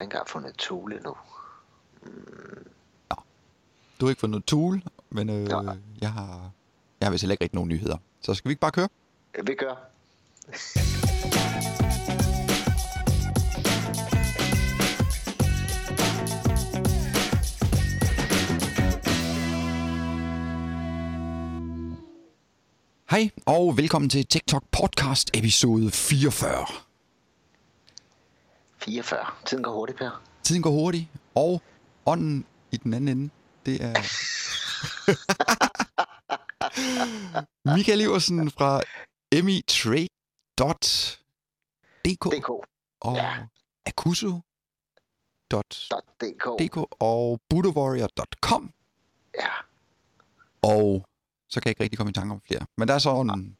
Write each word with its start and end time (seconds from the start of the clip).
engang 0.00 0.28
fundet 0.28 0.50
et 0.50 0.56
tool 0.56 0.92
endnu. 0.92 1.16
Du 4.00 4.06
har 4.06 4.10
ikke 4.10 4.20
fundet 4.20 4.44
tool, 4.44 4.82
men 5.10 5.30
øh, 5.30 5.48
Nej. 5.48 5.76
jeg 6.00 6.12
har, 6.12 6.50
jeg 7.00 7.06
har 7.06 7.10
vist 7.10 7.22
heller 7.22 7.32
ikke 7.32 7.44
rigtig 7.44 7.54
nogen 7.56 7.68
nyheder. 7.68 7.96
Så 8.20 8.34
skal 8.34 8.48
vi 8.48 8.52
ikke 8.52 8.60
bare 8.60 8.72
køre? 8.72 8.88
Vi 9.46 9.54
gør. 9.54 9.74
Hej, 23.10 23.30
og 23.46 23.76
velkommen 23.76 24.10
til 24.10 24.26
TikTok 24.26 24.62
Podcast 24.72 25.30
episode 25.34 25.90
44. 25.90 26.83
44. 28.84 29.26
Tiden 29.46 29.64
går 29.64 29.72
hurtigt, 29.72 29.98
Per. 29.98 30.22
Tiden 30.42 30.62
går 30.62 30.70
hurtigt, 30.70 31.08
og 31.34 31.62
ånden 32.06 32.46
i 32.72 32.76
den 32.76 32.94
anden 32.94 33.08
ende, 33.18 33.30
det 33.66 33.82
er... 33.84 33.92
Michael 37.76 38.00
Iversen 38.00 38.50
fra 38.50 38.80
emitrade.dk 39.32 40.08
DK. 42.04 42.48
og 43.00 43.16
Ja. 43.16 43.36
akuso.dk 43.86 44.44
.dk. 46.60 46.76
og 47.02 47.40
budowarrior.com 47.48 48.72
Ja. 49.34 49.48
og 50.62 51.06
så 51.48 51.60
kan 51.60 51.66
jeg 51.68 51.70
ikke 51.70 51.82
rigtig 51.82 51.98
komme 51.98 52.10
i 52.10 52.12
tanke 52.12 52.32
om 52.34 52.40
flere. 52.40 52.66
Men 52.76 52.88
der 52.88 52.94
er 52.94 52.98
så 52.98 53.20
en, 53.20 53.56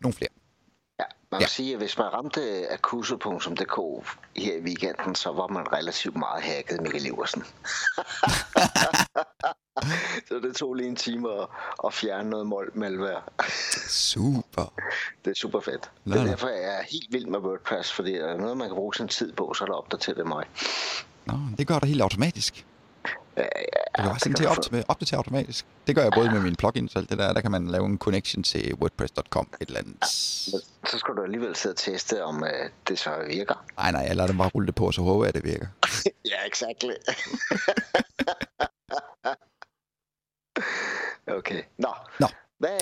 nogle 0.00 0.14
flere. 0.14 0.30
Ja. 1.32 1.34
Man 1.34 1.40
kan 1.40 1.44
Ja. 1.44 1.48
sige, 1.48 1.72
at 1.72 1.78
hvis 1.78 1.98
man 1.98 2.12
ramte 2.12 2.72
akuso.dk 2.72 4.06
her 4.36 4.56
i 4.56 4.60
weekenden, 4.60 5.14
så 5.14 5.32
var 5.32 5.46
man 5.46 5.72
relativt 5.72 6.16
meget 6.16 6.42
hacket 6.42 6.80
Michael 6.80 7.06
Iversen. 7.06 7.42
så 10.28 10.40
det 10.42 10.56
tog 10.56 10.74
lige 10.74 10.88
en 10.88 10.96
time 10.96 11.32
at, 11.32 11.46
at 11.86 11.94
fjerne 11.94 12.30
noget 12.30 12.46
mål 12.46 12.70
malware. 12.74 13.20
Super. 13.88 14.72
Det 15.24 15.30
er 15.30 15.34
super 15.34 15.60
fedt. 15.60 15.90
Nå, 16.04 16.14
Det 16.14 16.22
er 16.22 16.26
derfor, 16.26 16.48
jeg 16.48 16.78
er 16.78 16.82
helt 16.90 17.12
vild 17.12 17.26
med 17.26 17.38
WordPress, 17.38 17.92
fordi 17.92 18.14
er 18.16 18.26
der 18.26 18.36
noget, 18.36 18.56
man 18.56 18.68
kan 18.68 18.74
bruge 18.76 18.94
sin 18.94 19.08
tid 19.08 19.32
på, 19.32 19.54
så 19.54 19.64
er 19.64 19.68
der 19.68 19.74
opdateret 19.74 20.16
det 20.16 20.26
mig. 20.26 20.44
Nå, 21.26 21.34
det 21.58 21.66
gør 21.66 21.78
det 21.78 21.88
helt 21.88 22.02
automatisk. 22.02 22.66
Ja, 23.36 23.42
Du 23.42 24.02
kan 24.02 24.04
bare 24.04 24.18
sende 24.20 24.36
til 24.36 24.44
at 24.44 24.50
opdatere, 24.50 24.84
opdatere 24.88 25.16
automatisk. 25.18 25.66
Det 25.86 25.94
gør 25.96 26.02
jeg 26.02 26.12
både 26.14 26.30
med 26.30 26.40
mine 26.40 26.56
plugins 26.56 26.94
og 26.94 27.00
alt 27.00 27.10
det 27.10 27.18
der. 27.18 27.32
Der 27.32 27.40
kan 27.40 27.50
man 27.50 27.66
lave 27.68 27.86
en 27.86 27.98
connection 27.98 28.42
til 28.42 28.74
wordpress.com 28.74 29.48
et 29.60 29.66
eller 29.68 29.80
andet. 29.80 29.94
Men 30.52 30.60
så 30.90 30.98
skal 30.98 31.14
du 31.14 31.22
alligevel 31.22 31.56
sidde 31.56 31.72
og 31.72 31.76
teste, 31.76 32.24
om 32.24 32.42
uh, 32.42 32.48
det 32.88 32.98
så 32.98 33.10
virker. 33.28 33.64
Nej, 33.76 33.92
nej, 33.92 34.00
jeg 34.00 34.16
lader 34.16 34.26
dem 34.26 34.38
bare 34.38 34.48
rulle 34.48 34.66
det 34.66 34.74
på, 34.74 34.92
så 34.92 35.02
håber 35.02 35.24
jeg, 35.24 35.28
at 35.28 35.34
det 35.42 35.52
virker. 35.52 35.66
Ja, 36.32 36.46
exakt. 36.46 36.84
okay. 41.38 41.62
Nå. 41.78 41.88
Nå. 42.20 42.26
Hvad, 42.58 42.78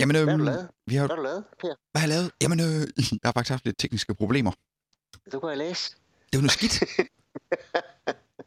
Jamen, 0.00 0.16
hvad 0.16 0.24
har 0.26 0.32
øhm, 0.32 0.38
du 0.38 0.44
lavet? 0.44 0.68
vi 0.86 0.94
har, 0.94 1.06
Hvad 1.06 1.16
har 1.16 1.22
du 1.22 1.22
lavet, 1.22 1.44
Per? 1.60 1.74
hvad 1.92 2.00
har 2.00 2.08
jeg 2.08 2.16
lavet? 2.16 2.30
Jamen, 2.42 2.60
øh, 2.60 2.66
jeg 2.96 3.18
har 3.24 3.32
faktisk 3.32 3.50
haft 3.50 3.64
lidt 3.64 3.78
tekniske 3.78 4.14
problemer. 4.14 4.52
Du 5.32 5.40
kan 5.40 5.48
jeg 5.48 5.58
læse. 5.58 5.96
Det 6.32 6.38
var 6.38 6.40
noget 6.40 6.52
skidt. 6.52 6.80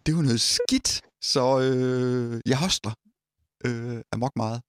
det 0.05 0.15
var 0.15 0.21
noget 0.21 0.41
skidt. 0.41 1.01
Så 1.21 1.59
øh, 1.59 2.41
jeg 2.45 2.57
hostler 2.59 2.91
øh, 3.65 4.01
amok 4.11 4.31
meget. 4.35 4.61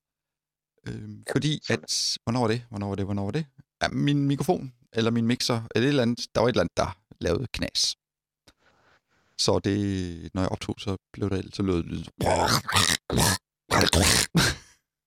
Øh, 0.88 1.08
fordi 1.32 1.60
at... 1.68 2.18
Hvornår 2.24 2.40
var 2.40 2.48
det? 2.48 2.64
Hvornår 2.68 2.88
var 2.88 2.94
det? 2.94 3.04
Hvornår 3.04 3.24
var 3.24 3.30
det? 3.30 3.46
Ja, 3.82 3.88
min 3.88 4.26
mikrofon, 4.26 4.72
eller 4.92 5.10
min 5.10 5.26
mixer, 5.26 5.62
eller 5.74 5.86
et 5.86 5.88
eller 5.88 6.02
andet, 6.02 6.26
der 6.34 6.40
var 6.40 6.48
et 6.48 6.52
eller 6.52 6.60
andet, 6.60 6.76
der 6.76 6.98
lavede 7.20 7.46
knas. 7.52 7.96
Så 9.38 9.58
det, 9.58 10.34
når 10.34 10.42
jeg 10.42 10.48
optog, 10.48 10.74
så 10.78 10.96
blev 11.12 11.30
det 11.30 11.56
så 11.56 11.62
lød 11.62 11.82
det... 11.82 12.08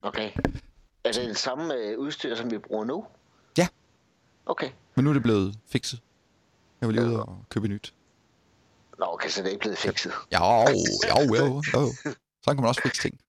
Okay. 0.02 0.32
Er 1.04 1.12
det 1.12 1.30
det 1.30 1.38
samme 1.38 1.74
øh, 1.74 2.00
udstyr, 2.00 2.36
som 2.36 2.52
vi 2.52 2.58
bruger 2.58 2.86
nu? 2.86 3.06
Ja. 3.58 3.68
Okay. 4.46 4.72
Men 4.96 5.04
nu 5.04 5.10
er 5.10 5.14
det 5.14 5.24
blevet 5.24 5.60
fikset. 5.66 6.02
Jeg 6.82 6.88
var 6.88 6.94
lige 6.94 7.06
ude 7.06 7.24
og 7.24 7.46
købe 7.50 7.68
nyt. 7.68 7.94
Nå, 9.00 9.06
okay, 9.14 9.30
så 9.30 9.42
det 9.42 9.48
er 9.48 9.52
ikke 9.52 9.60
blevet 9.62 9.78
fikset. 9.78 10.12
Ja, 10.32 10.62
jo, 10.62 10.76
jo, 11.10 11.36
jo, 11.36 11.64
jo. 11.74 11.94
Sådan 12.44 12.56
kan 12.58 12.62
man 12.62 12.66
også 12.66 12.82
fikse 12.84 13.02
ting. 13.02 13.20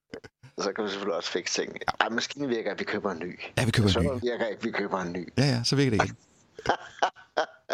Så 0.59 0.72
kan 0.72 0.84
vi 0.84 0.88
selvfølgelig 0.91 1.16
også 1.16 1.31
fikse 1.31 1.62
ting. 1.62 1.72
Ej, 2.00 2.09
maskinen 2.09 2.49
virker, 2.49 2.71
at 2.72 2.78
vi 2.78 2.84
køber 2.84 3.10
en 3.12 3.19
ny. 3.19 3.41
Ja, 3.59 3.65
vi 3.65 3.71
køber 3.71 3.88
en 3.88 4.04
ny. 4.04 4.09
Så 4.09 4.21
virker 4.22 4.47
ikke, 4.47 4.59
at 4.59 4.65
vi 4.65 4.71
køber 4.71 4.99
en 5.00 5.12
ny. 5.12 5.32
Ja, 5.38 5.44
ja, 5.44 5.65
så 5.65 5.77
virker 5.77 5.91
det 5.91 6.04
igen. 6.04 6.16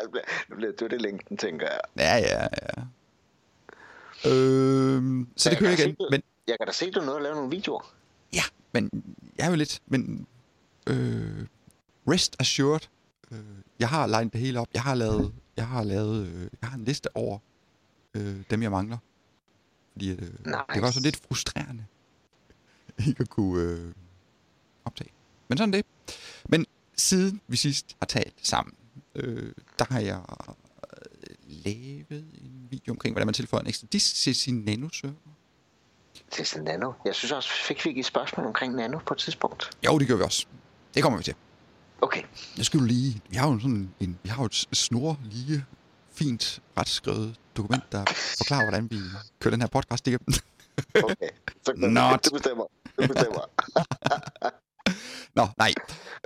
Det 0.02 0.10
bliver, 0.10 0.72
bliver 0.76 0.88
det, 0.88 1.02
længden, 1.02 1.36
tænker 1.36 1.66
jeg. 1.66 1.80
Ja, 1.98 2.16
ja, 2.16 2.42
ja. 2.42 2.82
Øhm, 4.30 5.28
så 5.36 5.50
det 5.50 5.58
kører 5.58 5.70
igen. 5.70 5.78
se, 5.90 5.92
du- 6.00 6.08
Men, 6.10 6.22
Jeg 6.48 6.56
kan 6.60 6.66
da 6.66 6.72
se, 6.72 6.90
du 6.90 7.00
er 7.00 7.04
nået 7.04 7.16
at 7.16 7.22
lave 7.22 7.34
nogle 7.34 7.50
videoer. 7.50 7.94
ja, 8.32 8.42
men 8.72 8.90
jeg 9.38 9.46
er 9.46 9.50
jo 9.50 9.56
lidt... 9.56 9.80
Men, 9.86 10.26
øh, 10.86 11.46
rest 12.08 12.36
assured. 12.38 12.80
Øh, 13.30 13.38
jeg 13.78 13.88
har 13.88 14.06
legnet 14.06 14.32
det 14.32 14.40
hele 14.40 14.60
op. 14.60 14.66
Jeg 14.74 14.82
har 14.82 14.94
lavet... 14.94 15.32
Jeg 15.56 15.66
har 15.66 15.82
lavet... 15.84 16.26
Øh, 16.26 16.48
jeg 16.62 16.68
har 16.70 16.76
en 16.76 16.84
liste 16.84 17.16
over 17.16 17.38
øh, 18.14 18.36
dem, 18.50 18.62
jeg 18.62 18.70
mangler. 18.70 18.98
Fordi 19.92 20.10
at, 20.10 20.20
øh, 20.20 20.26
det 20.26 20.38
var 20.44 20.74
Nice. 20.74 20.86
også 20.86 21.00
lidt 21.00 21.16
frustrerende. 21.28 21.84
ikke 23.08 23.20
at 23.20 23.28
kunne 23.28 23.62
øh, 23.62 23.92
optage. 24.84 25.10
Men 25.48 25.58
sådan 25.58 25.72
det. 25.72 25.86
Men 26.48 26.66
siden 26.96 27.40
vi 27.48 27.56
sidst 27.56 27.96
har 27.98 28.06
talt 28.06 28.34
sammen, 28.42 28.74
øh, 29.14 29.52
der 29.78 29.84
har 29.90 30.00
jeg 30.00 30.20
øh, 30.48 30.54
lavet 31.64 32.24
en 32.44 32.66
video 32.70 32.92
omkring, 32.92 33.14
hvordan 33.14 33.26
man 33.26 33.34
tilføjer 33.34 33.60
en 33.62 33.68
ekstra 33.68 33.86
disk 33.92 34.14
til 34.14 34.34
sin 34.34 34.54
nanoserver. 34.54 35.14
Til 36.30 36.46
sådan 36.46 36.64
nano. 36.64 36.92
Jeg 37.04 37.14
synes 37.14 37.32
også, 37.32 37.48
fik 37.68 37.84
vi 37.84 37.98
et 38.00 38.06
spørgsmål 38.06 38.46
omkring 38.46 38.74
nano 38.74 38.98
på 39.06 39.14
et 39.14 39.18
tidspunkt. 39.18 39.70
Jo, 39.86 39.98
det 39.98 40.08
gør 40.08 40.16
vi 40.16 40.22
også. 40.22 40.46
Det 40.94 41.02
kommer 41.02 41.16
vi 41.18 41.24
til. 41.24 41.34
Okay. 42.02 42.22
Jeg 42.56 42.64
skal 42.64 42.78
jo 42.80 42.86
lige... 42.86 43.20
Vi 43.28 43.36
har 43.36 43.52
jo 43.52 43.58
sådan 43.58 43.94
en... 44.00 44.18
Vi 44.22 44.28
har 44.28 44.42
jo 44.42 44.46
et 44.46 44.54
snor 44.72 45.20
lige 45.24 45.64
fint 46.12 46.62
retskrevet 46.78 47.40
dokument, 47.56 47.84
der 47.92 48.04
forklarer, 48.38 48.64
hvordan 48.64 48.90
vi 48.90 48.98
kører 49.40 49.50
den 49.54 49.60
her 49.60 49.68
podcast 49.68 50.06
igennem. 50.06 50.28
okay. 51.10 51.30
Så, 51.64 51.72
Not. 51.76 52.24
Du 52.24 52.30
bestemmer. 52.36 52.66
Du 52.98 53.06
bestemmer. 53.12 53.44
Nå, 55.38 55.44
nej. 55.58 55.72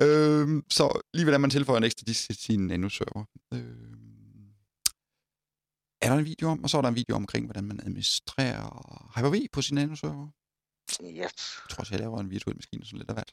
Øhm, 0.03 0.65
så 0.71 1.01
lige 1.15 1.25
hvordan 1.25 1.41
man 1.41 1.51
tilføjer 1.51 1.79
en 1.79 1.85
ekstra 1.85 2.05
disk 2.07 2.27
til 2.27 2.37
sin 2.37 2.67
nanoserver. 2.67 3.25
Øhm, 3.55 4.51
er 6.03 6.09
der 6.11 6.17
en 6.17 6.25
video 6.25 6.49
om, 6.49 6.63
og 6.65 6.71
så 6.71 6.77
er 6.79 6.83
der 6.83 6.89
en 6.89 6.97
video 6.97 7.17
omkring, 7.17 7.47
hvordan 7.47 7.65
man 7.65 7.81
administrerer 7.81 8.67
Hyper-V 9.17 9.47
på 9.53 9.63
sin 9.63 9.75
nanoserver. 9.75 10.29
yes. 11.03 11.11
Jeg 11.11 11.31
tror 11.71 11.81
også, 11.81 11.93
jeg 11.95 12.01
laver 12.01 12.21
en 12.21 12.31
virtuel 12.31 12.57
maskine 12.57 12.85
sådan 12.85 12.99
lidt 12.99 13.09
af 13.11 13.15
hvert. 13.17 13.33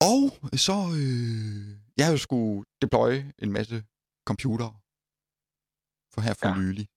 Og 0.00 0.22
så, 0.58 0.72
øh, 0.72 1.76
jeg 1.96 2.06
har 2.06 2.12
jo 2.12 2.18
skulle 2.18 2.64
deploye 2.82 3.32
en 3.38 3.52
masse 3.52 3.84
computer 4.26 4.70
for 6.14 6.20
her 6.20 6.34
for 6.34 6.48
Ja. 6.48 6.56
nylig. 6.58 6.88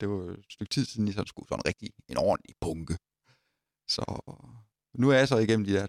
Det 0.00 0.08
var 0.08 0.32
et 0.32 0.46
stykke 0.50 0.70
tid 0.70 0.84
siden, 0.84 1.06
jeg 1.06 1.14
sådan 1.14 1.26
skulle 1.26 1.48
sådan 1.48 1.66
rigtig 1.66 1.90
en 2.08 2.16
ordentlig 2.16 2.54
bunke. 2.60 2.98
Så 3.88 4.04
nu 4.94 5.10
er 5.10 5.18
jeg 5.18 5.28
så 5.28 5.38
igennem 5.38 5.66
de 5.66 5.72
der, 5.72 5.86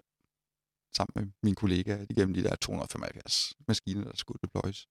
sammen 0.96 1.12
med 1.14 1.32
mine 1.42 1.56
kollegaer, 1.56 2.06
igennem 2.10 2.34
de 2.34 2.42
der 2.42 2.56
275 2.56 3.52
maskiner, 3.68 4.04
der 4.04 4.16
skulle 4.16 4.38
deployes. 4.42 4.88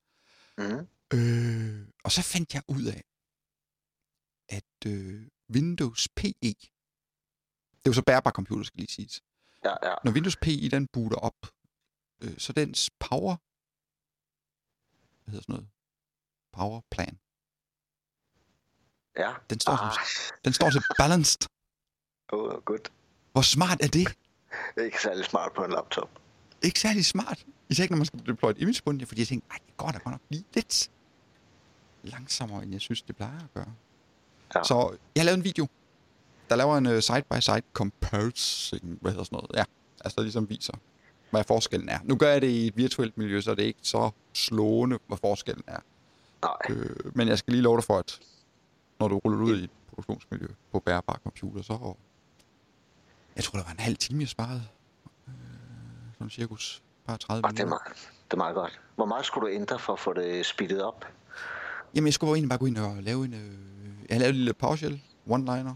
Mm. 0.57 0.87
Øh, 1.13 1.87
og 2.03 2.11
så 2.11 2.21
fandt 2.21 2.53
jeg 2.53 2.63
ud 2.67 2.85
af, 2.85 3.03
at 4.49 4.91
øh, 4.91 5.27
Windows 5.55 6.07
PE, 6.15 6.53
det 7.79 7.85
er 7.85 7.93
jo 7.93 7.93
så 7.93 8.03
bærbar 8.03 8.31
computer, 8.31 8.63
skal 8.63 8.77
lige 8.77 8.93
siges. 8.93 9.21
Ja, 9.63 9.89
ja. 9.89 9.95
Når 10.03 10.11
Windows 10.11 10.37
PE 10.37 10.69
den 10.69 10.87
booter 10.87 11.17
op, 11.17 11.39
øh, 12.23 12.37
så 12.37 12.53
dens 12.53 12.89
power, 12.99 13.35
hvad 15.23 15.31
hedder 15.31 15.43
sådan 15.43 15.55
noget, 15.55 15.69
power 16.51 16.81
plan, 16.91 17.19
Ja. 19.17 19.31
den 19.49 19.59
står, 19.59 19.73
Ah, 19.73 19.93
som, 19.93 20.37
den 20.45 20.53
står 20.53 20.69
til 20.69 20.81
balanced. 20.97 21.41
oh, 22.33 22.61
godt. 22.65 22.91
Hvor 23.31 23.41
smart 23.41 23.77
er 23.81 23.87
det? 23.87 24.07
Det 24.75 24.81
er 24.81 24.85
ikke 24.85 25.01
særlig 25.01 25.25
smart 25.25 25.51
på 25.55 25.63
en 25.63 25.71
laptop. 25.71 26.09
Ikke 26.61 26.79
særlig 26.79 27.05
smart. 27.05 27.45
Især 27.69 27.83
ikke, 27.83 27.93
når 27.93 27.97
man 27.97 28.05
skal 28.05 28.19
deploye 28.25 28.51
et 28.51 28.57
image 28.61 28.81
på 28.85 28.91
den, 28.91 29.07
fordi 29.07 29.21
jeg 29.21 29.27
tænkte, 29.27 29.47
ej, 29.51 29.57
det 29.67 29.77
går 29.77 29.87
da 29.91 29.97
godt 29.97 30.11
nok 30.11 30.21
lige 30.29 30.45
lidt 30.53 30.89
langsommere, 32.03 32.63
end 32.63 32.71
jeg 32.71 32.81
synes, 32.81 33.01
det 33.01 33.15
plejer 33.15 33.39
at 33.39 33.53
gøre. 33.53 33.73
Ja. 34.55 34.63
Så 34.63 34.97
jeg 35.15 35.21
har 35.21 35.25
lavet 35.25 35.37
en 35.37 35.43
video, 35.43 35.67
der 36.49 36.55
laver 36.55 36.77
en 36.77 36.85
uh, 36.85 36.99
side-by-side 36.99 37.61
comparison, 37.73 38.97
hvad 39.01 39.11
hedder 39.11 39.23
sådan 39.23 39.35
noget, 39.35 39.51
ja, 39.53 39.63
altså 40.05 40.15
der 40.15 40.21
ligesom 40.21 40.49
viser, 40.49 40.73
hvad 41.31 41.43
forskellen 41.43 41.89
er. 41.89 41.99
Nu 42.03 42.15
gør 42.15 42.31
jeg 42.31 42.41
det 42.41 42.47
i 42.47 42.67
et 42.67 42.77
virtuelt 42.77 43.17
miljø, 43.17 43.41
så 43.41 43.55
det 43.55 43.63
er 43.63 43.67
ikke 43.67 43.79
så 43.81 44.11
slående, 44.33 44.99
hvad 45.07 45.17
forskellen 45.17 45.63
er. 45.67 45.79
Nej. 46.43 46.77
Øh, 46.77 47.15
men 47.17 47.27
jeg 47.27 47.37
skal 47.37 47.51
lige 47.51 47.61
love 47.61 47.77
dig 47.77 47.83
for, 47.83 47.97
at 47.99 48.19
når 48.99 49.07
du 49.07 49.17
ruller 49.17 49.45
ud 49.45 49.59
i 49.59 49.63
et 49.63 49.69
produktionsmiljø 49.89 50.47
på 50.71 50.79
bærbar 50.79 51.19
computer, 51.23 51.61
så... 51.61 51.93
Jeg 53.35 53.43
tror, 53.43 53.57
der 53.59 53.65
var 53.65 53.71
en 53.71 53.79
halv 53.79 53.97
time, 53.97 54.19
jeg 54.21 54.27
sparede. 54.29 54.63
Øh, 55.27 55.33
sådan 56.13 56.29
cirkus 56.29 56.83
bare 57.07 57.17
30 57.17 57.45
Og 57.45 57.51
det 57.51 57.59
er, 57.59 57.65
minutter. 57.65 57.83
meget, 57.85 58.11
det 58.25 58.33
er 58.33 58.37
meget 58.37 58.55
godt. 58.55 58.81
Hvor 58.95 59.05
meget 59.05 59.25
skulle 59.25 59.47
du 59.49 59.53
ændre 59.55 59.79
for 59.79 59.93
at 59.93 59.99
få 59.99 60.13
det 60.13 60.45
speedet 60.45 60.83
op? 60.83 61.05
Jamen, 61.95 62.05
jeg 62.05 62.13
skulle 62.13 62.31
egentlig 62.33 62.49
bare 62.49 62.59
gå 62.59 62.65
ind 62.65 62.77
og 62.77 63.03
lave 63.03 63.25
en... 63.25 63.33
Øh, 63.33 63.57
jeg 64.09 64.19
lavet 64.19 64.29
en 64.29 64.35
lille 64.35 64.53
PowerShell 64.53 65.01
one-liner, 65.29 65.73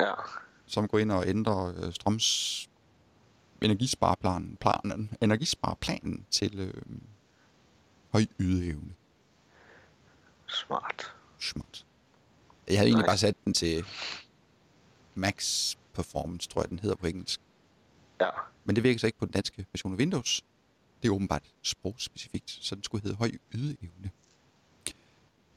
Ja. 0.00 0.12
som 0.66 0.88
går 0.88 0.98
ind 0.98 1.12
og 1.12 1.28
ændrer 1.28 1.72
øh, 1.76 1.92
strøms 1.92 2.68
energispareplanen, 3.60 4.56
planen, 4.60 5.10
energispareplanen 5.20 6.26
til 6.30 6.60
øh, 6.60 6.82
høj 8.12 8.24
ydeevne. 8.40 8.94
Smart. 10.46 11.14
Smart. 11.40 11.86
Jeg 12.72 12.78
havde 12.80 12.88
egentlig 12.88 13.02
Nice. 13.02 13.06
bare 13.08 13.18
sat 13.18 13.34
den 13.44 13.54
til 13.54 13.84
max 15.14 15.74
performance, 15.94 16.48
tror 16.48 16.62
jeg, 16.62 16.70
den 16.70 16.78
hedder 16.78 16.96
på 16.96 17.06
engelsk. 17.06 17.40
Ja. 18.20 18.28
Men 18.64 18.76
det 18.76 18.84
virker 18.84 18.98
så 18.98 19.06
ikke 19.06 19.18
på 19.18 19.24
den 19.26 19.32
danske 19.32 19.66
version 19.72 19.92
af 19.92 19.96
Windows. 19.96 20.42
Det 21.02 21.08
er 21.08 21.12
åbenbart 21.12 21.42
sprogspecifikt, 21.62 22.58
så 22.60 22.74
den 22.74 22.84
skulle 22.84 23.02
hedde 23.02 23.16
høj 23.16 23.30
ydeevne. 23.54 24.10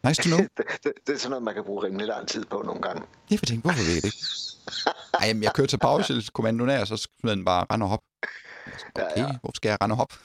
Nice 0.04 0.22
to 0.24 0.28
know. 0.28 0.40
Det, 0.58 0.66
det, 0.84 0.94
det 1.08 1.14
er 1.14 1.18
sådan 1.18 1.30
noget, 1.30 1.44
man 1.44 1.54
kan 1.54 1.64
bruge 1.64 1.84
rimelig 1.84 2.08
lang 2.08 2.28
tid 2.28 2.46
på 2.46 2.62
nogle 2.66 2.82
gange. 2.82 3.02
Det 3.30 3.40
for 3.40 3.46
tænke, 3.46 3.62
hvorfor 3.62 3.84
ved 3.84 3.94
jeg 3.94 4.04
det? 4.04 4.14
Ej, 5.22 5.28
jamen, 5.28 5.44
jeg 5.44 5.54
kører 5.54 5.68
til 5.68 5.78
PowerShell-kommandoen 5.80 6.70
af, 6.70 6.80
og 6.82 6.88
så 6.88 6.98
smider 6.98 7.36
den 7.36 7.46
bare 7.46 7.66
rende 7.72 7.84
og 7.84 7.90
hop. 7.90 8.02
Ja, 8.98 9.06
Okay, 9.12 9.18
ja. 9.18 9.38
hvor 9.42 9.52
skal 9.56 9.70
jeg 9.70 9.78
rende 9.82 9.94
og 9.94 9.98
hop? 9.98 10.14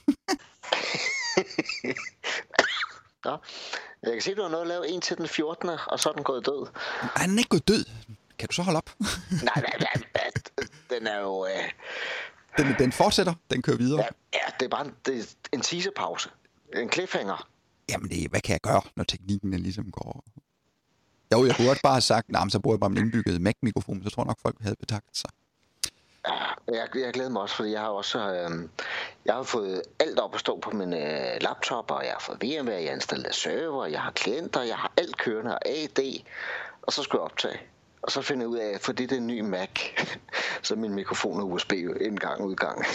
Nå. 3.25 3.37
Jeg 4.03 4.11
kan 4.13 4.21
se, 4.21 4.35
du 4.35 4.41
har 4.41 4.49
noget 4.49 4.61
at 4.61 4.67
lave 4.67 4.87
en 4.89 5.01
til 5.01 5.17
den 5.17 5.27
14. 5.27 5.69
og 5.87 5.99
så 5.99 6.09
er 6.09 6.13
den 6.13 6.23
gået 6.23 6.45
død. 6.45 6.67
Ej, 7.15 7.25
den 7.25 7.35
er 7.35 7.37
ikke 7.39 7.49
gået 7.49 7.67
død. 7.67 7.85
Kan 8.39 8.47
du 8.47 8.53
så 8.53 8.61
holde 8.63 8.77
op? 8.77 8.89
Nej, 9.43 9.55
nej, 9.55 9.77
nej, 9.79 10.03
nej. 10.15 10.31
Den 10.89 11.07
er 11.07 11.19
jo... 11.19 11.45
Øh, 11.45 11.71
Den, 12.57 12.75
den 12.79 12.91
fortsætter, 12.91 13.33
den 13.51 13.61
kører 13.61 13.77
videre. 13.77 13.99
ja, 14.01 14.07
ja, 14.33 14.51
det 14.59 14.65
er 14.65 14.69
bare 14.69 14.85
en, 14.85 14.93
det 15.05 15.19
er 15.19 15.25
en 15.53 15.61
teaserpause. 15.61 16.29
En 16.75 16.91
cliffhanger. 16.91 17.47
Jamen, 17.89 18.09
det, 18.09 18.29
hvad 18.29 18.41
kan 18.41 18.53
jeg 18.53 18.61
gøre, 18.61 18.81
når 18.95 19.03
teknikken 19.03 19.53
den 19.53 19.59
ligesom 19.59 19.91
går... 19.91 20.23
Jo, 21.33 21.45
jeg 21.45 21.55
kunne 21.55 21.67
godt 21.67 21.81
bare 21.83 21.93
have 21.93 22.01
sagt, 22.01 22.29
nej, 22.29 22.49
så 22.49 22.59
bruger 22.59 22.75
jeg 22.75 22.79
bare 22.79 22.89
min 22.89 23.03
indbyggede 23.03 23.39
Mac-mikrofon, 23.39 24.03
så 24.03 24.09
tror 24.09 24.23
jeg 24.23 24.27
nok, 24.27 24.39
folk 24.41 24.61
havde 24.61 24.75
betakket 24.79 25.17
sig. 25.17 25.29
Ja, 26.27 26.33
jeg, 26.67 26.87
jeg 26.95 27.13
glæder 27.13 27.29
mig 27.29 27.41
også, 27.41 27.55
fordi 27.55 27.71
jeg 27.71 27.81
har 27.81 27.87
også 27.87 28.19
øh, 28.19 28.69
jeg 29.25 29.35
har 29.35 29.43
fået 29.43 29.81
alt 29.99 30.19
op 30.19 30.33
at 30.33 30.39
stå 30.39 30.59
på 30.59 30.71
min 30.71 30.93
øh, 30.93 31.41
laptop, 31.41 31.91
og 31.91 32.03
jeg 32.03 32.11
har 32.11 32.19
fået 32.19 32.37
VMware, 32.43 32.75
jeg 32.81 32.89
har 32.89 32.95
installeret 32.95 33.35
server, 33.35 33.85
jeg 33.85 34.01
har 34.01 34.11
klienter, 34.11 34.61
jeg 34.61 34.75
har 34.77 34.91
alt 34.97 35.17
kørende 35.17 35.51
og 35.53 35.59
AD, 35.65 36.23
og 36.81 36.93
så 36.93 37.03
skulle 37.03 37.19
jeg 37.21 37.25
optage. 37.31 37.59
Og 38.01 38.11
så 38.11 38.21
finder 38.21 38.43
jeg 38.43 38.49
ud 38.49 38.57
af, 38.57 38.77
fordi 38.81 39.05
det 39.05 39.11
er 39.11 39.17
en 39.19 39.27
ny 39.27 39.39
Mac, 39.39 39.69
så 40.63 40.73
er 40.73 40.77
min 40.77 40.93
mikrofon 40.93 41.39
er 41.39 41.43
USB 41.43 41.73
indgang 42.01 42.41
udgang. 42.43 42.85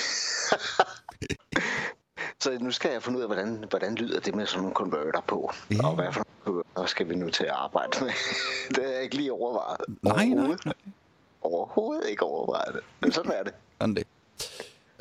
så 2.41 2.59
nu 2.61 2.71
skal 2.71 2.91
jeg 2.93 3.03
finde 3.03 3.19
ud 3.19 3.23
af, 3.23 3.29
hvordan, 3.29 3.65
hvordan 3.71 3.95
lyder 3.95 4.21
det 4.21 4.35
med 4.35 4.47
sådan 4.47 4.61
nogle 4.61 4.75
konverter 4.75 5.21
på, 5.21 5.53
Ja. 5.71 5.87
og 5.87 5.95
hvad 5.95 6.13
for 6.13 6.27
nogle 6.47 6.89
skal 6.89 7.09
vi 7.09 7.15
nu 7.15 7.31
til 7.31 7.45
at 7.45 7.51
arbejde 7.51 8.05
med. 8.05 8.11
det 8.75 8.85
har 8.85 8.93
jeg 8.93 9.03
ikke 9.03 9.17
lige 9.17 9.33
overvejet. 9.33 9.81
Nej, 10.03 10.25
nej, 10.27 10.57
nej. 10.65 10.75
Overhovedet 11.47 12.09
ikke 12.09 12.23
overvejet 12.23 12.75
det. 12.75 12.83
Men 13.01 13.13
sådan 13.13 13.33
er 13.33 13.43
det. 13.43 13.53
Sådan 13.81 13.95
det. 13.95 14.07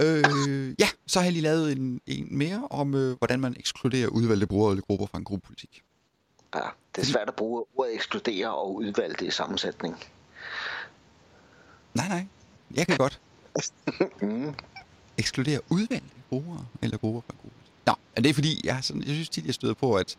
Øh, 0.02 0.76
ja, 0.80 0.88
så 1.08 1.20
har 1.20 1.24
jeg 1.24 1.34
lige 1.34 1.44
lavet 1.44 1.72
en, 1.72 2.02
en 2.08 2.28
mere 2.38 2.68
om, 2.70 2.96
øh, 2.96 3.18
hvordan 3.18 3.40
man 3.40 3.56
ekskluderer 3.60 4.08
udvalgte 4.08 4.48
brugere 4.48 4.72
eller 4.72 4.84
grupper 4.84 5.06
fra 5.06 5.18
en 5.18 5.24
gruppepolitik. 5.24 5.84
Ja, 6.56 6.62
det 6.96 7.02
er 7.02 7.06
svært 7.06 7.28
at 7.28 7.36
bruge 7.36 7.66
ordet 7.76 7.94
ekskludere 7.94 8.56
og 8.56 8.76
udvalgte 8.76 9.26
i 9.26 9.32
sammensætning. 9.32 9.96
Nej, 11.94 12.08
nej. 12.08 12.26
Jeg 12.76 12.88
kan 12.88 12.98
godt 12.98 13.22
Mm. 14.22 14.54
ekskludere 15.18 15.60
udvalgte 15.70 16.10
brugere 16.30 16.66
eller 16.82 16.98
grupper 16.98 17.22
fra 17.22 17.34
en 17.34 17.40
gruppe. 17.42 17.58
Nå, 17.86 17.94
men 18.16 18.24
det 18.24 18.30
er 18.30 18.34
fordi, 18.34 18.62
jeg, 18.64 18.80
sådan, 18.84 19.02
jeg 19.02 19.14
synes 19.14 19.30
tit, 19.30 19.46
jeg 19.46 19.54
støder 19.54 19.74
på, 19.74 19.96
at 19.96 20.18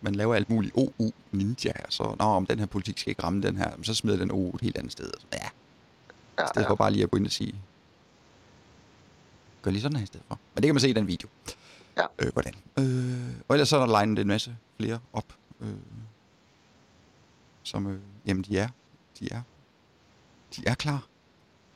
man 0.00 0.14
laver 0.14 0.34
alt 0.34 0.50
muligt 0.50 0.72
OU 0.76 1.12
ninja, 1.32 1.72
så, 1.88 2.16
nå, 2.18 2.24
om 2.24 2.46
den 2.46 2.58
her 2.58 2.66
politik 2.66 2.98
skal 2.98 3.10
ikke 3.10 3.22
ramme 3.22 3.42
den 3.42 3.56
her, 3.56 3.70
så 3.82 3.94
smider 3.94 4.18
den 4.18 4.30
OU 4.30 4.54
et 4.54 4.60
helt 4.60 4.76
andet 4.78 4.92
sted. 4.92 5.10
Så, 5.20 5.26
ja, 5.32 5.48
Ja, 6.38 6.44
i 6.44 6.46
stedet 6.48 6.64
ja. 6.64 6.70
for 6.70 6.74
bare 6.74 6.90
lige 6.90 7.02
at 7.02 7.10
gå 7.10 7.16
ind 7.16 7.26
og 7.26 7.32
sige, 7.32 7.54
gør 9.62 9.70
lige 9.70 9.82
sådan 9.82 9.96
her 9.96 10.02
i 10.02 10.06
stedet 10.06 10.26
for. 10.28 10.38
Men 10.54 10.62
det 10.62 10.68
kan 10.68 10.74
man 10.74 10.80
se 10.80 10.88
i 10.88 10.92
den 10.92 11.06
video. 11.06 11.28
Ja. 11.96 12.04
Øh, 12.18 12.32
hvordan. 12.32 12.54
Øh, 12.78 13.34
og 13.48 13.54
ellers 13.54 13.68
så 13.68 13.76
er 13.76 13.80
der 13.80 13.92
legnet 13.92 14.18
en 14.18 14.26
masse 14.28 14.56
flere 14.76 14.98
op, 15.12 15.24
øh, 15.60 15.68
som, 17.62 17.86
øh, 17.86 18.00
jamen 18.26 18.42
de 18.44 18.58
er, 18.58 18.68
de 19.20 19.28
er, 19.32 19.42
de 20.56 20.62
er 20.66 20.74
klar. 20.74 21.06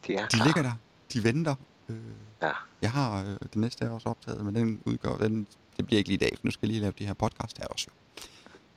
De 0.06 0.14
er 0.14 0.22
De 0.28 0.36
klar. 0.36 0.44
ligger 0.46 0.62
der. 0.62 0.72
De 1.12 1.24
venter. 1.24 1.54
Øh, 1.88 1.96
Ja. 2.42 2.50
jeg 2.82 2.90
har 2.90 3.22
øh, 3.24 3.26
det 3.42 3.56
næste 3.56 3.84
er 3.84 3.90
også 3.90 4.08
optaget, 4.08 4.44
men 4.44 4.54
den 4.54 4.82
udgår, 4.84 5.16
den, 5.16 5.46
det 5.76 5.86
bliver 5.86 5.98
ikke 5.98 6.08
lige 6.08 6.16
i 6.16 6.28
dag, 6.28 6.32
for 6.40 6.46
nu 6.46 6.50
skal 6.50 6.66
jeg 6.66 6.72
lige 6.72 6.80
lave 6.80 6.92
de 6.98 7.06
her 7.06 7.14
podcast 7.14 7.58
her 7.58 7.66
også. 7.66 7.86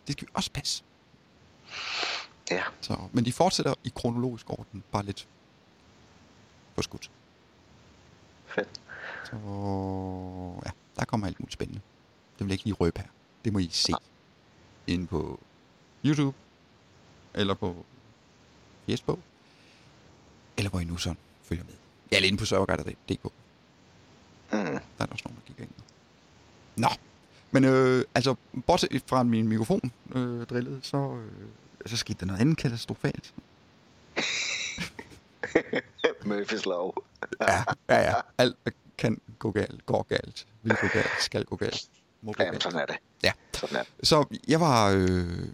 Det 0.08 0.14
skal 0.14 0.28
vi 0.28 0.32
også 0.34 0.52
passe. 0.52 0.84
ja. 2.52 2.64
Så, 2.82 2.98
men 3.14 3.26
de 3.26 3.34
fortsætter 3.34 3.74
i 3.84 3.92
kronologisk 3.96 4.50
orden, 4.50 4.84
bare 4.92 5.04
lidt 5.06 5.28
på 6.76 6.82
skudt. 6.82 7.12
Fedt. 8.46 8.82
Så 9.26 9.36
ja, 10.66 10.72
der 11.00 11.06
kommer 11.06 11.28
alt 11.28 11.40
muligt 11.40 11.54
spændende. 11.54 11.82
Det 12.40 12.46
vil 12.46 12.48
jeg 12.48 12.54
ikke 12.54 12.64
lige 12.64 12.74
røbe 12.74 13.00
her. 13.00 13.08
Det 13.46 13.54
må 13.54 13.60
I 13.60 13.70
se 13.72 13.94
inde 14.88 15.08
på 15.08 15.40
YouTube, 16.06 16.38
eller 17.34 17.54
på 17.54 17.86
Facebook, 18.86 19.20
eller 20.58 20.70
hvor 20.70 20.80
I 20.80 20.84
nu 20.84 20.98
sådan 20.98 21.18
følger 21.44 21.64
med. 21.64 21.74
Ja, 22.12 22.16
eller 22.16 22.28
inde 22.28 22.38
på 22.40 22.46
serverguide.dk. 22.46 23.24
Mm. 23.24 23.30
Der 24.52 24.80
er 25.00 25.06
også 25.12 25.24
nogen, 25.26 25.36
der 25.42 25.46
kigger 25.48 25.64
ind. 25.64 25.72
Nå, 26.76 26.88
men 27.56 27.64
øh, 27.64 28.04
altså, 28.16 28.36
bortset 28.68 29.04
fra 29.08 29.24
min 29.24 29.48
mikrofon 29.48 29.92
øh, 30.16 30.46
drillede, 30.46 30.80
så, 30.84 30.98
øh, 30.98 31.32
så 31.86 31.98
skete 31.98 32.20
der 32.20 32.26
noget 32.26 32.42
andet 32.42 32.58
katastrofalt. 32.58 33.34
Murphys 36.26 36.66
lov. 36.66 37.04
Ja, 37.42 37.64
ja, 37.90 38.02
ja. 38.02 38.14
Alt 38.38 38.56
kan 38.98 39.22
gå 39.40 39.52
galt, 39.52 39.86
går 39.86 40.04
galt, 40.04 40.48
vil 40.64 40.78
gå 40.82 40.88
galt, 40.94 41.10
skal 41.20 41.46
gå 41.46 41.56
galt, 41.56 41.90
må 42.22 42.32
gå 42.32 42.44
Jamen, 42.44 42.52
galt. 42.52 42.64
sådan 42.64 42.80
er 42.80 42.86
det. 42.86 42.96
Ja. 43.24 43.32
Sådan 43.54 43.76
er 43.76 43.84
det. 43.84 44.08
Så 44.08 44.26
jeg 44.48 44.60
var, 44.60 44.90
øh, 44.90 45.48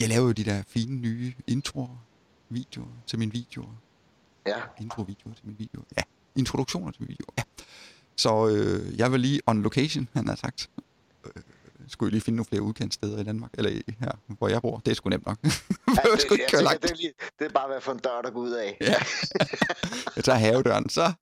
jeg 0.00 0.08
lavede 0.08 0.34
de 0.34 0.44
der 0.44 0.62
fine 0.68 0.96
nye 0.96 1.34
introer, 1.46 2.04
videoer 2.48 2.88
til 3.06 3.18
mine 3.18 3.32
videoer. 3.32 3.74
Ja. 4.46 4.56
Intro-videoer 4.80 5.34
til 5.34 5.46
mine 5.46 5.58
videoer. 5.58 5.84
Ja, 5.96 6.02
introduktioner 6.36 6.90
til 6.90 7.02
mine 7.02 7.08
videoer. 7.08 7.32
Ja. 7.38 7.42
Så 8.16 8.48
øh, 8.48 8.98
jeg 8.98 9.12
var 9.12 9.18
lige 9.18 9.40
on 9.46 9.62
location, 9.62 10.08
han 10.12 10.28
har 10.28 10.36
sagt. 10.36 10.70
Skulle 11.88 12.08
jeg 12.08 12.12
lige 12.12 12.20
finde 12.20 12.36
nogle 12.36 12.48
flere 12.48 12.62
udkendt 12.62 12.96
i 13.04 13.24
Danmark, 13.24 13.50
eller 13.54 13.70
her, 14.00 14.12
hvor 14.38 14.48
jeg 14.48 14.62
bor. 14.62 14.78
Det 14.78 14.90
er 14.90 14.94
sgu 14.94 15.08
nemt 15.08 15.26
nok. 15.26 15.38
Ja, 15.96 16.10
jeg 16.10 16.20
sgu 16.20 16.34
ikke 16.34 16.46
køre 16.50 16.62
langt. 16.62 16.82
det, 16.82 16.90
er 16.90 16.94
lige, 16.96 17.12
det 17.38 17.44
er 17.44 17.52
bare, 17.52 17.68
hvad 17.68 17.80
for 17.80 17.92
en 17.92 17.98
dør, 17.98 18.22
der 18.22 18.30
går 18.30 18.40
ud 18.40 18.50
af. 18.50 18.76
Ja. 18.80 18.94
jeg 20.16 20.24
tager 20.24 20.38
havedøren, 20.38 20.88
så. 20.88 21.02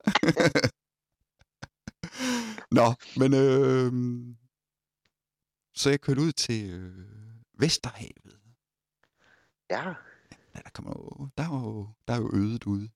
Nå, 2.78 2.94
men 3.16 3.35
øh, 3.35 3.92
så 5.75 5.90
jeg 5.90 6.00
kørte 6.00 6.21
ud 6.21 6.33
til 6.33 6.71
øh, 6.71 7.06
Vesterhavet. 7.59 8.38
Ja. 9.71 9.85
Ja, 10.54 10.61
der, 10.64 10.71
kommer 10.75 10.90
jo, 10.90 11.28
der, 11.38 11.42
er 11.42 11.49
jo, 11.49 11.88
der 12.09 12.14
er 12.14 12.18
jo 12.18 12.30
ødet 12.35 12.64
ude. 12.64 12.88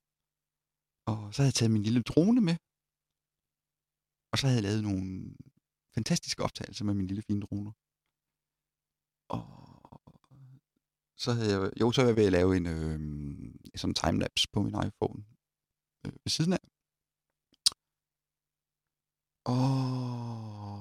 Og 1.06 1.34
så 1.34 1.42
havde 1.42 1.48
jeg 1.48 1.54
taget 1.54 1.70
min 1.70 1.82
lille 1.82 2.02
drone 2.02 2.40
med. 2.40 2.56
Og 4.32 4.38
så 4.38 4.46
havde 4.46 4.56
jeg 4.56 4.62
lavet 4.62 4.82
nogle 4.82 5.34
fantastiske 5.94 6.42
optagelser 6.42 6.84
med 6.84 6.94
min 6.94 7.06
lille 7.06 7.22
fine 7.22 7.40
drone. 7.40 7.72
Og 9.28 9.44
så 11.22 11.32
havde 11.32 11.50
jeg, 11.54 11.70
jo, 11.80 11.92
så 11.92 12.00
var 12.00 12.08
jeg 12.08 12.16
ved 12.16 12.26
at 12.26 12.32
lave 12.38 12.56
en 12.56 12.66
øh, 12.66 12.98
sådan 13.80 13.94
timelapse 13.94 14.46
på 14.52 14.62
min 14.62 14.76
iPhone 14.88 15.20
øh, 16.04 16.12
ved 16.24 16.30
siden 16.36 16.52
af. 16.52 16.62
Og 19.54 20.80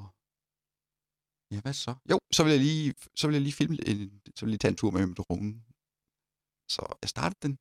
ja, 1.52 1.60
hvad 1.62 1.74
så? 1.74 1.94
Jo, 2.12 2.18
så 2.36 2.44
vil 2.44 2.52
jeg 2.56 2.62
lige, 2.68 2.94
så 3.20 3.24
vil 3.28 3.34
jeg 3.34 3.42
lige 3.42 3.60
filme, 3.60 3.76
en, 3.90 4.22
så 4.36 4.40
vil 4.42 4.50
jeg 4.50 4.54
lige 4.54 4.64
tage 4.64 4.74
en 4.74 4.82
tur 4.82 4.92
med 4.92 5.06
min 5.06 5.20
drone. 5.22 5.50
Så 6.76 6.82
jeg 7.02 7.10
startede 7.16 7.42
den, 7.46 7.54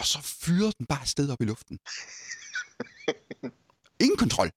og 0.00 0.04
så 0.12 0.18
fyrede 0.44 0.72
den 0.78 0.86
bare 0.92 1.04
afsted 1.06 1.26
op 1.32 1.40
i 1.44 1.48
luften. 1.52 1.76
Ingen 4.04 4.18
kontrol. 4.24 4.48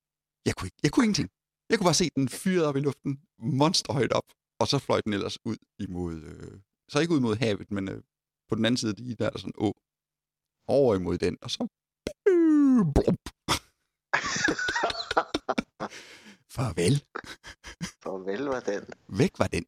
Jeg 0.48 0.54
kunne, 0.56 0.68
ikke, 0.68 0.80
jeg 0.86 0.92
kunne 0.92 1.06
ingenting. 1.08 1.30
Jeg 1.72 1.80
kunne 1.80 1.86
bare 1.86 1.94
se 1.94 2.10
den 2.16 2.30
fyrede 2.30 2.68
op 2.68 2.76
i 2.76 2.80
luften, 2.80 3.20
monsterhøjt 3.40 4.12
op, 4.14 4.24
og 4.60 4.68
så 4.68 4.80
fløj 4.80 5.02
den 5.02 5.14
ellers 5.14 5.38
ud 5.46 5.58
imod, 5.80 6.16
øh, 6.16 6.60
så 6.90 7.00
ikke 7.00 7.14
ud 7.14 7.20
mod 7.20 7.36
havet, 7.36 7.72
men 7.72 7.90
øh, 7.90 8.02
på 8.50 8.56
den 8.56 8.66
anden 8.66 8.78
side, 8.78 8.94
lige 8.98 9.16
der 9.16 9.26
er 9.26 9.30
der 9.30 9.40
sådan 9.40 9.54
å, 9.58 9.74
over 10.68 10.96
imod 10.96 11.18
den, 11.18 11.38
og 11.42 11.52
så 11.52 11.68
blump. 12.96 13.30
Farvel. 16.56 17.04
Farvel 18.04 18.44
var 18.44 18.60
den. 18.60 18.84
Væk 19.10 19.40
var 19.40 19.48
den. 19.48 19.66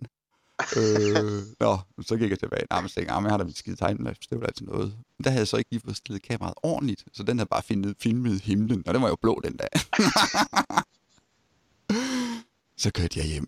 øh, 0.77 1.41
nå, 1.59 1.77
så 2.01 2.17
gik 2.17 2.29
jeg 2.29 2.39
tilbage. 2.39 2.65
Nej, 2.69 2.81
men 2.81 2.89
så 2.89 2.95
tænkte 2.95 3.11
jeg, 3.11 3.17
"Ah, 3.17 3.21
men 3.23 3.27
jeg 3.27 3.33
har 3.33 3.37
da 3.37 3.43
mit 3.43 3.57
skide 3.57 3.75
timelapse, 3.75 4.29
det 4.29 4.35
var 4.37 4.41
da 4.41 4.47
altid 4.47 4.65
noget. 4.65 4.87
Men 5.17 5.23
der 5.23 5.29
havde 5.29 5.39
jeg 5.41 5.47
så 5.47 5.57
ikke 5.57 5.71
lige 5.71 5.81
fået 5.81 5.97
stillet 5.97 6.23
kameraet 6.23 6.53
ordentligt, 6.63 7.05
så 7.13 7.23
den 7.23 7.37
havde 7.37 7.49
bare 7.49 7.63
filmet, 7.63 7.95
filmet 7.99 8.41
himlen, 8.41 8.83
og 8.87 8.93
den 8.93 9.01
var 9.01 9.09
jo 9.09 9.15
blå 9.21 9.41
den 9.43 9.57
dag. 9.57 9.69
Så 12.83 12.91
kørte 12.91 13.19
jeg 13.19 13.25
hjem. 13.25 13.47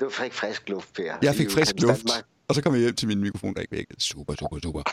Du 0.00 0.10
fik 0.10 0.32
frisk 0.32 0.68
luft, 0.68 0.94
Per. 0.94 1.18
Jeg 1.22 1.34
fik 1.34 1.50
frisk 1.50 1.80
luft, 1.80 2.06
Danmark. 2.06 2.24
og 2.48 2.54
så 2.54 2.62
kom 2.62 2.74
jeg 2.74 2.80
hjem 2.80 2.94
til 2.94 3.08
min 3.08 3.20
mikrofon, 3.20 3.54
der 3.54 3.60
ikke 3.60 3.76
virkede. 3.76 4.00
Super, 4.00 4.34
super, 4.34 4.58
super. 4.62 4.82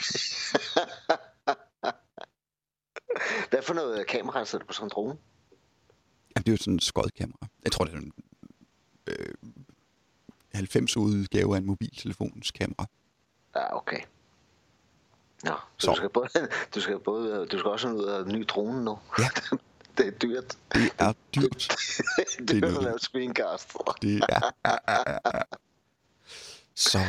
Hvad 3.50 3.62
for 3.62 3.74
noget 3.74 4.07
kamera 4.07 4.45
sætter 4.45 4.65
du 4.65 4.67
på 4.67 4.74
sådan 4.74 4.86
en 4.86 4.89
drone? 4.89 5.17
Jamen, 6.36 6.43
det 6.43 6.48
er 6.48 6.51
jo 6.51 6.57
sådan 6.57 6.74
en 6.74 6.79
skodkamera. 6.79 7.48
Jeg 7.63 7.72
tror, 7.72 7.86
det 7.86 7.93
er 7.93 7.98
en 7.98 8.12
øh, 9.07 9.34
90 10.53 10.98
udgave 10.98 11.55
af 11.55 11.60
en 11.60 11.65
mobiltelefons 11.65 12.51
kamera. 12.51 12.86
Ja, 13.55 13.77
okay. 13.77 14.00
Nå, 15.43 15.51
så, 15.77 15.86
Så. 15.86 15.91
du 15.91 15.95
skal 15.95 16.10
både, 16.10 16.27
du 16.75 16.81
skal 16.81 17.00
både, 17.00 17.45
du 17.45 17.60
skal 17.60 17.72
også 17.72 17.89
ud 17.89 18.25
en 18.27 18.39
ny 18.39 18.45
drone 18.48 18.84
nu. 18.84 19.00
Ja. 19.19 19.27
det 19.98 20.08
er 20.08 20.12
dyrt. 20.12 20.58
Det 20.74 20.92
er 20.98 21.14
dyrt. 21.36 21.68
det 22.48 22.50
er 22.50 22.60
dyrt 22.60 22.78
at 22.78 22.84
lave 22.84 23.00
screencast. 23.00 23.74
Det 24.02 24.24
er... 24.30 24.52
Ja, 24.66 24.72
ja, 24.72 24.78
ja, 24.88 25.04
ja. 25.25 25.42
Så 26.75 27.00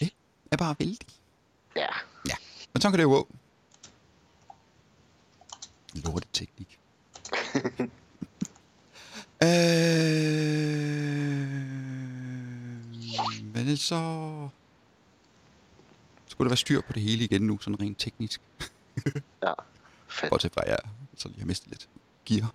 det 0.00 0.12
er 0.52 0.56
bare 0.56 0.76
vældig. 0.78 1.08
Ja, 1.76 1.86
Men 2.72 2.80
sådan 2.80 2.92
kan 2.92 2.98
det 2.98 3.02
jo 3.02 3.08
gå. 3.08 3.28
Lorteteknik. 5.94 6.78
øh, 9.42 9.48
men 13.54 13.76
så... 13.76 14.48
Skulle 16.26 16.46
der 16.46 16.50
være 16.50 16.56
styr 16.56 16.80
på 16.80 16.92
det 16.92 17.02
hele 17.02 17.24
igen 17.24 17.42
nu, 17.42 17.58
sådan 17.58 17.80
rent 17.80 17.98
teknisk. 17.98 18.40
ja. 19.42 19.52
Fedt. 20.08 20.30
Bortset 20.30 20.52
fra, 20.52 20.62
at 20.62 20.68
jeg 20.68 20.78
så 21.16 21.28
lige 21.28 21.40
har 21.40 21.46
mistet 21.46 21.68
lidt 21.68 21.88
gear. 22.24 22.54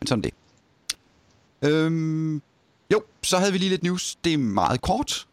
Men 0.00 0.06
sådan 0.06 0.24
det. 0.24 0.34
Øhm, 1.62 2.42
jo, 2.92 3.04
så 3.22 3.38
havde 3.38 3.52
vi 3.52 3.58
lige 3.58 3.68
lidt 3.68 3.82
news. 3.82 4.16
Det 4.16 4.34
er 4.34 4.38
meget 4.38 4.80
kort, 4.80 5.28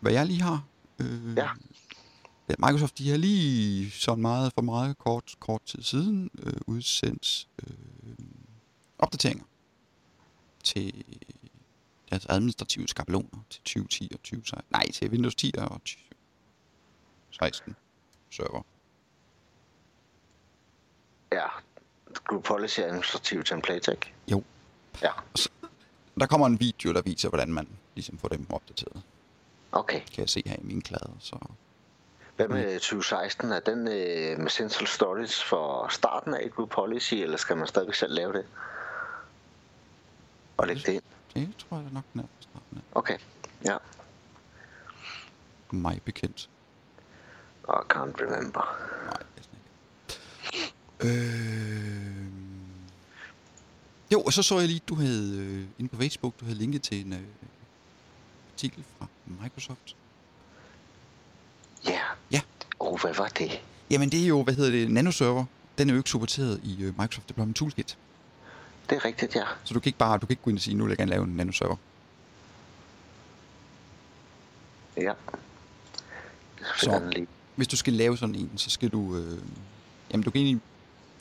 hvad 0.00 0.12
jeg 0.12 0.26
lige 0.26 0.42
har. 0.42 0.64
Øh, 0.98 1.36
Ja. 1.36 1.48
ja. 2.48 2.54
Microsoft, 2.58 2.98
de 2.98 3.10
har 3.10 3.16
lige 3.16 3.90
sådan 3.90 4.22
meget 4.22 4.52
for 4.54 4.62
meget 4.62 4.98
kort, 4.98 5.34
kort 5.40 5.62
tid 5.66 5.82
siden 5.82 6.30
øh, 6.42 6.52
udsendt 6.66 7.48
øh, 7.66 7.74
opdateringer 8.98 9.44
til 10.64 11.04
deres 12.10 12.26
administrative 12.28 12.88
skabeloner 12.88 13.38
til 13.50 13.60
2010 13.62 14.08
og 14.14 14.18
2016. 14.22 14.66
Nej, 14.72 14.90
til 14.92 15.10
Windows 15.10 15.34
10 15.34 15.52
og 15.58 15.68
2016 15.70 17.76
server. 18.30 18.62
Ja. 21.32 21.46
Group 22.26 22.44
Policy 22.44 22.80
Administrative 22.80 23.42
Template, 23.42 23.92
ikke? 23.92 24.12
Jo. 24.28 24.42
Ja, 25.02 25.10
Der 26.20 26.26
kommer 26.26 26.46
en 26.46 26.60
video, 26.60 26.92
der 26.92 27.02
viser, 27.02 27.28
hvordan 27.28 27.52
man 27.52 27.68
ligesom 27.94 28.18
får 28.18 28.28
dem 28.28 28.46
opdateret. 28.50 29.02
okay. 29.72 30.00
Kan 30.00 30.18
jeg 30.20 30.28
se 30.28 30.42
her 30.46 30.56
i 30.56 30.62
min 30.62 30.82
klade. 30.82 31.10
Så 31.18 31.36
Hvad 32.36 32.48
med 32.48 32.74
2016? 32.80 33.52
Er 33.52 33.60
den 33.60 33.78
øh, 33.78 34.38
med 34.40 34.50
Central 34.50 34.86
Storage 34.86 35.46
for 35.46 35.88
starten 35.90 36.34
af 36.34 36.50
Group 36.50 36.70
Policy, 36.70 37.14
eller 37.14 37.36
skal 37.36 37.56
man 37.56 37.66
stadigvæk 37.66 37.94
selv 37.94 38.14
lave 38.14 38.32
det? 38.32 38.44
Og 40.56 40.66
lægge 40.66 40.82
det 40.86 40.92
ind? 40.92 41.02
det 41.34 41.54
tror 41.68 41.76
jeg 41.76 41.86
nok, 41.92 42.04
den 42.12 42.20
er 42.20 42.24
fra 42.24 42.42
starten 42.42 42.78
af. 42.78 42.98
Okay, 42.98 43.18
ja. 43.64 43.76
Mig 45.70 46.00
bekendt. 46.04 46.48
I 47.68 47.72
can't 47.92 48.16
remember. 48.22 48.78
Nej, 49.04 49.22
næsten 49.36 49.58
ikke. 51.00 51.18
Øh... 51.18 52.26
Jo, 54.12 54.21
og 54.32 54.34
så 54.34 54.42
så 54.42 54.58
jeg 54.58 54.68
lige, 54.68 54.80
du 54.88 54.94
havde 54.94 55.36
øh, 55.38 55.64
inde 55.78 55.88
på 55.88 55.96
Facebook, 55.96 56.40
du 56.40 56.44
havde 56.44 56.58
linket 56.58 56.82
til 56.82 57.06
en 57.06 57.12
øh, 57.12 57.18
artikel 58.52 58.84
fra 58.98 59.06
Microsoft. 59.26 59.96
Ja. 61.86 62.00
Ja. 62.30 62.40
Oh, 62.80 63.00
hvad 63.00 63.14
var 63.14 63.28
det? 63.28 63.60
Jamen 63.90 64.10
det 64.10 64.22
er 64.22 64.26
jo, 64.26 64.42
hvad 64.42 64.54
hedder 64.54 64.70
det, 64.70 64.90
nanoserver. 64.90 65.44
Den 65.78 65.88
er 65.88 65.94
jo 65.94 65.98
ikke 65.98 66.10
supporteret 66.10 66.60
i 66.64 66.82
øh, 66.82 66.98
Microsoft 66.98 67.28
Deployment 67.28 67.56
Toolkit. 67.56 67.98
Det 68.90 68.96
er 68.96 69.04
rigtigt, 69.04 69.36
ja. 69.36 69.44
Så 69.64 69.74
du 69.74 69.80
kan 69.80 69.88
ikke 69.88 69.98
bare, 69.98 70.18
du 70.18 70.26
kan 70.26 70.32
ikke 70.32 70.42
gå 70.42 70.50
ind 70.50 70.58
og 70.58 70.62
sige, 70.62 70.76
nu 70.76 70.84
vil 70.84 70.90
jeg 70.90 70.98
gerne 70.98 71.10
lave 71.10 71.24
en 71.24 71.36
nanoserver. 71.36 71.76
Ja. 74.96 75.12
Så. 76.76 77.26
Hvis 77.56 77.68
du 77.68 77.76
skal 77.76 77.92
lave 77.92 78.18
sådan 78.18 78.34
en, 78.34 78.50
så 78.56 78.70
skal 78.70 78.88
du... 78.88 79.16
Øh, 79.16 79.38
jamen, 80.10 80.24
du 80.24 80.30
kan 80.30 80.40
egentlig 80.40 80.60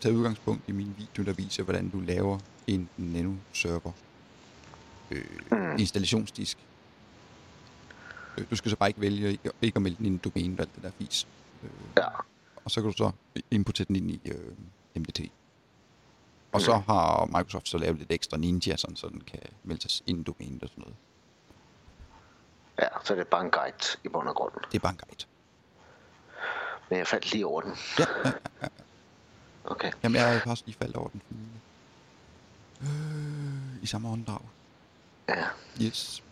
tage 0.02 0.18
udgangspunkt 0.18 0.62
i 0.68 0.72
min 0.72 0.96
video, 0.98 1.24
der 1.24 1.34
viser, 1.34 1.64
hvordan 1.64 1.90
du 1.90 2.00
laver 2.00 2.40
en 2.68 2.90
nano-server. 2.98 3.92
Øh, 5.12 5.26
Mm. 5.52 5.78
installationsdisk. 5.80 6.58
Øh, 8.38 8.46
Du 8.52 8.56
skal 8.56 8.70
så 8.72 8.78
bare 8.78 8.90
ikke 8.90 9.02
vælge 9.02 9.40
ikke, 9.62 9.76
at 9.76 9.82
melde 9.82 9.98
den 9.98 10.06
ind 10.06 10.16
i 10.16 10.30
domænet 10.30 10.60
og 10.60 10.64
alt 10.66 10.76
det 10.76 10.84
der 10.84 10.92
fis. 10.98 11.28
Øh, 11.64 11.70
Ja. 11.98 12.08
og 12.66 12.72
så 12.72 12.82
kan 12.82 12.92
du 12.92 12.98
så 12.98 13.12
importere 13.52 13.86
den 13.88 13.96
ind 13.96 14.12
i 14.12 14.22
øh, 14.26 14.52
MDT. 14.96 15.20
Og 16.52 16.62
så 16.62 16.74
har 16.78 17.26
Microsoft 17.26 17.68
så 17.68 17.78
lavet 17.78 17.98
lidt 17.98 18.12
ekstra 18.12 18.38
ninja, 18.38 18.76
sådan, 18.78 18.96
så 18.96 19.08
den 19.08 19.22
kan 19.22 19.40
meldes 19.64 20.04
ind 20.08 20.20
i 20.20 20.24
domænet 20.24 20.64
og 20.64 20.70
sådan 20.70 20.82
noget. 20.82 20.96
Ja, 22.80 22.88
så 23.04 23.14
det 23.16 23.20
er 23.22 23.26
bare 23.26 23.46
en 23.46 23.52
guide 23.52 23.78
i 24.04 24.08
bund 24.10 24.28
og 24.28 24.36
grund. 24.36 24.54
Det 24.72 24.76
er 24.76 24.80
bare 24.80 24.92
en 24.92 24.98
guide. 24.98 25.26
Men 26.90 27.00
jeg 27.00 27.08
faldt 27.08 27.32
lige 27.32 27.46
over 27.48 27.62
den. 27.62 27.74
Ja, 28.00 28.06
ja, 28.62 28.68
Okay. 29.66 29.92
Jamen, 30.04 30.16
jeg 30.16 30.36
er 30.36 30.40
faktisk 30.40 30.66
lige 30.66 30.78
faldet 30.78 30.96
over 30.96 31.10
den. 31.10 31.22
Øh, 32.82 33.84
I 33.84 33.86
samme 33.86 34.10
åndedrag. 34.10 34.42
Ja. 35.30 35.46
Yes. 35.82 36.24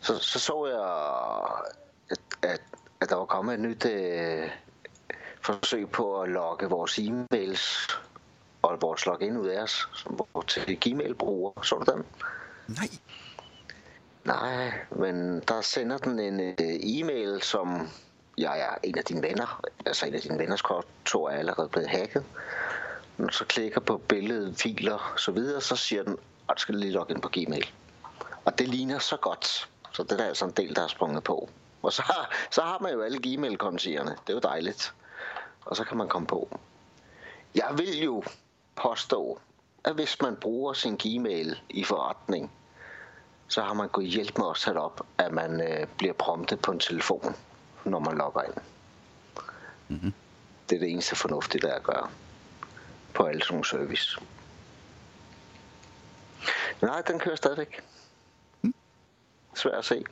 Så, 0.00 0.18
så 0.18 0.38
så 0.38 0.66
jeg, 0.66 0.80
at, 2.10 2.50
at, 2.50 2.62
at 3.00 3.08
der 3.08 3.16
var 3.16 3.24
kommet 3.24 3.54
et 3.54 3.60
nyt 3.60 3.84
øh, 3.84 4.50
forsøg 5.40 5.90
på 5.90 6.22
at 6.22 6.28
logge 6.28 6.66
vores 6.66 6.98
e-mails 6.98 7.96
og 8.62 8.82
vores 8.82 9.06
login 9.06 9.36
ud 9.36 9.46
af 9.46 9.62
os 9.62 9.88
som 9.94 10.20
til 10.48 10.78
Gmail-brugere. 10.80 11.64
Så 11.64 11.74
du 11.74 11.92
den? 11.92 12.04
Nej. 12.68 12.88
Nej, 14.24 14.72
men 14.90 15.40
der 15.40 15.60
sender 15.60 15.98
den 15.98 16.18
en 16.18 16.40
øh, 16.40 16.54
e-mail, 16.82 17.42
som 17.42 17.88
jeg 18.40 18.60
er 18.60 18.74
en 18.82 18.98
af 18.98 19.04
dine 19.04 19.22
venner, 19.22 19.60
altså 19.86 20.06
en 20.06 20.14
af 20.14 20.20
dine 20.20 20.38
venners 20.38 20.62
kontor 20.62 21.30
er 21.30 21.38
allerede 21.38 21.68
blevet 21.68 21.88
hacket. 21.88 22.24
Når 23.16 23.26
du 23.26 23.32
så 23.32 23.44
klikker 23.44 23.80
på 23.80 23.96
billedet, 23.98 24.56
filer 24.56 24.94
og 25.12 25.20
så 25.20 25.32
videre, 25.32 25.60
så 25.60 25.76
siger 25.76 26.02
den, 26.02 26.16
at 26.48 26.56
du 26.56 26.60
skal 26.60 26.74
lige 26.74 26.92
logge 26.92 27.14
ind 27.14 27.22
på 27.22 27.28
Gmail. 27.32 27.70
Og 28.44 28.58
det 28.58 28.68
ligner 28.68 28.98
så 28.98 29.16
godt, 29.16 29.68
så 29.92 30.02
det 30.02 30.20
er 30.20 30.24
altså 30.24 30.44
en 30.44 30.50
del, 30.50 30.76
der 30.76 30.82
er 30.82 30.88
sprunget 30.88 31.24
på. 31.24 31.48
Og 31.82 31.92
så 31.92 32.02
har, 32.02 32.30
så 32.50 32.62
har 32.62 32.78
man 32.78 32.92
jo 32.92 33.02
alle 33.02 33.18
Gmail-kontierne, 33.18 34.10
det 34.10 34.28
er 34.28 34.34
jo 34.34 34.40
dejligt. 34.40 34.94
Og 35.64 35.76
så 35.76 35.84
kan 35.84 35.96
man 35.96 36.08
komme 36.08 36.26
på. 36.26 36.58
Jeg 37.54 37.74
vil 37.76 38.02
jo 38.02 38.22
påstå, 38.76 39.40
at 39.84 39.94
hvis 39.94 40.22
man 40.22 40.36
bruger 40.36 40.72
sin 40.72 40.96
Gmail 40.96 41.60
i 41.70 41.84
forretning, 41.84 42.52
så 43.48 43.62
har 43.62 43.74
man 43.74 43.88
gået 43.88 44.06
hjælp 44.06 44.38
med 44.38 44.46
at 44.50 44.56
sætte 44.56 44.78
op, 44.78 45.06
at 45.18 45.32
man 45.32 45.60
øh, 45.60 45.86
bliver 45.98 46.12
promptet 46.12 46.60
på 46.60 46.72
en 46.72 46.78
telefon, 46.78 47.36
når 47.84 47.98
man 47.98 48.18
logger 48.18 48.42
ind. 48.42 48.54
Mhm. 49.88 50.12
Det 50.70 50.76
er 50.76 50.80
det 50.80 50.90
eneste 50.90 51.16
fornuftige, 51.16 51.60
der 51.66 51.72
er 51.72 51.76
at 51.76 51.82
gøre 51.82 52.10
på 53.14 53.24
alle 53.24 53.42
sådan 53.42 53.54
nogle 53.54 53.66
service. 53.66 54.20
Nej, 56.82 57.00
den 57.00 57.18
kører 57.18 57.36
stadigvæk. 57.36 57.80
Svært 59.54 59.74
at 59.74 59.84
se. 59.84 60.04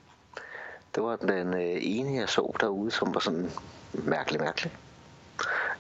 Det 0.95 1.03
var 1.03 1.17
den 1.17 1.55
øh, 1.55 1.79
ene, 1.81 2.21
jeg 2.21 2.29
så 2.29 2.53
derude, 2.61 2.91
som 2.91 3.15
var 3.15 3.21
sådan 3.21 3.51
mærkelig, 3.93 4.41
mærkelig. 4.41 4.77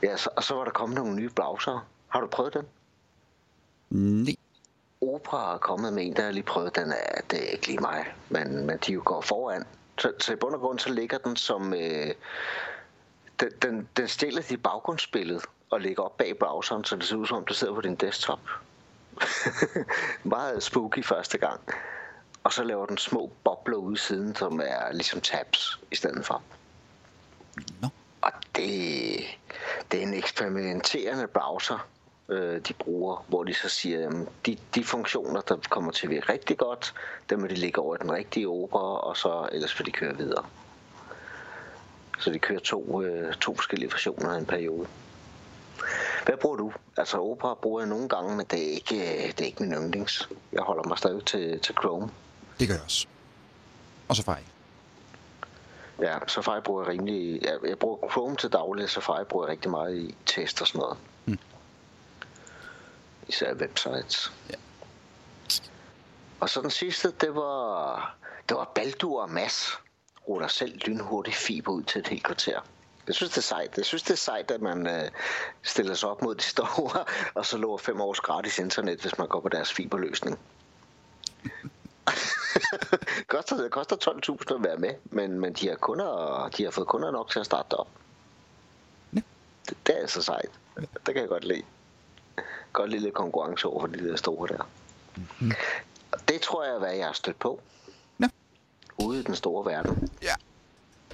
Ja, 0.03 0.17
så, 0.17 0.31
og 0.37 0.45
så 0.45 0.55
var 0.55 0.65
der 0.65 0.71
kommet 0.71 0.97
nogle 0.97 1.15
nye 1.17 1.29
browser. 1.29 1.87
Har 2.09 2.21
du 2.21 2.27
prøvet 2.27 2.55
den? 2.55 2.67
Nej. 3.91 4.35
Opera 5.01 5.55
er 5.55 5.59
kommet 5.59 5.93
med 5.93 6.07
en, 6.07 6.17
der 6.17 6.23
har 6.23 6.31
lige 6.31 6.43
prøvet 6.43 6.77
den. 6.77 6.93
Er, 6.93 7.21
det 7.31 7.43
er 7.43 7.49
ikke 7.49 7.67
lige 7.67 7.79
mig, 7.81 8.15
men, 8.29 8.67
men 8.67 8.79
de 8.87 8.93
jo 8.93 9.03
går 9.05 9.21
foran. 9.21 9.65
Så, 9.99 10.13
så 10.19 10.33
i 10.33 10.37
bund 10.37 10.55
og 10.55 10.61
grund, 10.61 10.79
så 10.79 10.93
ligger 10.93 11.19
den 11.19 11.37
som... 11.37 11.75
Øh, 11.75 12.15
den, 13.41 13.51
den, 13.63 13.89
den 13.97 14.09
stiller 14.09 14.43
dit 14.43 14.63
baggrundsbillede 14.63 15.41
og 15.71 15.81
ligger 15.81 16.03
op 16.03 16.17
bag 16.17 16.39
browseren, 16.39 16.85
så 16.85 16.97
det 16.97 17.05
ser 17.05 17.17
ud 17.17 17.27
som 17.27 17.37
om, 17.37 17.47
det 17.47 17.57
sidder 17.57 17.75
på 17.75 17.81
din 17.81 17.95
desktop. 17.95 18.41
Meget 20.25 20.63
spooky 20.63 21.05
første 21.05 21.39
gang. 21.39 21.61
Og 22.45 22.53
så 22.53 22.65
laver 22.65 22.87
den 22.87 22.99
små 22.99 23.31
bobler 23.45 23.77
ude 23.77 23.95
i 23.95 23.97
siden, 23.97 24.35
som 24.35 24.61
er 24.65 24.93
ligesom 24.93 25.21
tabs 25.21 25.81
i 25.91 25.97
stedet 25.97 26.27
for. 26.27 26.43
Nå. 27.81 27.89
Og 28.21 28.33
det, 28.57 29.21
det 29.93 29.99
er 29.99 30.03
en 30.03 30.15
eksperimenterende 30.15 31.27
browser, 31.27 31.89
øh, 32.29 32.61
de 32.61 32.73
bruger, 32.73 33.25
hvor 33.29 33.45
de 33.45 33.55
så 33.55 33.69
siger, 33.69 34.09
at 34.09 34.15
de, 34.47 34.57
de 34.75 34.85
funktioner, 34.85 35.41
der 35.41 35.57
kommer 35.71 35.91
til 35.93 36.07
at 36.07 36.11
virke 36.11 36.33
rigtig 36.33 36.59
godt, 36.59 36.95
dem 37.31 37.43
vil 37.43 37.51
de 37.51 37.55
lægge 37.55 37.81
over 37.81 37.95
i 37.95 37.99
den 38.03 38.13
rigtige 38.13 38.49
opera, 38.49 38.99
og 38.99 39.17
så 39.17 39.49
ellers 39.53 39.79
vil 39.79 39.87
de 39.87 39.93
køre 39.93 40.17
videre. 40.17 40.45
Så 42.19 42.31
de 42.31 42.39
kører 42.39 42.61
to, 42.61 43.03
øh, 43.03 43.35
to 43.35 43.55
forskellige 43.55 43.93
versioner 43.93 44.31
af 44.31 44.39
en 44.39 44.47
periode. 44.47 44.87
Hvad 46.25 46.37
bruger 46.37 46.57
du? 46.57 46.73
Altså 46.97 47.19
Opera 47.19 47.55
bruger 47.55 47.81
jeg 47.81 47.89
nogle 47.89 48.09
gange, 48.09 48.37
men 48.37 48.47
det 48.51 48.69
er 48.69 48.73
ikke, 48.73 48.97
det 49.27 49.41
er 49.41 49.45
ikke 49.45 49.63
min 49.63 49.73
yndlings. 49.73 50.29
Jeg 50.53 50.63
holder 50.63 50.89
mig 50.89 50.99
stadig 50.99 51.25
til, 51.25 51.61
til 51.61 51.75
Chrome. 51.75 52.11
Det 52.61 52.69
gør 52.69 52.75
jeg 52.75 52.85
også. 52.85 53.07
Og 54.09 54.17
Safari. 54.17 54.43
Ja, 56.01 56.19
Safari 56.27 56.61
bruger 56.61 56.83
jeg 56.83 56.93
rimelig... 56.93 57.43
Jeg, 57.43 57.59
jeg 57.69 57.79
bruger 57.79 58.11
Chrome 58.11 58.37
til 58.37 58.53
daglig, 58.53 58.91
Safari 58.91 59.25
bruger 59.25 59.47
jeg 59.47 59.53
rigtig 59.53 59.71
meget 59.71 59.97
i 59.97 60.15
test 60.27 60.61
og 60.61 60.67
sådan 60.67 60.79
noget. 60.79 60.99
Især 63.29 63.55
websites. 63.55 64.33
Ja. 64.51 64.55
Og 66.41 66.49
så 66.49 66.63
den 66.63 66.71
sidste, 66.71 67.11
det 67.11 67.35
var... 67.35 68.15
Det 68.49 68.57
var 68.57 68.71
Baldur 68.75 69.23
og 69.23 69.31
Mads 69.31 69.79
ruller 70.29 70.49
selv 70.49 70.79
lynhurtigt 70.87 71.37
fiber 71.37 71.73
ud 71.73 71.83
til 71.83 72.01
et 72.01 72.09
helt 72.09 72.25
kvarter. 72.25 72.61
Jeg 73.07 73.15
synes, 73.15 73.31
det 73.31 73.39
er 73.39 73.43
sejt. 73.43 73.77
Jeg 73.77 73.85
synes, 73.85 74.03
det 74.03 74.11
er 74.11 74.17
sejt, 74.17 74.51
at 74.51 74.61
man 74.63 74.87
øh, 74.87 75.11
stiller 75.63 75.95
sig 75.95 76.09
op 76.09 76.23
mod 76.23 76.35
de 76.35 76.43
store, 76.43 77.05
og 77.35 77.47
så 77.47 77.59
lover 77.59 77.79
fem 77.79 78.01
års 78.01 78.21
gratis 78.21 78.59
internet, 78.59 79.01
hvis 79.01 79.19
man 79.19 79.29
går 79.29 79.41
på 79.41 79.49
deres 79.49 79.73
fiberløsning. 79.73 80.39
koster, 83.29 83.57
det 83.57 83.71
koster 83.71 83.97
12.000 84.51 84.55
at 84.55 84.65
være 84.65 84.77
med, 84.77 84.95
men, 85.05 85.41
men 85.41 85.53
de, 85.53 85.69
har 85.69 85.77
kunder, 85.77 86.49
de 86.57 86.65
har 86.65 86.71
fået 86.71 86.89
kunder 86.89 87.11
nok 87.11 87.31
til 87.31 87.41
at 87.41 87.47
starte 87.47 87.75
op. 87.75 87.89
Ja. 89.13 89.21
Det, 89.69 89.77
det 89.87 89.97
er 89.97 90.01
altså 90.01 90.23
sejt. 90.23 90.51
Det 90.77 91.15
kan 91.15 91.17
jeg 91.17 91.29
godt 91.29 91.45
lide. 91.45 91.63
Godt 92.73 92.91
lide 92.91 93.03
lidt 93.03 93.15
konkurrence 93.15 93.67
over 93.67 93.81
for 93.81 93.87
de 93.87 94.09
der 94.09 94.17
store 94.17 94.49
der. 94.49 94.71
Og 96.13 96.29
det 96.29 96.41
tror 96.41 96.65
jeg 96.65 96.75
er, 96.75 96.79
hvad 96.79 96.95
jeg 96.95 97.07
har 97.07 97.13
stødt 97.13 97.39
på. 97.39 97.61
Ja. 98.21 98.29
Ude 98.99 99.21
i 99.21 99.23
den 99.23 99.35
store 99.35 99.71
verden. 99.73 100.09
Ja. 100.23 100.35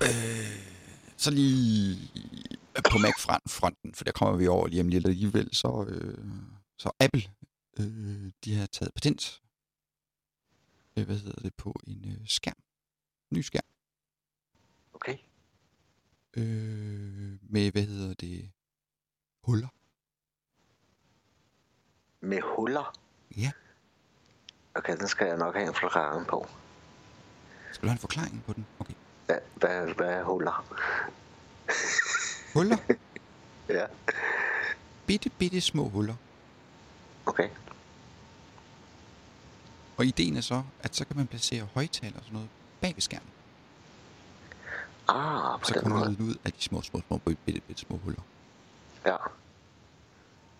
Øh, 0.03 0.75
så 1.17 1.31
lige 1.31 2.11
på 2.91 2.99
Mac-fronten, 2.99 3.95
for 3.95 4.05
der 4.05 4.13
kommer 4.13 4.37
vi 4.37 4.47
over 4.47 4.67
lige 4.67 4.81
om 4.81 4.89
lidt 4.89 5.07
alligevel, 5.07 5.55
så, 5.55 5.85
øh, 5.89 6.19
så 6.79 6.91
Apple, 7.01 7.23
øh, 7.79 8.33
de 8.45 8.55
har 8.55 8.67
taget 8.67 8.95
patent, 8.95 9.43
øh, 10.97 11.05
hvad 11.07 11.17
hedder 11.17 11.41
det, 11.43 11.55
på 11.55 11.75
en 11.87 12.05
øh, 12.07 12.29
skærm. 12.29 12.57
Ny 13.31 13.41
skærm. 13.41 13.65
Okay. 14.93 15.19
Øh, 16.37 17.39
med, 17.43 17.73
hvad 17.73 17.83
hedder 17.83 18.15
det, 18.15 18.51
huller. 19.45 19.69
Med 22.25 22.41
huller? 22.43 22.99
Ja. 23.37 23.51
Okay, 24.75 24.97
den 24.97 25.09
skal 25.09 25.27
jeg 25.27 25.37
nok 25.37 25.55
have 25.55 25.69
en 25.69 25.75
forklaring 25.75 26.27
på. 26.27 26.47
Skal 27.73 27.83
du 27.83 27.89
have 27.89 27.93
en 27.95 27.99
forklaring 27.99 28.45
på 28.47 28.53
den? 28.53 28.67
Okay. 28.79 28.95
Hvad, 29.27 29.39
hvad, 29.55 29.95
hvad 29.95 30.09
er 30.09 30.23
huller? 30.23 30.65
Huller? 32.55 32.77
ja. 33.79 33.87
Bitte, 35.07 35.31
bitte 35.31 35.61
små 35.61 35.89
huller. 35.89 36.15
Okay. 37.27 37.49
Og 39.97 40.05
ideen 40.07 40.37
er 40.37 40.41
så, 40.41 40.63
at 40.81 40.97
så 40.97 41.05
kan 41.07 41.17
man 41.17 41.27
placere 41.27 41.69
højtaler 41.75 42.17
og 42.17 42.23
sådan 42.25 42.35
noget 42.35 42.49
bag 42.81 42.95
ved 42.95 43.03
skærmen. 43.03 43.29
Ah, 45.09 45.61
på 45.61 45.65
Så 45.65 45.81
kommer 45.81 46.09
lyden 46.11 46.29
ud 46.29 46.35
af 46.45 46.53
de 46.53 46.63
små, 46.63 46.83
små, 46.83 47.01
små, 47.07 47.19
bitte, 47.19 47.61
bitte 47.61 47.83
små 47.83 47.97
huller. 47.97 48.23
Ja. 49.07 49.17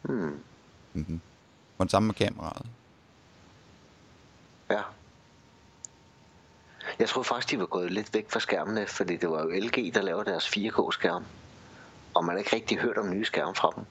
Hmm. 0.03 0.41
Mm-hmm. 0.93 1.21
Og 1.79 1.85
den 1.85 1.89
samme 1.89 2.07
med 2.07 2.15
kameraet. 2.15 2.67
Ja. 4.71 4.83
Jeg 6.99 7.09
troede 7.09 7.29
faktisk, 7.29 7.51
de 7.51 7.59
var 7.59 7.67
gået 7.67 7.93
lidt 7.93 8.15
væk 8.15 8.31
fra 8.31 8.41
skærmene, 8.41 8.87
fordi 8.87 9.17
det 9.17 9.31
var 9.31 9.43
jo 9.43 9.49
LG, 9.49 9.95
der 9.95 10.03
lavede 10.03 10.25
deres 10.25 10.49
4K-skærm. 10.57 11.25
Og 12.15 12.25
man 12.25 12.35
har 12.35 12.39
ikke 12.39 12.57
rigtig 12.57 12.79
hørt 12.79 12.99
om 12.99 13.11
nye 13.11 13.25
skærme 13.25 13.55
fra 13.55 13.73
dem. 13.77 13.85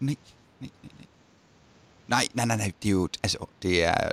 Nej, 0.00 0.16
nej, 0.60 0.70
nej, 0.82 0.90
nej. 0.98 1.06
Nej, 2.06 2.28
nej, 2.34 2.46
nej, 2.46 2.56
nej, 2.56 2.72
det 2.82 2.88
er 2.88 2.92
jo, 2.92 3.08
altså, 3.22 3.46
det 3.62 3.84
er, 3.84 4.10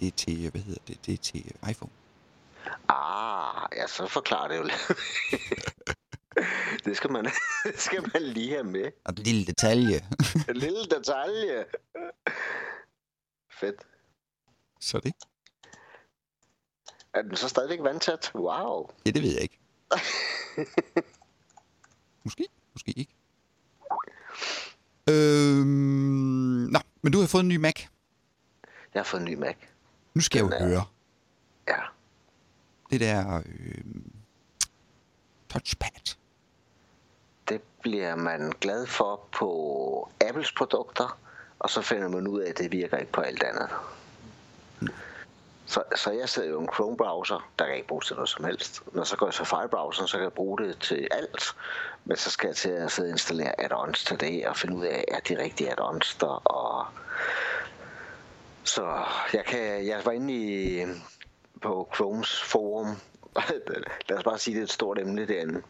det 0.00 0.06
er 0.06 0.12
til, 0.12 0.50
hvad 0.50 0.60
hedder 0.60 0.80
det, 0.88 1.06
det 1.06 1.14
er 1.14 1.18
til 1.18 1.52
iPhone. 1.70 1.92
Ah, 2.88 3.68
ja, 3.76 3.86
så 3.86 4.06
forklarer 4.08 4.48
det 4.48 4.56
jo 4.56 4.62
lidt. 4.62 4.92
det 6.84 6.96
skal 6.96 7.10
man, 7.12 7.24
det 7.64 7.80
skal 7.86 8.10
man 8.14 8.22
lige 8.22 8.50
have 8.50 8.64
med. 8.64 8.92
Og 9.04 9.10
en 9.18 9.22
lille 9.22 9.44
detalje. 9.46 10.00
En 10.50 10.56
lille 10.56 10.84
detalje. 10.84 11.64
Fedt. 13.50 13.86
så 14.80 14.98
det, 15.00 15.12
Er 17.14 17.22
den 17.22 17.36
så 17.36 17.48
stadigvæk 17.48 17.78
vandtæt? 17.82 18.32
Wow. 18.34 18.90
ja, 19.06 19.10
det 19.10 19.22
ved 19.22 19.32
jeg 19.32 19.42
ikke. 19.42 19.58
måske, 22.24 22.48
måske 22.72 22.90
ikke. 22.96 23.14
Øhm, 25.10 26.68
nå, 26.72 26.78
men 27.02 27.12
du 27.12 27.20
har 27.20 27.26
fået 27.26 27.42
en 27.42 27.48
ny 27.48 27.56
Mac. 27.56 27.82
Jeg 28.94 29.00
har 29.00 29.04
fået 29.04 29.20
en 29.20 29.26
ny 29.26 29.34
Mac. 29.34 29.56
Nu 30.14 30.20
skal 30.20 30.38
jeg 30.38 30.44
jo 30.44 30.50
Den 30.50 30.62
er- 30.62 30.68
høre. 30.68 30.84
Ja. 31.68 31.82
Det 32.90 33.00
der 33.00 33.42
øh, 33.46 33.84
touchpad. 35.48 36.16
Det 37.48 37.60
bliver 37.80 38.14
man 38.14 38.52
glad 38.60 38.86
for 38.86 39.20
på 39.32 40.08
Apples 40.28 40.52
produkter, 40.52 41.18
og 41.58 41.70
så 41.70 41.82
finder 41.82 42.08
man 42.08 42.28
ud 42.28 42.40
af, 42.40 42.50
at 42.50 42.58
det 42.58 42.72
virker 42.72 42.96
ikke 42.96 43.12
på 43.12 43.20
alt 43.20 43.42
andet. 43.42 43.68
Så, 45.66 45.82
så 45.96 46.10
jeg 46.10 46.28
sidder 46.28 46.48
jo 46.48 46.60
en 46.60 46.68
Chrome-browser, 46.68 47.50
der 47.58 47.66
kan 47.66 47.74
ikke 47.74 47.88
bruges 47.88 48.06
til 48.06 48.16
noget 48.16 48.28
som 48.28 48.44
helst. 48.44 48.82
Når 48.92 49.04
så 49.04 49.16
går 49.16 49.26
jeg 49.26 49.34
til 49.34 49.46
Safari-browseren, 49.46 50.08
så 50.08 50.16
kan 50.16 50.24
jeg 50.24 50.32
bruge 50.32 50.58
det 50.58 50.78
til 50.80 51.08
alt. 51.10 51.56
Men 52.04 52.16
så 52.16 52.30
skal 52.30 52.46
jeg 52.46 52.56
til 52.56 52.68
at 52.68 52.92
sidde 52.92 53.06
og 53.06 53.10
installere 53.10 53.60
add-ons 53.60 54.04
til 54.04 54.20
det, 54.20 54.46
og 54.46 54.56
finde 54.56 54.76
ud 54.76 54.84
af, 54.84 55.04
er 55.08 55.20
de 55.20 55.42
rigtige 55.42 55.70
add-ons 55.70 56.16
der, 56.20 56.48
og 56.48 56.86
så 58.64 59.04
jeg, 59.32 59.44
kan, 59.44 59.86
jeg 59.86 60.00
var 60.04 60.12
inde 60.12 60.34
i, 60.34 60.84
på 61.62 61.88
Chromes 61.94 62.42
forum. 62.42 62.86
Lad 64.08 64.18
os 64.18 64.24
bare 64.24 64.38
sige, 64.38 64.54
det 64.54 64.60
er 64.60 64.64
et 64.64 64.72
stort 64.72 64.98
emne 64.98 65.26
derinde. 65.26 65.62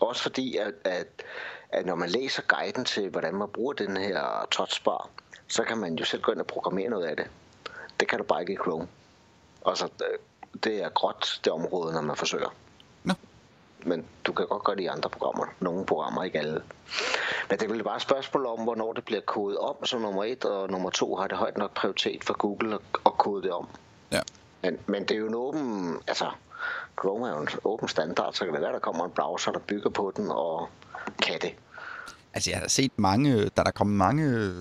Også 0.00 0.22
fordi, 0.22 0.56
at, 0.56 0.74
at, 0.84 1.22
at 1.70 1.86
når 1.86 1.94
man 1.94 2.08
læser 2.08 2.42
guiden 2.42 2.84
til, 2.84 3.08
hvordan 3.08 3.34
man 3.34 3.48
bruger 3.48 3.72
den 3.72 3.96
her 3.96 4.46
touchbar, 4.50 5.08
så 5.48 5.62
kan 5.64 5.78
man 5.78 5.94
jo 5.94 6.04
selv 6.04 6.22
gå 6.22 6.32
ind 6.32 6.40
og 6.40 6.46
programmere 6.46 6.88
noget 6.88 7.06
af 7.06 7.16
det. 7.16 7.26
Det 8.00 8.08
kan 8.08 8.18
du 8.18 8.24
bare 8.24 8.40
ikke 8.40 8.52
i 8.52 8.56
Chrome. 8.56 8.88
Og 9.60 9.76
så, 9.76 9.84
øh, 9.84 10.18
det 10.64 10.82
er 10.82 10.88
gråt, 10.88 11.40
det 11.44 11.52
område, 11.52 11.92
når 11.92 12.00
man 12.00 12.16
forsøger. 12.16 12.54
Nå. 13.04 13.14
Men 13.82 14.06
du 14.24 14.32
kan 14.32 14.46
godt 14.46 14.64
gøre 14.64 14.76
det 14.76 14.82
i 14.82 14.86
andre 14.86 15.10
programmer. 15.10 15.46
Nogle 15.60 15.86
programmer, 15.86 16.24
ikke 16.24 16.38
alle. 16.38 16.62
Men 17.50 17.58
det 17.58 17.70
er 17.70 17.82
bare 17.82 17.96
et 17.96 18.02
spørgsmål 18.02 18.46
om, 18.46 18.60
hvornår 18.60 18.92
det 18.92 19.04
bliver 19.04 19.20
kodet 19.20 19.58
om 19.58 19.84
som 19.84 20.00
nummer 20.00 20.24
et, 20.24 20.44
og 20.44 20.70
nummer 20.70 20.90
to 20.90 21.16
har 21.16 21.26
det 21.26 21.38
højt 21.38 21.56
nok 21.56 21.74
prioritet 21.74 22.24
for 22.24 22.34
Google 22.34 22.74
at, 22.74 22.80
at 23.06 23.12
kode 23.12 23.42
det 23.42 23.52
om. 23.52 23.68
Ja. 24.12 24.20
Men, 24.62 24.78
men 24.86 25.02
det 25.02 25.10
er 25.10 25.18
jo 25.18 25.26
en 25.26 25.34
åben, 25.34 26.02
altså 26.06 26.30
Chrome 27.00 27.28
er 27.28 27.34
jo 27.34 27.40
en 27.40 27.48
åben 27.64 27.88
standard, 27.88 28.32
så 28.34 28.44
kan 28.44 28.54
det 28.54 28.62
være, 28.62 28.72
der 28.72 28.78
kommer 28.78 29.04
en 29.04 29.10
browser, 29.10 29.52
der 29.52 29.58
bygger 29.58 29.90
på 29.90 30.12
den 30.16 30.30
og 30.30 30.68
kan 31.22 31.40
det. 31.40 31.54
Altså, 32.34 32.50
jeg 32.50 32.58
har 32.58 32.68
set 32.68 32.92
mange, 32.96 33.44
der 33.44 33.50
er 33.56 33.62
der 33.62 33.70
kommet 33.70 33.96
mange 33.96 34.52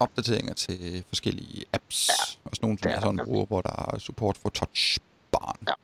opdateringer 0.00 0.54
til 0.54 1.04
forskellige 1.08 1.64
apps. 1.72 2.08
Ja, 2.08 2.14
og 2.44 2.56
sådan 2.56 2.66
nogle, 2.66 2.78
det 2.82 2.92
er 2.92 3.00
sådan 3.00 3.20
bruger, 3.24 3.46
hvor 3.46 3.60
der 3.60 3.92
er 3.94 3.98
support 3.98 4.36
for 4.36 4.48
touchbaren. 4.48 5.68
Ja. 5.68 5.74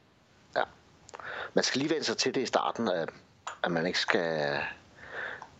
Ja. 0.57 0.63
Man 1.55 1.65
skal 1.65 1.79
lige 1.79 1.91
vende 1.91 2.05
sig 2.05 2.17
til 2.17 2.35
det 2.35 2.41
i 2.41 2.47
starten, 2.47 2.89
at, 2.89 3.09
at 3.63 3.73
man 3.73 3.87
ikke 3.87 3.99
skal 3.99 4.59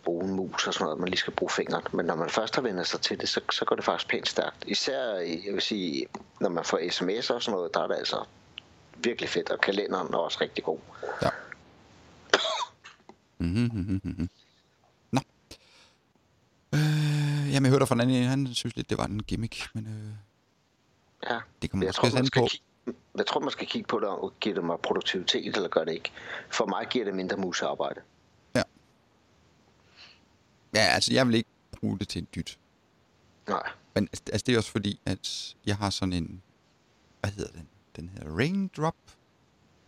bruge 0.03 0.25
en 0.25 0.31
mus 0.31 0.67
og 0.67 0.73
sådan 0.73 0.83
noget, 0.83 0.99
man 0.99 1.09
lige 1.09 1.19
skal 1.19 1.33
bruge 1.33 1.49
fingeren. 1.49 1.83
Men 1.93 2.05
når 2.05 2.15
man 2.15 2.29
først 2.29 2.55
har 2.55 2.61
vendt 2.61 2.87
sig 2.87 3.01
til 3.01 3.21
det, 3.21 3.29
så, 3.29 3.41
så 3.51 3.65
går 3.65 3.75
det 3.75 3.85
faktisk 3.85 4.09
pænt 4.09 4.27
stærkt. 4.27 4.63
Især, 4.67 5.13
jeg 5.45 5.53
vil 5.53 5.61
sige, 5.61 6.07
når 6.39 6.49
man 6.49 6.63
får 6.63 6.77
sms'er 6.77 7.33
og 7.33 7.41
sådan 7.43 7.55
noget, 7.57 7.73
der 7.73 7.83
er 7.83 7.87
det 7.87 7.95
altså 7.95 8.25
virkelig 9.03 9.29
fedt, 9.29 9.49
og 9.49 9.59
kalenderen 9.61 10.13
er 10.13 10.17
også 10.17 10.37
rigtig 10.41 10.63
god. 10.63 10.79
Ja. 11.21 11.29
Mm-hmm, 13.39 13.69
mm-hmm. 14.03 14.29
Nå. 15.11 15.21
Øh, 16.73 16.79
jamen, 17.53 17.63
jeg 17.65 17.69
hørte 17.71 17.85
fra 17.87 17.95
en 17.95 18.01
anden, 18.01 18.23
han 18.23 18.53
synes 18.53 18.75
lidt, 18.75 18.89
det 18.89 18.97
var 18.97 19.05
en 19.05 19.23
gimmick, 19.23 19.69
men 19.73 19.87
øh, 19.87 20.13
Ja. 21.29 21.39
det 21.61 21.71
kommer 21.71 21.85
Jeg 21.85 21.89
måske 21.89 22.01
tror, 22.01 22.09
man 22.09 22.17
an 22.19 22.25
skal 22.25 22.41
på. 22.41 22.47
kigge, 22.47 22.65
jeg 23.17 23.25
tror, 23.27 23.39
man 23.39 23.51
skal 23.51 23.67
kigge 23.67 23.87
på 23.87 23.99
det, 23.99 24.07
og 24.07 24.33
giver 24.39 24.55
det 24.55 24.63
mig 24.63 24.77
produktivitet, 24.83 25.55
eller 25.55 25.69
gør 25.69 25.83
det 25.83 25.93
ikke. 25.93 26.11
For 26.49 26.65
mig 26.65 26.87
giver 26.89 27.05
det 27.05 27.15
mindre 27.15 27.37
musearbejde. 27.37 28.01
Ja, 30.73 30.79
altså, 30.81 31.13
jeg 31.13 31.27
vil 31.27 31.35
ikke 31.35 31.49
bruge 31.79 31.99
det 31.99 32.07
til 32.07 32.19
en 32.21 32.27
dyt. 32.35 32.59
Nej. 33.47 33.69
Men 33.95 34.03
altså, 34.03 34.23
altså, 34.31 34.43
det 34.47 34.53
er 34.53 34.57
også 34.57 34.71
fordi, 34.71 34.99
at 35.05 35.55
jeg 35.65 35.77
har 35.77 35.89
sådan 35.89 36.13
en, 36.13 36.41
hvad 37.21 37.31
hedder 37.31 37.51
den? 37.51 37.67
Den 37.97 38.09
hedder 38.09 38.37
Raindrop. 38.37 38.95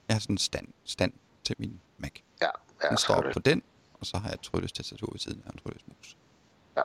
Jeg 0.07 0.15
har 0.15 0.19
sådan 0.19 0.33
en 0.33 0.37
stand, 0.37 0.67
stand 0.83 1.13
til 1.43 1.55
min 1.59 1.79
Mac. 1.97 2.11
Ja, 2.41 2.49
ja 2.83 2.89
Den 2.89 2.97
så 2.97 3.03
står 3.03 3.13
er 3.13 3.27
op 3.27 3.33
på 3.33 3.39
den, 3.39 3.63
og 3.93 4.05
så 4.05 4.17
har 4.17 4.27
jeg 4.27 4.33
et 4.33 4.41
trådløst 4.41 4.75
tastatur 4.75 5.11
ved 5.11 5.19
siden 5.19 5.43
af 5.45 5.51
en 5.51 5.57
trådløs 5.57 5.81
mus. 5.87 6.17
Ja. 6.77 6.81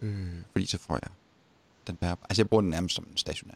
Øh, 0.00 0.42
fordi 0.52 0.66
så 0.66 0.78
får 0.78 0.98
jeg 1.02 1.10
den 1.86 1.96
bærer. 1.96 2.16
Altså, 2.22 2.42
jeg 2.42 2.48
bruger 2.48 2.60
den 2.60 2.70
nærmest 2.70 2.94
som 2.94 3.06
en 3.10 3.16
stationær. 3.16 3.54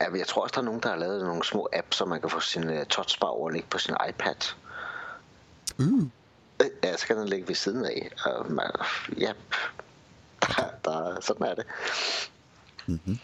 Ja, 0.00 0.08
men 0.08 0.18
jeg 0.18 0.26
tror 0.26 0.42
også, 0.42 0.52
der 0.52 0.60
er 0.60 0.64
nogen, 0.64 0.80
der 0.82 0.88
har 0.88 0.96
lavet 0.96 1.24
nogle 1.24 1.44
små 1.44 1.68
apps, 1.72 1.96
så 1.96 2.04
man 2.04 2.20
kan 2.20 2.30
få 2.30 2.40
sin 2.40 2.68
uh, 2.68 2.84
touchbar 2.84 3.26
over 3.26 3.50
ligge 3.50 3.68
på 3.70 3.78
sin 3.78 3.94
iPad. 4.08 4.54
Uh. 5.78 6.06
Ja, 6.82 6.96
så 6.96 7.06
kan 7.06 7.16
den 7.16 7.28
ligge 7.28 7.48
ved 7.48 7.54
siden 7.54 7.84
af. 7.84 8.10
Og 8.24 8.52
man, 8.52 8.70
ja, 9.18 9.32
der, 10.42 10.70
der, 10.84 11.20
sådan 11.20 11.46
er 11.46 11.54
det. 11.54 11.64
Mm-hmm. 12.86 13.18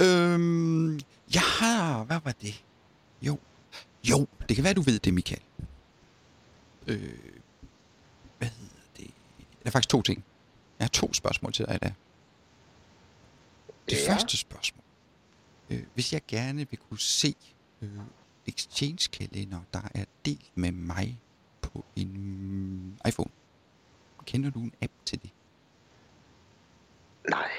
Øhm, 0.00 0.94
jeg 1.34 1.42
har... 1.42 2.04
Hvad 2.04 2.20
var 2.24 2.32
det? 2.32 2.64
Jo. 3.22 3.38
Jo, 4.10 4.26
det 4.48 4.56
kan 4.56 4.64
være, 4.64 4.74
du 4.74 4.80
ved 4.82 4.98
det, 4.98 5.14
Michael. 5.14 5.42
Øh, 6.86 7.18
hvad 8.38 8.48
hedder 8.48 8.74
det? 8.96 9.10
Der 9.36 9.66
er 9.66 9.70
faktisk 9.70 9.88
to 9.88 10.02
ting. 10.02 10.24
Jeg 10.78 10.84
har 10.84 10.88
to 10.88 11.12
spørgsmål 11.12 11.52
til 11.52 11.66
dig 11.66 11.74
i 11.74 11.78
dag. 11.78 11.94
Det 13.90 13.96
Ja. 14.06 14.12
første 14.14 14.36
spørgsmål. 14.36 14.84
Øh, 15.70 15.82
hvis 15.94 16.12
jeg 16.12 16.20
gerne 16.28 16.70
vil 16.70 16.78
kunne 16.88 16.98
se 17.00 17.34
øh, 17.82 17.90
Exchange-kalender, 18.46 19.60
der 19.72 19.82
er 19.94 20.04
delt 20.24 20.50
med 20.54 20.72
mig 20.72 21.18
på 21.62 21.84
en 21.96 23.00
iPhone. 23.08 23.30
Kender 24.24 24.50
du 24.50 24.60
en 24.60 24.72
app 24.82 24.92
til 25.04 25.22
det? 25.22 25.30
Nej. 27.30 27.50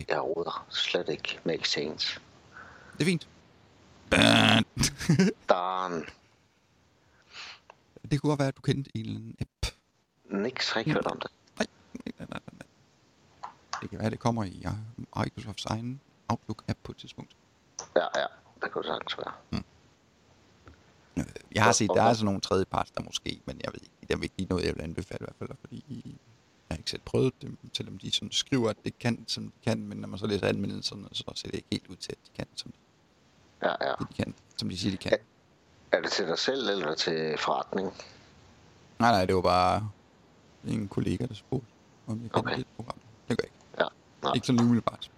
Okay. 0.00 0.14
Jeg 0.14 0.20
råder 0.22 0.66
slet 0.70 1.08
ikke 1.08 1.40
med 1.44 1.54
Exchange. 1.60 2.20
Det 2.92 3.00
er 3.00 3.04
fint. 3.04 3.28
Bæh. 4.10 4.18
Darn. 5.48 6.04
det 8.10 8.20
kunne 8.20 8.30
godt 8.30 8.38
være, 8.38 8.48
at 8.48 8.56
du 8.56 8.60
kendte 8.62 8.90
en 8.94 9.00
eller 9.06 9.16
anden 9.16 9.36
app. 9.40 9.74
Niks 10.42 10.70
har 10.70 10.80
ikke 10.80 10.92
hørt 10.92 11.06
om 11.06 11.20
det. 11.20 11.30
Nej, 11.58 11.66
nej, 11.94 12.14
nej, 12.18 12.26
nej, 12.30 12.40
nej. 12.52 13.50
Det 13.82 13.90
kan 13.90 13.98
være, 13.98 14.10
det 14.10 14.18
kommer 14.18 14.44
i 14.44 14.64
uh, 14.66 14.72
Microsofts 15.24 15.64
egen 15.64 16.00
Outlook-app 16.32 16.78
på 16.82 16.92
et 16.92 16.96
tidspunkt. 16.98 17.36
Ja, 17.96 18.06
ja. 18.20 18.26
Det 18.62 18.72
kunne 18.72 18.82
det 18.82 18.90
sagtens 18.90 19.18
være. 19.18 19.62
Øh, 21.16 21.24
Jeg 21.54 21.64
har 21.64 21.72
set, 21.72 21.90
der 21.94 22.02
er 22.02 22.12
sådan 22.12 22.24
nogle 22.24 22.40
tredjeparts, 22.40 22.90
der 22.90 23.02
måske, 23.02 23.40
men 23.46 23.60
jeg 23.64 23.72
ved 23.72 23.80
ikke, 23.82 23.94
det 24.00 24.10
er 24.14 24.22
ikke 24.22 24.34
lige 24.38 24.48
noget, 24.48 24.64
jeg 24.64 24.74
vil 24.74 24.82
anbefale 24.82 25.18
i 25.20 25.24
hvert 25.24 25.36
fald, 25.38 25.50
fordi 25.60 26.16
jeg 26.68 26.74
har 26.74 26.78
ikke 26.78 26.90
selv 26.90 27.02
prøvet 27.04 27.32
det, 27.42 27.56
selvom 27.72 27.98
de 27.98 28.12
sådan 28.12 28.32
skriver, 28.32 28.70
at 28.70 28.76
det 28.84 28.98
kan, 28.98 29.24
som 29.28 29.44
de 29.44 29.50
kan, 29.70 29.86
men 29.88 29.98
når 29.98 30.08
man 30.08 30.18
så 30.18 30.26
læser 30.26 30.46
anmeldelserne, 30.48 31.08
så 31.12 31.24
ser 31.34 31.48
det 31.48 31.54
ikke 31.54 31.68
helt 31.72 31.86
ud 31.88 31.96
til, 31.96 32.12
at 32.12 32.18
de 32.26 32.30
kan, 32.36 32.46
som 32.54 32.72
Ja, 33.62 33.68
ja. 33.88 33.92
de 34.00 34.14
kan, 34.16 34.34
som 34.56 34.68
de 34.68 34.78
siger, 34.78 34.90
de 34.90 34.96
kan. 34.96 35.18
Er 35.92 36.00
det 36.00 36.12
til 36.12 36.26
dig 36.26 36.38
selv, 36.38 36.68
eller 36.68 36.94
til 36.94 37.38
forretning? 37.38 37.92
Nej, 38.98 39.10
nej, 39.10 39.24
det 39.24 39.34
var 39.34 39.40
bare 39.42 39.90
en 40.64 40.88
kollega, 40.88 41.26
der 41.26 41.34
spurgte, 41.34 41.66
om 42.06 42.22
jeg 42.22 42.30
Okay. 42.36 42.56
det 42.56 42.66
program. 42.76 42.98
Det 43.28 43.38
gør 43.38 43.44
jeg 43.44 43.50
ikke. 43.54 43.84
Ja. 43.84 43.88
Nej. 44.22 44.32
Ikke 44.34 44.46
sådan 44.46 44.60
umiddelbart. 44.60 45.10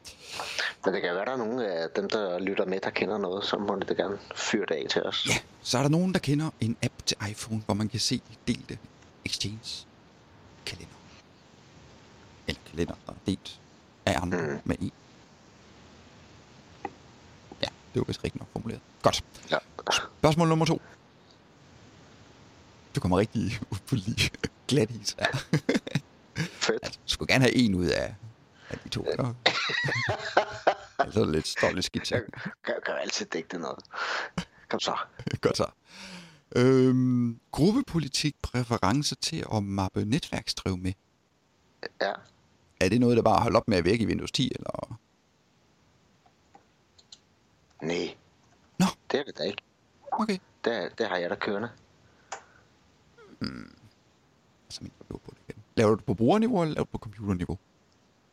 Men 0.85 0.95
det 0.95 1.03
kan 1.03 1.15
være, 1.15 1.25
der 1.25 1.33
er 1.33 1.37
nogle 1.37 1.67
af 1.67 1.91
dem, 1.97 2.09
der 2.09 2.39
lytter 2.39 2.67
med, 2.67 2.81
der 2.81 2.91
kender 2.91 3.19
noget, 3.19 3.45
så 3.45 3.59
må 3.59 3.79
de 3.89 3.95
gerne 3.95 4.19
fyre 4.35 4.67
det 4.69 4.75
af 4.75 4.87
til 4.91 5.03
os. 5.03 5.27
Ja, 5.29 5.35
så 5.63 5.79
er 5.79 5.83
der 5.83 5.89
nogen, 5.91 6.13
der 6.13 6.19
kender 6.19 6.51
en 6.61 6.77
app 6.83 6.95
til 7.07 7.17
iPhone, 7.31 7.63
hvor 7.67 7.75
man 7.75 7.89
kan 7.89 8.01
se 8.01 8.23
delte 8.49 8.79
Exchange 9.25 9.87
kalender. 10.67 10.95
Eller 12.51 12.63
kalender, 12.71 12.95
der 13.07 13.13
er 13.13 13.17
delt 13.27 13.61
af 14.07 14.23
andre 14.23 14.39
mm. 14.39 14.61
Med 14.65 14.77
en. 14.81 14.93
Ja, 17.63 17.69
det 17.95 18.01
var 18.01 18.05
vist 18.05 18.25
rigtigt 18.25 18.41
nok 18.41 18.49
formuleret. 18.53 18.81
Godt. 19.03 19.25
Ja. 19.51 19.59
Spørgsmål 20.19 20.49
nummer 20.49 20.65
to. 20.65 20.83
Du 22.95 23.01
kommer 23.01 23.19
rigtig 23.19 23.61
lige 23.91 24.31
glat 24.69 24.91
is 24.91 25.17
her. 25.19 25.27
Fedt. 26.37 26.81
Altså, 26.83 26.99
du 27.07 27.13
skulle 27.13 27.33
gerne 27.33 27.45
have 27.45 27.55
en 27.55 27.75
ud 27.75 27.87
af, 27.87 28.15
af 28.71 28.79
de 28.79 28.89
to. 28.89 29.07
Ja. 29.19 29.33
altså 30.99 31.25
lidt, 31.25 31.49
står 31.49 31.71
lidt 31.71 31.85
skidt. 31.85 32.11
Jeg 32.11 32.23
kan, 32.65 32.75
kan 32.87 32.95
altid 33.01 33.27
digte 33.27 33.59
noget. 33.59 33.79
Kom 34.69 34.81
så. 34.81 34.97
Godt 35.41 35.57
så. 35.57 35.67
Øhm, 36.57 37.41
gruppepolitik 37.51 38.37
præference 38.43 39.15
til 39.15 39.45
at 39.55 39.63
mappe 39.63 40.05
netværksdrev 40.05 40.77
med. 40.77 40.93
Ja. 42.01 42.13
Er 42.81 42.89
det 42.89 43.01
noget, 43.01 43.17
der 43.17 43.23
bare 43.23 43.43
holder 43.43 43.59
op 43.61 43.69
med 43.69 43.79
at 43.79 43.85
virke 43.85 44.03
i 44.03 44.07
Windows 44.07 44.33
10? 44.33 44.53
Eller? 44.55 44.99
Nej. 47.83 48.15
Nå. 48.79 48.87
Det 49.11 49.21
er 49.21 49.25
det 49.25 49.39
da 49.39 49.43
ikke. 49.43 49.63
Okay. 50.13 50.39
Det, 50.65 50.99
det 50.99 51.07
har 51.07 51.17
jeg 51.17 51.31
da 51.31 51.35
kørende. 51.35 51.71
Altså, 54.67 54.81
min 54.83 54.93
på 55.09 55.21
det 55.27 55.37
igen. 55.49 55.63
Laver 55.77 55.91
du 55.91 55.97
det 55.97 56.05
på 56.05 56.15
brugerniveau, 56.15 56.63
eller 56.63 56.75
laver 56.75 56.85
du 56.85 56.89
det 56.93 56.93
på 56.93 56.99
computerniveau? 56.99 57.59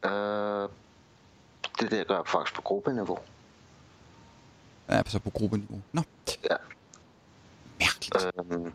Øh, 0.05 0.69
det 1.79 1.91
der 1.91 2.03
gør 2.03 2.15
jeg 2.15 2.27
faktisk 2.27 2.55
på 2.55 2.61
gruppeniveau. 2.61 3.19
Ja, 4.89 5.01
så 5.05 5.19
på 5.19 5.29
gruppeniveau. 5.29 5.81
Nå, 5.91 6.01
Ja. 6.49 6.55
mærkeligt. 7.79 8.25
Øh, 8.51 8.71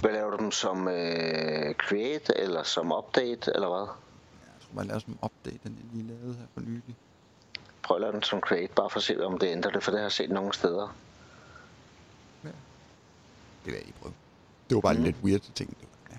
hvad 0.00 0.12
laver 0.12 0.30
du 0.30 0.36
dem 0.36 0.50
som 0.50 0.88
øh, 0.88 1.74
create, 1.74 2.36
eller 2.38 2.62
som 2.62 2.92
update, 2.92 3.52
eller 3.54 3.68
hvad? 3.68 3.86
Jeg 4.76 4.86
laver 4.86 4.98
sådan 4.98 5.14
en 5.14 5.18
update, 5.22 5.58
den 5.64 5.76
jeg 5.78 5.84
lige 5.92 6.08
lavede 6.08 6.34
her 6.38 6.46
for 6.54 6.60
nylig. 6.60 6.96
Prøv 7.82 7.96
at 7.96 8.00
lave 8.00 8.12
den 8.12 8.22
som 8.22 8.40
create, 8.40 8.72
bare 8.76 8.90
for 8.90 8.96
at 8.98 9.02
se, 9.02 9.24
om 9.26 9.38
det 9.38 9.46
ændrer 9.46 9.70
det, 9.70 9.82
for 9.82 9.90
det 9.90 10.00
har 10.00 10.04
jeg 10.04 10.12
set 10.12 10.30
nogle 10.30 10.52
steder. 10.54 10.96
Det 12.42 13.72
vil 13.72 13.74
jeg 13.74 13.82
lige 13.84 13.94
prøve. 14.00 14.14
Det 14.68 14.74
var 14.74 14.80
bare 14.80 14.94
mm. 14.94 15.02
Lidt 15.02 15.16
weird 15.24 15.40
ting. 15.54 15.76
Ja. 16.10 16.16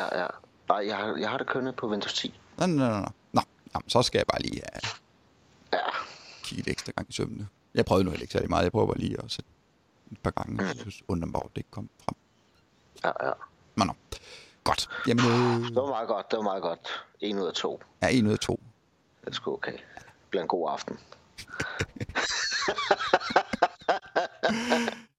Ja, 0.00 0.20
ja. 0.22 0.26
Nej, 0.68 0.86
jeg 0.86 0.96
har, 0.96 1.16
jeg 1.16 1.30
har 1.30 1.38
det 1.38 1.46
kørende 1.46 1.72
på 1.72 1.88
Windows 1.90 2.14
10. 2.14 2.40
Nå, 2.58 2.66
nå, 2.66 2.74
nå, 2.88 2.98
nå. 3.00 3.06
Nå, 3.32 3.40
jamen, 3.74 3.88
så 3.88 4.02
skal 4.02 4.18
jeg 4.18 4.26
bare 4.26 4.42
lige 4.42 4.62
have 4.72 4.80
Ja. 5.72 5.78
kigget 6.42 6.68
ekstra 6.68 6.92
gang 6.96 7.08
i 7.10 7.12
sømmene. 7.12 7.48
Jeg 7.74 7.84
prøvede 7.84 8.04
nu 8.04 8.10
heller 8.10 8.22
ikke 8.22 8.32
særlig 8.32 8.50
meget. 8.50 8.62
Jeg 8.64 8.72
prøver 8.72 8.86
bare 8.86 8.98
lige 8.98 9.16
at 9.24 9.30
sætte 9.30 9.50
et 10.12 10.18
par 10.18 10.30
gange. 10.30 10.64
Jeg 10.66 10.76
synes, 10.76 11.02
undrer 11.08 11.28
mig 11.28 11.40
det 11.42 11.56
ikke 11.56 11.70
kom 11.70 11.88
frem. 12.04 12.16
Ja, 13.04 13.26
ja. 13.28 13.32
Nå, 13.76 13.84
nå. 13.84 13.92
Godt. 14.66 14.88
Jamen, 15.08 15.24
øh, 15.24 15.68
Det 15.68 15.76
var 15.76 15.86
meget 15.86 16.08
godt, 16.08 16.30
det 16.30 16.36
var 16.36 16.42
meget 16.42 16.62
godt. 16.62 17.04
En 17.20 17.38
ud 17.38 17.46
af 17.46 17.54
to. 17.54 17.82
er 18.00 18.08
en 18.08 18.26
ud 18.26 18.32
af 18.32 18.38
to. 18.38 18.60
Det 19.20 19.28
er 19.28 19.32
sgu 19.32 19.52
okay. 19.52 19.72
Det 19.72 20.30
bliver 20.30 20.42
en 20.42 20.48
god 20.48 20.70
aften. 20.70 20.98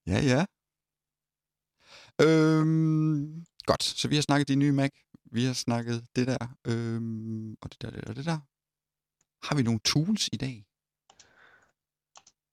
Ja, 0.07 0.19
ja. 0.19 0.45
Øhm, 2.21 3.45
godt, 3.65 3.83
så 3.83 4.07
vi 4.07 4.15
har 4.15 4.21
snakket 4.21 4.47
de 4.47 4.55
nye 4.55 4.71
Mac. 4.71 4.91
Vi 5.31 5.45
har 5.45 5.53
snakket 5.53 6.05
det 6.15 6.27
der, 6.27 6.47
øhm, 6.67 7.51
og 7.61 7.71
det 7.71 7.81
der, 7.81 7.89
det 7.89 8.07
der, 8.07 8.13
det 8.13 8.25
der. 8.25 8.39
Har 9.47 9.55
vi 9.55 9.63
nogle 9.63 9.79
tools 9.79 10.29
i 10.33 10.37
dag? 10.37 10.65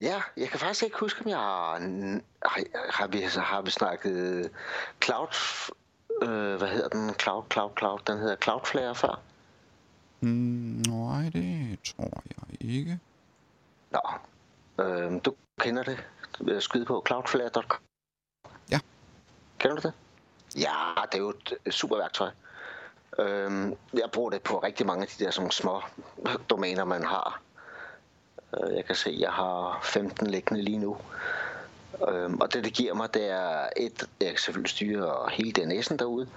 Ja, 0.01 0.21
jeg 0.37 0.49
kan 0.49 0.59
faktisk 0.59 0.83
ikke 0.83 0.99
huske, 0.99 1.21
om 1.21 1.27
jeg 1.27 1.37
har... 1.37 1.79
Har, 2.45 2.63
har, 2.91 3.07
vi, 3.07 3.19
har 3.21 3.61
vi 3.61 3.71
snakket 3.71 4.51
Cloud... 5.03 5.27
Øh, 6.21 6.55
hvad 6.55 6.67
hedder 6.67 6.89
den? 6.89 7.13
Cloud, 7.13 7.43
Cloud, 7.51 7.71
Cloud. 7.77 7.99
Den 8.07 8.17
hedder 8.17 8.35
Cloudflare 8.35 8.95
før. 8.95 9.19
Mm, 10.19 10.83
nej, 10.87 11.29
det 11.33 11.79
tror 11.85 12.23
jeg 12.25 12.57
ikke. 12.61 12.99
Nå, 13.91 14.01
øh, 14.83 15.21
du 15.25 15.35
kender 15.59 15.83
det. 15.83 16.03
Jeg 16.47 16.61
skyde 16.63 16.85
på 16.85 17.03
cloudflare.com? 17.07 17.79
Ja. 18.71 18.79
Kender 19.59 19.75
du 19.75 19.81
det? 19.87 19.93
Ja, 20.57 21.03
det 21.11 21.13
er 21.17 21.21
jo 21.23 21.29
et 21.29 21.73
super 21.73 21.97
værktøj. 21.97 22.29
Øhm, 23.19 23.73
jeg 23.93 24.09
bruger 24.13 24.29
det 24.29 24.41
på 24.41 24.59
rigtig 24.59 24.85
mange 24.85 25.01
af 25.01 25.07
de 25.07 25.23
der 25.25 25.31
sådan 25.31 25.51
små 25.51 25.81
domæner, 26.49 26.83
man 26.83 27.03
har. 27.03 27.41
Øh, 28.57 28.75
Jeg 28.75 28.85
kan 28.85 28.95
se, 28.95 29.09
at 29.09 29.19
jeg 29.19 29.31
har 29.31 29.79
15 29.83 30.27
liggende 30.27 30.61
lige 30.61 30.77
nu. 30.77 30.97
Øhm, 32.07 32.41
og 32.41 32.53
det, 32.53 32.63
det 32.63 32.73
giver 32.73 32.93
mig, 32.93 33.13
det 33.13 33.29
er 33.29 33.69
et, 33.77 34.09
jeg 34.19 34.29
kan 34.29 34.37
selvfølgelig 34.37 34.69
styre 34.69 35.29
hele 35.31 35.53
DNS'en 35.59 35.95
derude. 35.95 36.27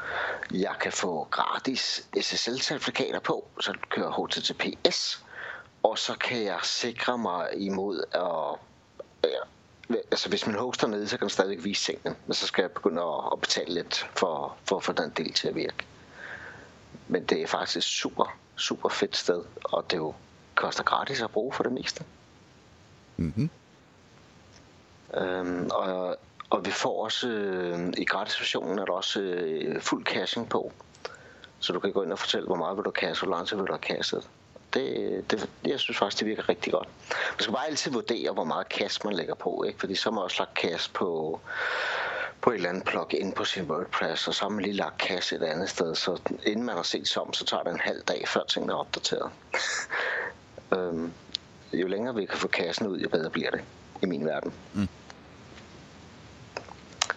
Jeg 0.51 0.75
kan 0.81 0.93
få 0.93 1.27
gratis 1.31 2.09
SSL-certifikater 2.17 3.21
på, 3.21 3.49
så 3.61 3.73
det 3.73 3.89
kører 3.89 4.27
HTTPS. 4.27 5.25
Og 5.83 5.99
så 5.99 6.15
kan 6.15 6.45
jeg 6.45 6.59
sikre 6.63 7.19
mig 7.19 7.49
imod 7.57 8.05
at... 8.13 8.59
Ja, 9.31 9.39
altså 10.11 10.29
hvis 10.29 10.47
min 10.47 10.57
host 10.57 10.83
er 10.83 10.87
nede, 10.87 11.09
så 11.09 11.17
kan 11.17 11.25
den 11.25 11.31
stadig 11.31 11.65
vise 11.65 11.85
tingene. 11.85 12.17
Men 12.27 12.35
så 12.35 12.47
skal 12.47 12.63
jeg 12.63 12.71
begynde 12.71 13.03
at, 13.03 13.33
at 13.33 13.41
betale 13.41 13.75
lidt 13.75 14.11
for, 14.17 14.57
for 14.65 14.77
at 14.77 14.85
få 14.85 14.93
den 14.93 15.13
del 15.17 15.33
til 15.33 15.49
at 15.49 15.55
virke. 15.55 15.87
Men 17.09 17.25
det 17.25 17.43
er 17.43 17.47
faktisk 17.47 17.77
et 17.77 17.83
super, 17.83 18.39
super 18.57 18.89
fedt 18.89 19.17
sted, 19.17 19.45
og 19.65 19.91
det 19.91 19.97
jo 19.97 20.15
koster 20.55 20.83
gratis 20.83 21.21
at 21.21 21.31
bruge 21.31 21.53
for 21.53 21.63
det 21.63 21.73
meste. 21.73 22.05
Mm-hmm. 23.17 23.51
Øhm, 25.15 25.71
og, 25.73 26.17
og 26.51 26.67
vi 26.67 26.71
får 26.71 27.05
også, 27.05 27.29
øh, 27.29 27.93
i 27.97 28.05
gratisversionen 28.05 28.79
er 28.79 28.85
der 28.85 28.93
også 28.93 29.21
øh, 29.21 29.81
fuld 29.81 30.05
caching 30.05 30.49
på. 30.49 30.73
Så 31.61 31.73
du 31.73 31.81
kan 31.81 31.93
gå 31.93 32.03
ind 32.03 32.13
og 32.13 32.19
fortælle, 32.19 32.47
hvor 32.47 32.57
meget 32.57 32.77
vil 32.77 32.85
du 32.85 32.91
cache, 32.91 33.27
hvor 33.27 33.37
lang 33.37 33.49
tid 33.49 33.57
vil 33.57 33.67
du 33.67 33.73
have 33.73 33.97
cashet. 33.99 34.29
Det, 34.75 35.25
det, 35.31 35.49
jeg 35.67 35.81
synes 35.81 35.99
faktisk, 35.99 36.21
det 36.21 36.27
virker 36.27 36.49
rigtig 36.49 36.73
godt. 36.73 36.89
Man 37.09 37.41
skal 37.41 37.55
bare 37.55 37.67
altid 37.67 37.93
vurdere, 37.93 38.33
hvor 38.33 38.45
meget 38.45 38.69
kast 38.69 39.05
man 39.05 39.15
lægger 39.15 39.35
på, 39.35 39.65
ikke? 39.67 39.81
fordi 39.81 39.95
så 39.95 40.11
har 40.11 40.15
man 40.15 40.25
også 40.25 40.37
lagt 40.39 40.55
kast 40.55 40.93
på, 40.93 41.41
på 42.41 42.51
et 42.51 42.55
eller 42.55 42.69
andet 42.69 42.85
plugin 42.85 43.33
på 43.33 43.45
sin 43.45 43.71
WordPress, 43.71 44.29
og 44.29 44.35
så 44.35 44.45
har 44.45 44.49
man 44.49 44.65
lige 44.65 44.75
lagt 44.75 44.99
kast 44.99 45.33
et 45.33 45.43
andet 45.43 45.71
sted, 45.71 45.95
så 45.95 46.21
inden 46.47 46.65
man 46.65 46.77
har 46.77 46.83
set 46.83 47.09
som, 47.09 47.27
om, 47.27 47.33
så 47.33 47.45
tager 47.45 47.63
det 47.63 47.73
en 47.73 47.81
halv 47.81 48.03
dag, 48.03 48.29
før 48.29 48.45
tingene 48.49 48.73
er 48.73 48.77
opdateret. 48.77 49.31
øhm, 50.77 51.13
jo 51.73 51.87
længere 51.87 52.15
vi 52.15 52.27
kan 52.27 52.39
få 52.39 52.49
kassen 52.49 52.87
ud, 52.87 52.99
jo 52.99 53.09
bedre 53.09 53.31
bliver 53.31 53.51
det 53.51 53.61
i 54.03 54.07
min 54.07 54.27
verden. 54.27 54.53
Mm. 54.75 54.89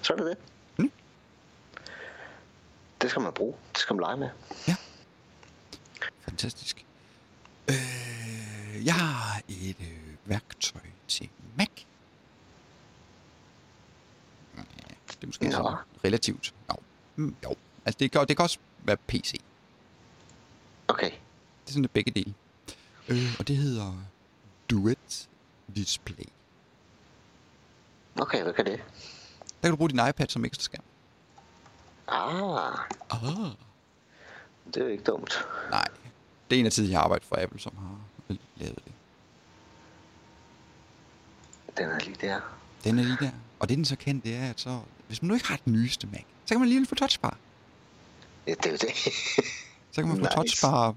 Så 0.01 0.13
er 0.13 0.17
det 0.17 0.25
det. 0.25 0.37
det 3.01 3.09
skal 3.09 3.21
man 3.21 3.33
bruge. 3.33 3.55
Det 3.73 3.77
skal 3.77 3.93
man 3.95 4.01
lege 4.01 4.17
med. 4.17 4.29
Fantastisk. 6.21 6.85
Øh, 7.69 8.85
jeg 8.85 8.93
har 8.95 9.41
et 9.49 9.75
øh, 9.81 10.15
værktøj 10.25 10.81
til 11.07 11.29
Mac. 11.57 11.67
Ja, 14.57 14.61
Det 15.07 15.17
er 15.21 15.25
måske 15.27 15.49
Nå. 15.49 15.75
relativt. 16.05 16.53
Jo. 16.69 16.75
Mm, 17.15 17.35
jo. 17.43 17.55
Altså, 17.85 17.99
det 17.99 18.11
kan, 18.11 18.27
det 18.27 18.37
kan 18.37 18.43
også 18.43 18.59
være 18.83 18.97
PC. 18.97 19.41
Okay. 20.87 21.11
Det 21.11 21.67
er 21.67 21.71
sådan 21.71 21.81
lidt 21.81 21.93
begge 21.93 22.11
dele. 22.11 22.33
Øh, 23.09 23.35
og 23.39 23.47
det 23.47 23.57
hedder 23.57 23.93
Duet 24.69 25.29
Display. 25.75 26.25
Okay, 28.21 28.43
hvad 28.43 28.53
kan 28.53 28.65
det? 28.65 28.81
Der 29.61 29.67
kan 29.67 29.71
du 29.71 29.75
bruge 29.75 29.89
din 29.89 29.99
iPad 30.09 30.27
som 30.27 30.45
ekstra 30.45 30.61
skærm. 30.63 30.83
Ah, 32.07 32.79
Ah. 33.09 33.51
det 34.67 34.77
er 34.77 34.81
jo 34.81 34.87
ikke 34.87 35.03
dumt. 35.03 35.45
Nej. 35.69 35.85
Det 36.49 36.55
er 36.55 36.59
en 36.59 36.65
af 36.65 36.71
tiden, 36.71 36.91
jeg 36.91 36.97
har 36.99 37.03
arbejdet 37.03 37.27
for 37.27 37.35
Apple, 37.43 37.59
som 37.59 37.73
har 37.77 38.35
lavet 38.57 38.75
det. 38.85 38.93
Den 41.77 41.89
er 41.89 41.99
lige 41.99 42.15
der. 42.21 42.39
Den 42.83 42.99
er 42.99 43.03
lige 43.03 43.17
der. 43.19 43.31
Og 43.59 43.69
det, 43.69 43.77
den 43.77 43.85
så 43.85 43.95
kan, 43.95 44.19
det 44.19 44.35
er, 44.35 44.49
at 44.49 44.59
så, 44.59 44.79
hvis 45.07 45.21
man 45.21 45.27
nu 45.27 45.33
ikke 45.33 45.47
har 45.47 45.59
den 45.65 45.73
nyeste 45.73 46.07
Mac, 46.07 46.21
så 46.45 46.53
kan 46.53 46.59
man 46.59 46.69
lige 46.69 46.85
få 46.85 46.95
touchbar. 46.95 47.37
Ja, 48.47 48.51
det 48.53 48.65
er 48.65 48.71
jo 48.71 48.77
det. 48.77 48.95
Så 49.91 50.01
kan 50.01 50.07
man 50.07 50.17
få 50.17 50.21
Nice. 50.25 50.35
touchbar 50.35 50.95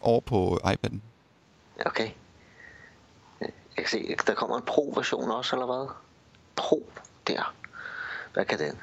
over 0.00 0.20
på 0.20 0.58
iPad'en. 0.64 0.96
okay. 1.86 2.10
Jeg 3.40 3.84
kan 3.84 3.86
se, 3.88 4.16
der 4.26 4.34
kommer 4.34 4.56
en 4.56 4.62
Pro-version 4.62 5.30
også, 5.30 5.56
eller 5.56 5.66
hvad? 5.66 5.88
Pro, 6.56 6.90
der. 7.26 7.54
Hvad 8.34 8.44
kan 8.44 8.58
den? 8.58 8.78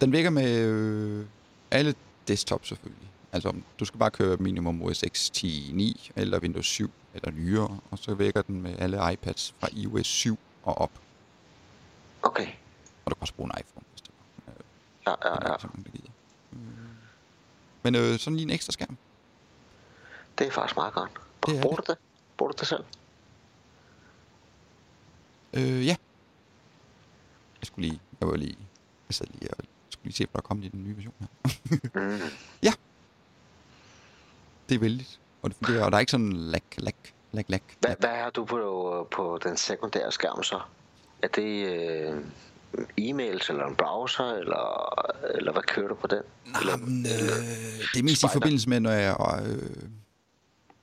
Den 0.00 0.12
virker 0.12 0.30
med 0.30 0.58
øh, 0.58 1.26
alle 1.70 1.94
desktops 2.28 2.68
selvfølgelig. 2.68 3.10
Altså, 3.32 3.54
du 3.80 3.84
skal 3.84 3.98
bare 3.98 4.10
køre 4.10 4.36
minimum 4.36 4.82
OS 4.82 5.04
X 5.08 5.30
10.9 5.36 6.10
eller 6.16 6.38
Windows 6.38 6.66
7 6.66 6.90
eller 7.14 7.30
nyere, 7.30 7.78
og 7.90 7.98
så 7.98 8.14
virker 8.14 8.42
den 8.42 8.62
med 8.62 8.74
alle 8.78 9.12
iPads 9.12 9.54
fra 9.60 9.68
iOS 9.72 10.06
7 10.06 10.38
og 10.62 10.78
op. 10.78 10.90
Okay. 12.22 12.46
Og 13.04 13.10
du 13.10 13.14
kan 13.14 13.20
også 13.20 13.34
bruge 13.34 13.50
en 13.54 13.60
iPhone, 13.60 13.84
hvis 13.90 14.00
det 14.00 14.10
var. 14.46 14.52
Øh, 14.52 14.64
Ja, 15.06 15.14
ja, 15.24 15.48
ja. 15.48 15.54
Øh, 16.52 16.60
Men 17.82 17.94
øh, 17.94 18.18
sådan 18.18 18.36
lige 18.36 18.44
en 18.44 18.50
ekstra 18.50 18.72
skærm. 18.72 18.96
Det 20.38 20.46
er 20.46 20.50
faktisk 20.50 20.76
meget 20.76 20.94
godt. 20.94 21.10
Er 21.48 21.62
Bruger 21.62 21.76
du 21.76 21.82
det? 21.86 21.98
Bruger 22.36 22.52
du 22.52 22.56
det 22.60 22.66
selv? 22.68 22.84
Øh, 25.52 25.86
ja. 25.86 25.96
Jeg 27.60 27.66
skulle 27.66 27.88
lige, 27.88 28.00
jeg 28.20 28.28
var 28.28 28.36
lige, 28.36 28.56
jeg 29.08 29.14
sad 29.14 29.26
lige 29.40 29.50
og 29.54 29.64
skulle 29.90 30.04
lige 30.04 30.14
se, 30.14 30.26
hvad 30.32 30.42
der 30.42 30.46
kom 30.48 30.62
i 30.62 30.68
den 30.68 30.84
nye 30.84 30.96
version 30.96 31.14
her. 31.20 31.26
Mm. 31.94 32.20
Det 34.68 34.74
er 34.74 34.78
vældigt. 34.80 35.20
Og, 35.42 35.50
det, 35.50 35.58
det, 35.68 35.82
og 35.82 35.90
der 35.90 35.96
er 35.96 36.00
ikke 36.00 36.10
sådan 36.10 36.32
lag, 36.32 36.62
lag, 36.78 36.94
lag, 37.32 37.44
lag. 37.48 37.60
Hvad, 37.80 37.94
hvad 38.00 38.10
har 38.16 38.30
du 38.30 38.44
på, 38.44 39.08
på 39.10 39.38
den 39.44 39.56
sekundære 39.56 40.12
skærm 40.12 40.42
så? 40.42 40.60
Er 41.22 41.28
det 41.28 41.66
øh, 41.66 42.16
e-mails 43.00 43.50
eller 43.50 43.66
en 43.66 43.76
browser, 43.76 44.24
eller, 44.24 44.94
eller 45.36 45.52
hvad 45.52 45.62
kører 45.62 45.88
du 45.88 45.94
på 45.94 46.06
den? 46.06 46.22
Nej, 46.46 46.60
eller, 46.60 46.76
men, 46.76 47.06
øh, 47.06 47.12
eller, 47.12 47.34
det 47.94 47.98
er 47.98 48.02
mest 48.02 48.12
i 48.16 48.16
spejder? 48.16 48.32
forbindelse 48.32 48.68
med, 48.68 48.80
når 48.80 48.90
jeg, 48.90 49.16
øh, 49.46 49.82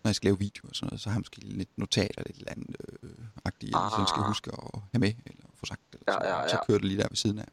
når 0.04 0.10
jeg 0.10 0.16
skal 0.16 0.28
lave 0.28 0.40
videoer 0.40 0.70
og 0.70 0.76
sådan 0.76 0.88
noget, 0.88 1.02
så 1.02 1.10
har 1.10 1.16
jeg 1.16 1.20
måske 1.20 1.40
lidt 1.40 1.70
notater, 1.78 2.24
lidt 2.26 2.38
eller 2.38 2.52
andet 2.52 2.76
øh, 3.04 3.10
agtigt, 3.46 3.72
jeg 3.72 3.88
sådan 3.92 4.08
skal 4.08 4.20
Ah. 4.22 4.28
huske 4.28 4.52
at 4.52 4.80
have 4.92 5.00
med, 5.00 5.14
eller 5.26 5.44
få 5.60 5.66
sagt, 5.66 5.82
eller 5.94 6.04
Ja, 6.08 6.14
sådan, 6.14 6.28
ja, 6.28 6.34
noget. 6.36 6.50
så 6.52 6.56
ja. 6.58 6.66
kører 6.66 6.78
det 6.78 6.88
lige 6.88 6.98
der 7.02 7.08
ved 7.10 7.16
siden 7.16 7.40
af. 7.40 7.48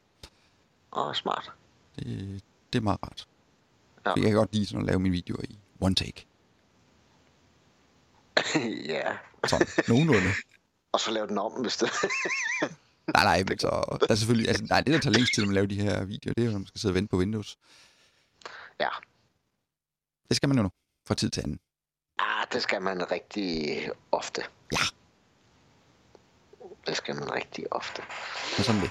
Åh, 0.93 1.07
oh, 1.07 1.15
smart. 1.15 1.53
Det, 1.97 2.43
det 2.73 2.79
er 2.79 2.83
meget 2.83 3.03
rart. 3.03 3.29
Ja. 4.07 4.11
Ja. 4.11 4.15
Jeg 4.17 4.25
kan 4.25 4.33
godt 4.35 4.55
lide 4.55 4.67
sådan 4.67 4.81
at 4.81 4.87
lave 4.87 4.99
mine 5.01 5.13
videoer 5.13 5.43
i 5.49 5.59
one 5.81 5.95
take. 5.95 6.27
ja. 8.95 9.17
Sådan, 9.47 9.67
nogenlunde. 9.89 10.29
Og 10.93 11.01
så 11.01 11.11
lave 11.11 11.27
den 11.27 11.39
om, 11.39 11.53
hvis 11.53 11.77
det... 11.77 11.91
Nej, 13.15 13.25
nej, 13.25 13.45
men 13.49 13.59
så, 13.59 13.97
der 14.01 14.07
er 14.11 14.15
selvfølgelig, 14.15 14.49
altså, 14.49 14.65
nej, 14.65 14.81
det 14.81 14.95
der 14.95 15.01
tager 15.01 15.13
længst 15.15 15.35
tid, 15.35 15.43
når 15.43 15.47
man 15.47 15.55
laver 15.55 15.67
de 15.67 15.83
her 15.83 16.05
videoer, 16.05 16.35
det 16.35 16.45
er 16.45 16.51
når 16.51 16.59
man 16.59 16.67
skal 16.67 16.81
sidde 16.81 16.93
og 16.93 16.95
vente 16.95 17.11
på 17.11 17.17
Windows. 17.17 17.59
ja. 18.81 18.89
Det 20.29 20.37
skal 20.37 20.49
man 20.49 20.57
jo 20.57 20.63
nu, 20.63 20.71
fra 21.07 21.15
tid 21.15 21.31
til 21.31 21.41
anden. 21.41 21.61
Ah, 22.19 22.47
det 22.53 22.63
skal 22.63 22.83
man 22.83 23.11
rigtig 23.11 23.91
ofte. 24.13 24.43
Ja. 24.73 24.79
Det 26.87 26.97
skal 26.97 27.15
man 27.15 27.33
rigtig 27.35 27.73
ofte. 27.73 28.03
Og 28.59 28.65
sådan 28.65 28.81
det. 28.81 28.91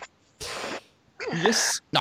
Yes. 1.48 1.84
Nå. 1.92 2.00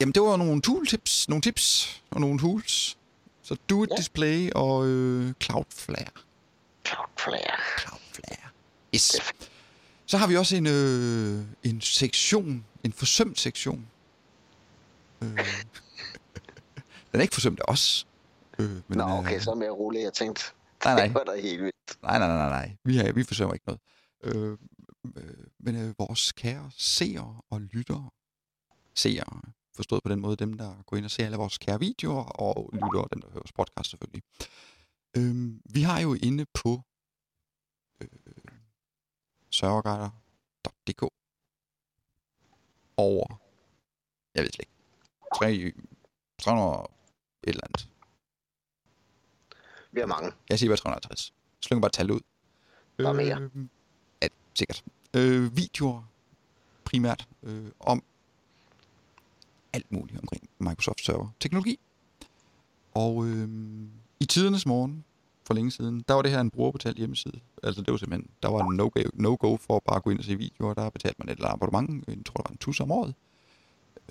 Jamen, 0.00 0.12
det 0.12 0.22
var 0.22 0.36
nogle 0.36 0.62
tooltips, 0.62 1.28
nogle 1.28 1.42
tips 1.42 2.02
og 2.10 2.20
nogle 2.20 2.38
tools. 2.38 2.98
Så 3.42 3.56
Do 3.70 3.84
It 3.84 3.90
Ja. 3.90 3.96
Display 3.96 4.50
og 4.54 4.86
øh, 4.86 5.32
Cloudflare. 5.42 6.06
Cloudflare. 6.86 7.60
Cloudflare. 7.80 8.50
Yes. 8.94 9.16
Så 10.06 10.16
har 10.18 10.26
vi 10.26 10.36
også 10.36 10.56
en, 10.56 10.66
øh, 10.66 11.44
en 11.62 11.80
sektion, 11.80 12.64
en 12.84 12.92
forsømt 12.92 13.40
sektion. 13.40 13.86
Øh, 15.22 15.28
den 17.12 17.20
er 17.20 17.20
ikke 17.20 17.34
forsømt 17.34 17.60
af 17.60 17.72
os. 17.72 18.06
Øh, 18.58 18.70
men, 18.70 18.98
Nå, 18.98 19.04
okay, 19.04 19.34
øh, 19.34 19.42
så 19.42 19.50
er 19.50 19.54
jeg 19.54 19.58
mere 19.58 19.70
rolig. 19.70 20.02
Jeg 20.02 20.12
tænkte, 20.12 20.42
Nej, 20.84 20.94
nej. 20.96 21.04
det 21.06 21.14
var 21.14 21.24
da 21.24 21.40
helt 21.40 21.62
vildt. 21.62 22.02
Nej, 22.02 22.18
nej, 22.18 22.28
nej, 22.28 22.48
nej. 22.48 22.76
Vi, 22.84 22.96
har, 22.96 23.12
vi 23.12 23.24
forsøger 23.24 23.52
ikke 23.52 23.66
noget. 23.66 23.80
Øh, 24.24 24.58
øh, 25.16 25.46
men 25.58 25.76
øh, 25.76 25.94
vores 25.98 26.32
kære 26.32 26.70
seere 26.76 27.40
og 27.50 27.60
lyttere, 27.60 28.10
seere, 28.94 29.42
forstået 29.76 30.02
på 30.02 30.08
den 30.08 30.20
måde, 30.20 30.36
dem, 30.36 30.52
der 30.54 30.82
går 30.82 30.96
ind 30.96 31.04
og 31.04 31.10
ser 31.10 31.24
alle 31.24 31.36
vores 31.36 31.58
kære 31.58 31.80
videoer, 31.80 32.24
og 32.24 32.70
lyttere, 32.72 33.08
dem, 33.12 33.20
der 33.20 33.28
hører 33.28 33.40
vores 33.40 33.52
podcast 33.52 33.90
selvfølgelig. 33.90 34.22
Øh, 35.16 35.60
vi 35.74 35.82
har 35.82 36.00
jo 36.00 36.14
inde 36.14 36.46
på 36.54 36.82
øh, 38.00 38.08
serverguider.dk 39.50 41.02
over, 42.96 43.40
jeg 44.34 44.42
ved 44.42 44.50
slet 44.50 44.60
ikke, 44.60 44.72
3, 45.34 45.72
300 46.38 46.86
et 47.42 47.48
eller 47.48 47.64
andet. 47.64 47.88
Vi 49.92 50.00
har 50.00 50.06
mange. 50.06 50.32
Jeg 50.48 50.58
siger 50.58 50.70
bare 50.70 50.76
350. 50.76 51.34
Slyng 51.60 51.82
bare 51.82 51.90
tallet 51.90 52.14
ud. 52.14 52.20
Bare 52.96 53.14
mere. 53.14 53.40
Øh, 53.40 53.68
sikkert. 54.54 54.84
Øh, 55.14 55.56
videoer 55.56 56.02
primært 56.84 57.28
øh, 57.42 57.70
om 57.80 58.02
alt 59.72 59.92
muligt 59.92 60.20
omkring 60.20 60.48
Microsoft 60.58 61.04
Server 61.04 61.28
teknologi. 61.40 61.78
Og 62.94 63.26
øh, 63.26 63.48
i 64.20 64.24
tidernes 64.24 64.66
morgen, 64.66 65.04
for 65.46 65.54
længe 65.54 65.70
siden, 65.70 66.04
der 66.08 66.14
var 66.14 66.22
det 66.22 66.30
her 66.30 66.40
en 66.40 66.50
brugerbetalt 66.50 66.96
hjemmeside. 66.96 67.40
Altså 67.62 67.82
det 67.82 67.90
var 67.90 67.96
simpelthen, 67.96 68.30
der 68.42 68.48
var 68.48 68.60
en 68.60 68.76
no-go, 68.76 69.00
no-go 69.14 69.56
for 69.56 69.82
bare 69.86 69.96
at 69.96 70.02
gå 70.02 70.10
ind 70.10 70.18
og 70.18 70.24
se 70.24 70.36
videoer. 70.36 70.74
Der 70.74 70.90
betalte 70.90 71.16
man 71.18 71.28
et 71.28 71.36
eller 71.36 71.48
abonnement, 71.48 72.08
jeg 72.08 72.16
tror 72.26 72.34
det 72.34 72.44
var 72.44 72.52
en 72.52 72.58
tus 72.58 72.80
om 72.80 72.90
året, 72.90 73.14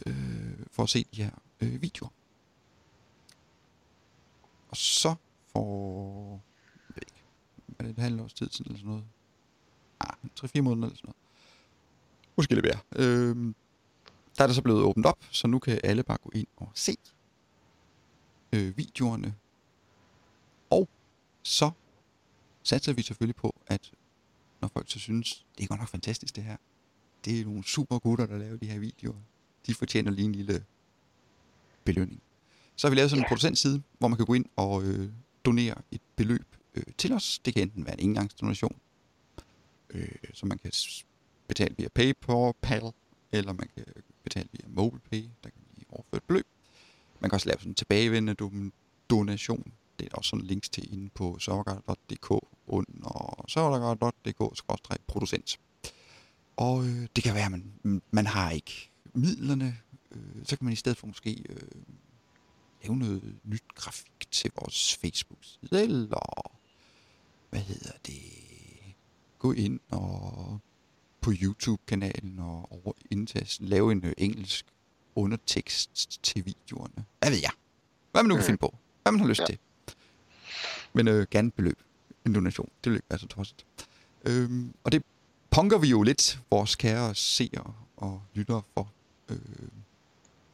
øh, 0.06 0.66
for 0.72 0.84
at 0.84 0.90
se 0.90 1.06
de 1.16 1.24
her 1.24 1.32
øh, 1.62 1.82
videoer. 1.82 2.10
Og 4.70 4.78
så 4.78 5.16
for, 5.52 6.42
jeg 6.90 6.96
ved 6.96 7.02
ikke, 7.02 7.24
er 7.80 7.84
det 7.84 7.92
et 7.92 8.00
halvt 8.00 8.22
års 8.22 8.34
tid 8.34 8.50
siden 8.52 8.72
eller 8.72 8.80
sådan 8.80 8.90
noget? 8.90 9.06
Ah, 10.00 10.16
3-4 10.40 10.62
måneder 10.62 10.88
eller 10.88 10.98
sådan 10.98 11.08
noget. 11.08 11.16
Måske 12.36 12.56
lidt 12.56 12.66
mere. 12.66 12.80
Øh, 12.96 13.54
der 14.38 14.44
er 14.44 14.48
det 14.48 14.56
så 14.56 14.62
blevet 14.62 14.82
åbent 14.84 15.06
op, 15.06 15.20
så 15.32 15.48
nu 15.48 15.60
kan 15.60 15.80
alle 15.84 16.04
bare 16.04 16.18
gå 16.18 16.32
ind 16.34 16.48
og 16.58 16.70
se 16.74 16.98
øh, 18.54 18.78
videoerne. 18.78 19.36
Og 20.70 20.90
så 21.44 21.72
satser 22.64 22.94
vi 22.94 23.02
selvfølgelig 23.02 23.36
på, 23.36 23.56
at 23.68 23.92
når 24.62 24.68
folk 24.68 24.92
så 24.92 25.00
synes, 25.00 25.46
det 25.58 25.64
er 25.64 25.68
godt 25.68 25.80
nok 25.80 25.90
fantastisk 25.90 26.36
det 26.36 26.44
her. 26.44 26.58
Det 27.26 27.40
er 27.40 27.46
nogle 27.46 27.64
super 27.64 28.00
gutter, 28.00 28.26
der 28.26 28.38
laver 28.38 28.58
de 28.58 28.66
her 28.66 28.80
videoer. 28.80 29.18
De 29.68 29.74
fortjener 29.74 30.12
lige 30.12 30.26
en 30.26 30.36
lille 30.36 30.66
belønning. 31.84 32.22
Så 32.76 32.88
har 32.88 32.90
vi 32.90 32.96
lavet 32.96 33.10
sådan 33.10 33.24
en 33.24 33.28
producentside, 33.28 33.82
hvor 33.98 34.08
man 34.08 34.18
kan 34.18 34.26
gå 34.26 34.34
ind 34.34 34.46
og 34.56 34.84
øh, 34.84 35.10
donere 35.46 35.76
et 35.92 36.02
beløb 36.16 36.56
øh, 36.76 36.84
til 36.98 37.14
os. 37.14 37.40
Det 37.40 37.54
kan 37.54 37.64
enten 37.64 37.86
være 37.86 38.02
en 38.02 38.10
engangsdonation, 38.10 38.76
øh, 39.94 40.08
som 40.34 40.50
man 40.50 40.58
kan 40.58 40.72
betale 41.48 41.76
via 41.78 41.88
PayPal, 41.88 42.92
eller 43.32 43.54
man 43.54 43.70
kan 43.76 43.86
betale 44.24 44.50
via 44.52 44.68
MobilePay, 44.68 45.30
der 45.44 45.50
kan 45.50 45.62
man 45.78 45.86
overføre 45.90 46.18
et 46.18 46.24
beløb. 46.24 46.48
Man 47.20 47.30
kan 47.30 47.36
også 47.36 47.48
lave 47.48 47.60
sådan 47.60 47.72
en 47.72 47.76
tilbagevendende 47.76 48.72
donation. 49.10 49.74
Det 50.00 50.08
er 50.12 50.16
også 50.18 50.30
sådan 50.30 50.46
links 50.46 50.70
til 50.70 50.94
inde 50.94 51.10
på 51.10 51.40
serverguard.dk 51.40 52.32
under 52.68 53.46
serverguard.dk-producent. 53.48 55.60
Og 56.56 56.86
øh, 56.86 57.08
det 57.16 57.24
kan 57.24 57.34
være, 57.34 57.46
at 57.46 57.52
man, 57.52 58.02
man 58.12 58.26
har 58.26 58.52
ikke 58.52 58.92
midlerne. 59.14 59.78
Øh, 60.12 60.46
så 60.46 60.58
kan 60.58 60.66
man 60.66 60.74
i 60.74 60.76
stedet 60.76 60.98
for 60.98 61.08
måske 61.08 61.44
øh, 61.50 61.62
lave 62.84 62.98
noget 62.98 63.40
nyt 63.44 63.64
grafik 63.76 64.32
til 64.32 64.52
vores 64.62 64.96
Facebook-side, 64.96 65.84
eller 65.84 66.58
hvad 67.50 67.62
hedder 67.62 67.92
det, 68.06 68.53
gå 69.44 69.52
ind 69.52 69.80
og 69.92 70.60
på 71.22 71.32
YouTube-kanalen 71.42 72.40
og 72.40 72.72
over 72.72 72.94
indtast, 73.12 73.62
lave 73.62 73.92
en 73.92 74.06
øh, 74.06 74.14
engelsk 74.18 74.66
undertekst 75.16 76.20
til 76.24 76.46
videoerne. 76.46 77.06
Hvad 77.20 77.30
ved 77.30 77.40
jeg? 77.42 77.52
Hvad 78.12 78.24
man 78.24 78.30
nu 78.30 78.36
kan 78.36 78.42
Mm. 78.42 78.46
finde 78.46 78.58
på. 78.58 78.76
Hvad 79.04 79.12
man 79.12 79.20
har 79.22 79.28
lyst 79.28 79.40
Ja. 79.42 79.46
til. 79.46 79.58
Men 80.94 81.08
øh, 81.08 81.28
gerne 81.32 81.52
beløb. 81.52 81.80
En 82.26 82.34
donation. 82.36 82.70
Det 82.84 82.90
vil 82.92 82.96
ikke 82.98 83.06
være 83.10 83.20
så 83.20 83.28
tosset. 83.28 83.66
Øhm, 84.26 84.74
og 84.84 84.92
det 84.92 85.04
punker 85.52 85.78
vi 85.78 85.88
jo 85.88 86.04
lidt 86.04 86.40
vores 86.52 86.76
kære 86.76 87.16
seere 87.16 87.74
og 87.98 88.22
lyttere 88.34 88.62
for 88.74 88.92
øh, 89.30 89.38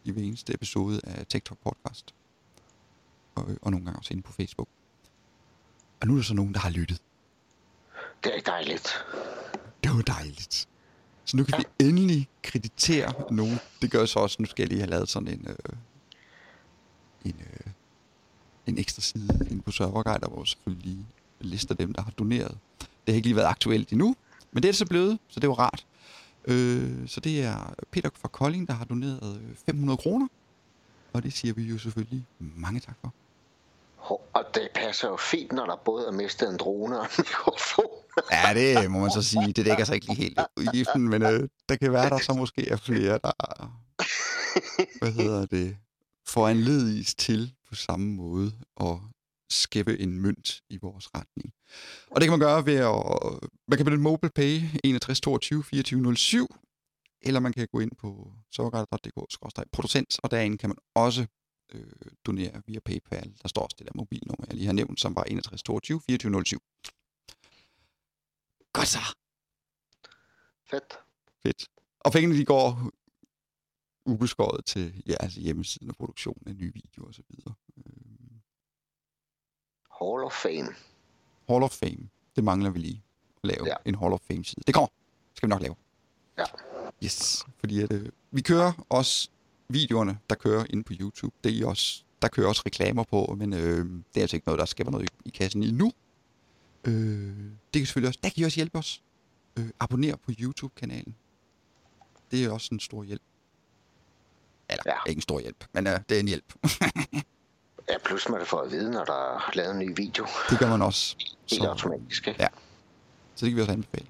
i 0.04 0.12
hver 0.12 0.21
eneste 0.23 0.54
episode 0.54 1.02
af 1.04 1.28
TikTok 1.28 1.58
podcast. 1.58 2.15
Og, 3.36 3.49
og 3.62 3.71
nogle 3.71 3.86
gange 3.86 3.99
også 3.99 4.13
inde 4.13 4.23
på 4.23 4.32
Facebook. 4.32 4.67
Og 6.02 6.08
nu 6.08 6.13
er 6.13 6.17
der 6.17 6.23
så 6.23 6.34
nogen, 6.34 6.54
der 6.54 6.60
har 6.60 6.69
lyttet. 6.69 7.02
Det 8.23 8.38
er 8.38 8.41
dejligt. 8.41 9.05
Det 9.84 9.91
var 9.91 10.01
dejligt. 10.01 10.67
Så 11.25 11.38
nu 11.38 11.43
kan 11.43 11.53
ja. 11.53 11.63
vi 11.79 11.86
endelig 11.88 12.29
kreditere 12.43 13.13
nogen. 13.32 13.60
Det 13.82 13.91
gør 13.91 14.05
så 14.05 14.19
også, 14.19 14.38
nu 14.39 14.45
skal 14.45 14.63
jeg 14.63 14.69
lige 14.69 14.79
have 14.79 14.89
lavet 14.89 15.10
sådan 15.10 15.27
en, 15.27 15.47
øh, 15.49 15.75
en, 17.25 17.36
øh, 17.39 17.71
en 18.67 18.77
ekstra 18.77 19.01
side 19.01 19.47
inde 19.51 19.62
på 19.62 19.71
Serverguide, 19.71 20.27
hvor 20.27 20.39
jeg 20.39 20.47
selvfølgelig 20.47 20.86
lige 20.86 21.05
lister 21.39 21.75
dem, 21.75 21.93
der 21.93 22.01
har 22.01 22.12
doneret. 22.12 22.58
Det 22.79 22.89
har 23.08 23.13
ikke 23.13 23.27
lige 23.27 23.36
været 23.36 23.47
aktuelt 23.47 23.91
endnu, 23.91 24.15
men 24.51 24.63
det 24.63 24.69
er 24.69 24.71
det 24.71 24.77
så 24.77 24.86
blevet, 24.86 25.19
så 25.27 25.39
det 25.39 25.49
var 25.49 25.55
rart. 25.55 25.86
Øh, 26.45 27.08
så 27.08 27.19
det 27.19 27.43
er 27.43 27.73
Peter 27.91 28.10
fra 28.15 28.27
Kolding, 28.27 28.67
der 28.67 28.73
har 28.73 28.86
doneret 28.86 29.41
øh, 29.49 29.55
500 29.65 29.97
kroner. 29.97 30.27
Og 31.13 31.23
det 31.23 31.34
siger 31.34 31.53
vi 31.53 31.63
jo 31.63 31.77
selvfølgelig 31.77 32.25
mange 32.39 32.79
tak 32.79 32.95
for. 33.01 33.13
Og 34.34 34.45
det 34.55 34.69
passer 34.75 35.08
jo 35.08 35.17
fint, 35.17 35.51
når 35.51 35.65
der 35.65 35.75
både 35.75 36.08
er 36.08 36.12
mistet 36.12 36.49
en 36.49 36.58
drone 36.58 36.99
og 36.99 37.05
en 37.05 37.12
mikrofon. 37.17 37.98
Ja, 38.32 38.53
det 38.53 38.91
må 38.91 38.99
man 38.99 39.12
så 39.12 39.21
sige. 39.21 39.53
Det 39.53 39.65
dækker 39.65 39.84
sig 39.86 39.95
ikke 39.95 40.08
lige 40.08 40.21
helt 40.21 40.39
udgiften, 40.58 41.10
men 41.10 41.21
øh, 41.21 41.49
der 41.69 41.75
kan 41.75 41.91
være, 41.91 42.10
der 42.10 42.17
så 42.17 42.34
måske 42.34 42.67
er 42.69 42.77
flere, 42.77 43.19
der 43.23 43.32
hvad 44.99 45.12
hedder 45.12 45.45
det, 45.45 45.77
får 46.27 46.47
anledes 46.47 47.15
til 47.15 47.53
på 47.69 47.75
samme 47.75 48.15
måde 48.15 48.51
at 48.79 48.97
skæppe 49.49 49.99
en 49.99 50.21
mønt 50.21 50.62
i 50.69 50.77
vores 50.82 51.08
retning. 51.15 51.53
Og 52.12 52.21
det 52.21 52.23
kan 52.23 52.32
man 52.32 52.39
gøre 52.39 52.65
ved 52.65 52.75
at... 52.75 53.39
Man 53.67 53.77
kan 53.77 53.86
benytte 53.86 54.03
MobilePay 54.03 54.62
61 54.84 55.21
22 55.21 55.63
24 55.63 56.15
07, 56.15 56.47
eller 57.21 57.39
man 57.39 57.53
kan 57.53 57.67
gå 57.71 57.79
ind 57.79 57.91
på 57.99 58.34
sokkerguide.dk-producent, 58.51 60.19
og 60.23 60.32
derinde 60.32 60.58
kan 60.58 60.69
man 60.69 60.77
også 60.95 61.25
øh, 61.73 62.12
donere 62.25 62.62
via 62.67 62.79
PayPal. 62.86 63.34
Der 63.41 63.47
står 63.47 63.62
også 63.63 63.75
det 63.79 63.88
der 63.88 63.93
mobilnummer, 63.95 64.45
jeg 64.47 64.55
lige 64.55 64.65
har 64.65 64.73
nævnt, 64.73 64.99
som 64.99 65.15
var 65.15 65.23
61 65.23 65.63
22 65.63 66.01
24 66.08 66.45
07. 66.45 66.60
Godt 68.79 68.87
så. 68.87 69.15
Fedt. 70.69 70.99
Fedt. 71.43 71.67
Og 71.99 72.11
pengene 72.11 72.35
de 72.37 72.45
går 72.45 72.89
ubeskåret 74.05 74.65
til 74.65 75.03
ja, 75.07 75.15
altså 75.19 75.39
hjemmesiden 75.39 75.89
og 75.89 75.95
produktion 75.95 76.43
af 76.47 76.55
nye 76.55 76.73
videoer 76.73 77.07
og 77.07 77.13
så 77.13 77.21
videre. 77.29 77.53
Øhm, 77.77 78.41
Hall 79.99 80.23
of 80.25 80.33
Fame. 80.33 80.75
Hall 81.49 81.63
of 81.63 81.71
Fame. 81.71 82.09
Det 82.35 82.43
mangler 82.43 82.69
vi 82.69 82.79
lige 82.79 83.03
at 83.43 83.47
lave 83.49 83.65
Ja. 83.67 83.75
en 83.85 83.95
Hall 83.95 84.13
of 84.13 84.19
Fame 84.31 84.45
side. 84.45 84.61
Det 84.67 84.73
kommer. 84.73 84.87
Skal 85.33 85.47
vi 85.47 85.49
nok 85.49 85.61
lave. 85.61 85.75
Ja. 86.37 86.43
Yes. 87.03 87.45
Fordi 87.59 87.81
at, 87.81 87.91
øh, 87.93 88.09
vi 88.31 88.41
kører 88.41 88.85
også 88.89 89.29
videoerne, 89.69 90.19
der 90.29 90.35
kører 90.35 90.65
inde 90.69 90.83
på 90.83 90.93
YouTube. 90.99 91.35
Det 91.43 91.59
er 91.61 91.67
også, 91.67 92.03
der 92.21 92.27
kører 92.27 92.47
også 92.47 92.63
reklamer 92.65 93.03
på, 93.03 93.35
men 93.37 93.53
øh, 93.53 93.85
det 93.85 94.17
er 94.17 94.21
altså 94.21 94.35
ikke 94.35 94.47
noget, 94.47 94.59
der 94.59 94.65
skaber 94.65 94.91
noget 94.91 95.09
i, 95.09 95.13
i 95.25 95.29
kassen 95.29 95.63
endnu. 95.63 95.91
Øh, 96.83 96.93
det 97.73 97.79
kan 97.79 97.85
selvfølgelig 97.85 98.07
også, 98.07 98.19
der 98.23 98.29
kan 98.29 98.41
I 98.41 98.43
også 98.43 98.55
hjælpe 98.55 98.77
os. 98.77 99.01
Øh, 99.59 99.69
abonner 99.79 100.15
på 100.15 100.31
YouTube-kanalen. 100.39 101.15
Det 102.31 102.45
er 102.45 102.51
også 102.51 102.69
en 102.71 102.79
stor 102.79 103.03
hjælp. 103.03 103.21
Eller, 104.69 104.83
ja. 104.85 104.95
Ikke 105.07 105.17
en 105.17 105.21
stor 105.21 105.39
hjælp, 105.39 105.65
men 105.73 105.87
øh, 105.87 105.99
det 106.09 106.15
er 106.15 106.19
en 106.19 106.27
hjælp. 106.27 106.53
Ja, 107.89 107.97
plus 108.05 108.29
man 108.29 108.45
får 108.45 108.61
at 108.61 108.71
vide, 108.71 108.91
når 108.91 109.05
der 109.05 109.35
er 109.35 109.51
lavet 109.53 109.71
en 109.71 109.79
ny 109.79 109.93
video. 109.95 110.27
det 110.49 110.59
gør 110.59 110.69
man 110.69 110.81
også. 110.81 111.15
Helt 111.51 111.65
automatisk, 111.65 112.27
ikke? 112.27 112.41
Ja. 112.43 112.47
Så 113.35 113.45
det 113.45 113.51
kan 113.51 113.55
vi 113.55 113.61
også 113.61 113.71
anbefale. 113.71 114.07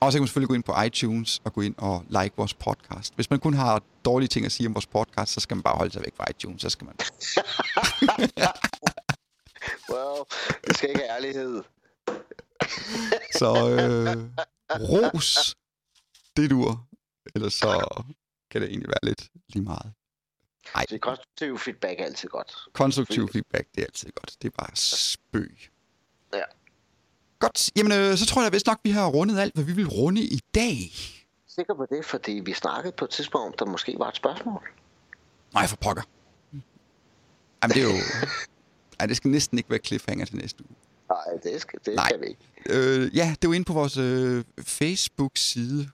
Og 0.00 0.12
så 0.12 0.16
kan 0.16 0.22
man 0.22 0.28
selvfølgelig 0.28 0.48
gå 0.48 0.54
ind 0.54 0.62
på 0.62 0.82
iTunes 0.82 1.40
og 1.44 1.52
gå 1.52 1.60
ind 1.60 1.74
og 1.78 2.04
like 2.08 2.30
vores 2.36 2.54
podcast. 2.54 3.14
Hvis 3.14 3.30
man 3.30 3.38
kun 3.38 3.54
har 3.54 3.82
dårlige 4.04 4.28
ting 4.28 4.46
at 4.46 4.52
sige 4.52 4.66
om 4.66 4.74
vores 4.74 4.86
podcast, 4.86 5.32
så 5.32 5.40
skal 5.40 5.56
man 5.56 5.62
bare 5.62 5.76
holde 5.76 5.92
sig 5.92 6.02
væk 6.02 6.16
fra 6.16 6.24
iTunes. 6.30 6.62
Så 6.62 6.70
skal 6.70 6.86
man... 6.86 6.94
Well, 9.92 10.24
det 10.66 10.76
skal 10.76 10.88
ikke 10.88 11.02
ærlighed. 11.02 11.62
Så 13.32 13.46
øh, 13.70 14.16
ros, 14.80 15.56
det 16.36 16.50
dur. 16.50 16.86
Ellers 17.34 17.54
så 17.54 18.02
kan 18.50 18.60
det 18.62 18.68
egentlig 18.70 18.88
være 18.88 18.98
lidt 19.10 19.28
lige 19.48 19.62
meget. 19.62 19.92
Ej, 20.74 20.84
Så 20.88 20.98
konstruktiv 20.98 21.58
feedback 21.58 22.00
er 22.00 22.04
altid 22.04 22.28
godt. 22.28 22.54
konstruktiv 22.72 23.28
feedback, 23.32 23.68
det 23.74 23.80
er 23.80 23.86
altid 23.86 24.10
godt. 24.12 24.36
Det 24.42 24.48
er 24.48 24.56
bare 24.58 24.76
spøg. 24.76 25.70
Ja. 26.34 26.42
Godt, 27.38 27.70
jamen 27.76 27.92
øh, 27.92 28.16
så 28.16 28.26
tror 28.26 28.42
jeg 28.42 28.52
vist 28.52 28.66
nok, 28.66 28.80
vi 28.82 28.90
har 28.90 29.06
rundet 29.08 29.38
alt, 29.38 29.54
hvad 29.54 29.64
vi 29.64 29.72
vil 29.72 29.88
runde 29.88 30.20
i 30.22 30.40
dag. 30.54 30.76
Sikker 31.48 31.74
på 31.74 31.86
det, 31.90 32.04
fordi 32.04 32.32
vi 32.32 32.52
snakkede 32.52 32.92
på 32.92 33.04
et 33.04 33.10
tidspunkt, 33.10 33.58
der 33.58 33.64
måske 33.66 33.94
var 33.98 34.08
et 34.08 34.16
spørgsmål. 34.16 34.68
Nej, 35.54 35.66
for 35.66 35.76
pokker. 35.76 36.02
Jamen, 37.62 37.74
det 37.74 37.82
er 37.82 37.86
jo... 37.86 37.96
Ej, 39.00 39.06
det 39.06 39.16
skal 39.16 39.30
næsten 39.30 39.58
ikke 39.58 39.70
være 39.70 39.78
cliffhanger 39.84 40.24
til 40.26 40.36
næste 40.36 40.64
uge. 40.68 40.76
Nej, 41.08 41.38
det 41.42 41.60
skal, 41.60 41.78
det 41.86 41.94
Nej. 41.94 42.08
skal 42.08 42.20
vi 42.20 42.26
ikke. 42.26 42.40
Øh, 42.66 43.16
ja, 43.16 43.24
det 43.40 43.44
er 43.44 43.48
jo 43.48 43.52
inde 43.52 43.64
på 43.64 43.72
vores 43.72 43.96
øh, 43.96 44.44
Facebook-side. 44.62 45.90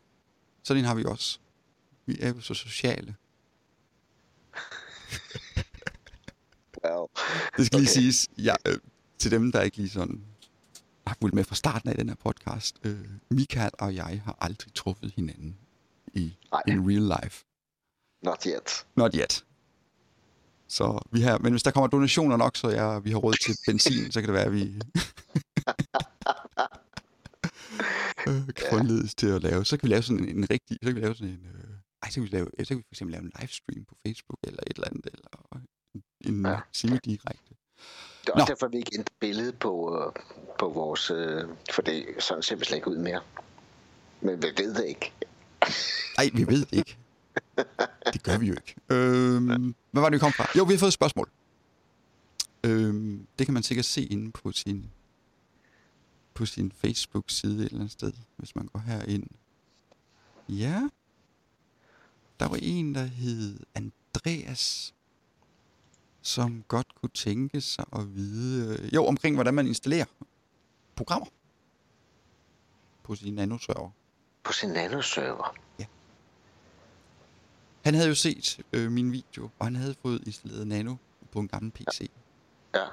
Sådan 0.62 0.79
en 0.79 0.85
har 0.87 0.95
vi 0.95 1.05
også. 1.05 1.38
Vi 2.07 2.16
er 2.21 2.29
jo 2.29 2.40
så 2.40 2.55
sociale. 2.55 3.14
Well, 6.85 7.07
Det 7.57 7.66
skal 7.66 7.79
lige 7.81 7.90
Okay. 7.90 8.01
siges, 8.01 8.29
ja, 8.38 8.55
øh, 8.66 8.79
til 9.19 9.31
dem, 9.31 9.53
der 9.53 9.62
ikke 9.62 9.77
lige 9.77 9.88
sådan 9.90 10.25
har 11.07 11.16
fulgt 11.21 11.35
med 11.35 11.45
fra 11.45 11.55
starten 11.55 11.88
af 11.90 11.97
den 11.97 12.09
her 12.09 12.16
podcast. 12.16 12.77
Øh, 12.85 12.99
Michael 13.31 13.71
og 13.79 13.95
jeg 13.95 14.23
har 14.25 14.37
aldrig 14.40 14.75
truffet 14.75 15.12
hinanden 15.16 15.57
i 16.14 16.37
Nej. 16.53 16.62
in 16.69 16.90
real 16.90 17.21
life. 17.23 17.45
not 18.23 18.45
yet. 18.47 18.87
Not 18.97 19.14
yet. 19.14 19.45
Så 20.68 21.00
vi 21.12 21.20
har, 21.20 21.38
men 21.38 21.52
hvis 21.52 21.62
der 21.62 21.70
kommer 21.70 21.87
donationer 21.87 22.37
nok, 22.37 22.57
så 22.57 22.68
jeg, 22.68 23.05
vi 23.05 23.11
har 23.11 23.18
råd 23.18 23.35
til 23.44 23.57
benzin, 23.66 24.12
så 24.12 24.20
kan 24.20 24.29
det 24.29 24.35
være, 24.35 24.44
at 24.44 24.52
vi 24.52 24.72
kan 28.57 28.87
en 28.90 29.09
til 29.09 29.26
at 29.26 29.42
lave. 29.42 29.64
Så 29.64 29.76
kan 29.76 29.88
vi 29.88 29.92
lave 29.92 30.02
sådan 30.02 30.29
en, 30.29 30.38
en 30.38 30.50
rigtig, 30.50 30.79
så 30.83 30.87
kan 30.87 30.96
vi 30.96 31.00
lave 31.00 31.14
sådan 31.14 31.29
en, 31.29 31.46
øh, 31.55 31.70
ej, 32.02 32.11
så 32.11 32.14
kan 32.14 32.22
vi 32.22 32.29
lave, 32.29 32.46
så 32.59 32.68
kan 32.68 32.79
vi 32.79 32.83
for 32.83 32.94
eksempel 32.94 33.12
lave 33.12 33.24
en 33.24 33.33
livestream 33.40 33.85
på 33.85 33.94
Facebook 34.07 34.38
eller 34.42 34.61
et 34.66 34.76
eller 34.76 34.88
andet, 34.88 35.07
eller 35.14 35.61
en, 35.94 36.02
en 36.20 36.46
Ja. 36.46 36.50
ja. 36.50 36.61
semi-direkte. 36.72 37.55
Det 38.24 38.29
er 38.29 38.33
også 38.33 38.44
Nå. 38.44 38.55
derfor, 38.55 38.68
vi 38.68 38.76
ikke 38.76 38.90
ændrer 38.94 39.14
billedet 39.20 39.59
på, 39.59 39.72
øh, 39.98 40.12
på 40.59 40.68
vores... 40.68 41.11
Øh, 41.11 41.44
for 41.72 41.83
det 41.83 42.05
sådan 42.18 42.42
ser 42.42 42.57
vi 42.57 42.64
slet 42.64 42.76
ikke 42.76 42.90
ud 42.90 42.96
mere. 42.96 43.20
Men 44.20 44.42
vi 44.42 44.48
ved 44.57 44.74
det 44.74 44.85
ikke. 44.85 45.12
Nej, 46.18 46.31
vi 46.35 46.46
ved 46.46 46.66
ikke. 46.72 46.96
Det 48.12 48.22
gør 48.22 48.38
vi 48.38 48.46
jo 48.46 48.55
ikke. 48.55 48.75
Øhm, 48.88 49.75
hvad 49.90 50.03
var 50.03 50.09
det, 50.09 50.14
vi 50.14 50.18
kom 50.18 50.33
fra? 50.33 50.46
Jo, 50.57 50.64
vi 50.64 50.72
har 50.72 50.79
fået 50.79 50.88
et 50.88 50.94
spørgsmål. 50.94 51.31
Øhm, 52.64 53.27
det 53.38 53.46
kan 53.46 53.55
man 53.55 53.62
sikkert 53.62 53.85
se 53.85 54.05
inde 54.05 54.33
på 54.33 54.53
sin, 54.53 54.90
på 56.35 56.46
sin 56.46 56.72
Facebook-side 56.72 57.57
et 57.57 57.64
eller 57.64 57.79
andet 57.79 57.92
sted, 57.92 58.12
hvis 58.37 58.57
man 58.57 58.66
går 58.66 58.79
herind. 58.79 59.27
Ja. 60.49 60.88
Der 62.40 62.49
var 62.49 62.59
en, 62.62 62.94
der 62.94 63.05
hed 63.05 63.61
Andreas, 63.75 64.94
som 66.22 66.64
godt 66.68 66.94
kunne 66.94 67.11
tænke 67.14 67.61
sig 67.61 67.85
at 67.92 68.14
vide, 68.14 68.79
øh, 68.83 68.94
jo, 68.94 69.07
omkring 69.07 69.37
hvordan 69.37 69.55
man 69.55 69.66
installerer 69.66 70.07
programmer 70.96 71.27
på 73.03 73.14
sin 73.14 73.35
nanoserver. 73.35 73.90
På 74.44 74.53
sin 74.53 74.68
nanoserver. 74.68 75.55
Han 77.87 77.94
havde 77.94 78.09
jo 78.09 78.14
set 78.14 78.61
øh, 78.72 78.92
min 78.92 79.12
video, 79.12 79.51
og 79.59 79.66
han 79.66 79.77
havde 79.77 79.94
fået 80.03 80.22
installeret 80.27 80.66
Nano 80.66 80.96
på 81.33 81.40
en 81.40 81.49
gammel 81.49 81.72
PC. 81.72 82.11
Ja. 82.75 82.85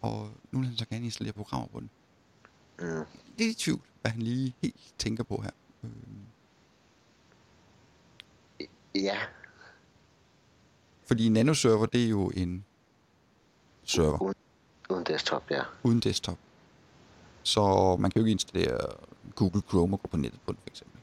Og 0.00 0.30
nu 0.52 0.58
vil 0.58 0.68
han 0.68 0.76
så 0.76 0.86
gerne 0.88 1.04
installere 1.04 1.32
programmer 1.32 1.68
på 1.68 1.80
den. 1.80 1.90
Mm. 2.78 3.04
Lidt 3.38 3.50
i 3.50 3.54
tvivl, 3.54 3.80
hvad 4.00 4.10
han 4.10 4.22
lige 4.22 4.54
helt 4.62 4.94
tænker 4.98 5.24
på 5.24 5.42
her. 5.42 5.50
Øh, 5.84 5.90
Ja. 8.94 9.18
fordi 11.06 11.26
en 11.26 11.32
nanoserver, 11.32 11.86
det 11.86 12.04
er 12.04 12.08
jo 12.08 12.30
en 12.36 12.64
server 13.84 14.22
Uden, 14.22 14.34
uden 14.90 15.04
desktop, 15.04 15.50
ja. 15.50 15.62
uden 15.82 16.00
desktop. 16.00 16.38
Så 17.42 17.96
man 18.00 18.10
kan 18.10 18.20
jo 18.20 18.24
ikke 18.26 18.32
installere 18.32 18.78
Google 19.34 19.62
Chrome 19.68 19.96
og 19.96 20.02
gå 20.02 20.08
på 20.08 20.16
nettet 20.16 20.40
på 20.46 20.52
den, 20.52 20.58
for 20.62 20.70
eksempel. 20.70 20.97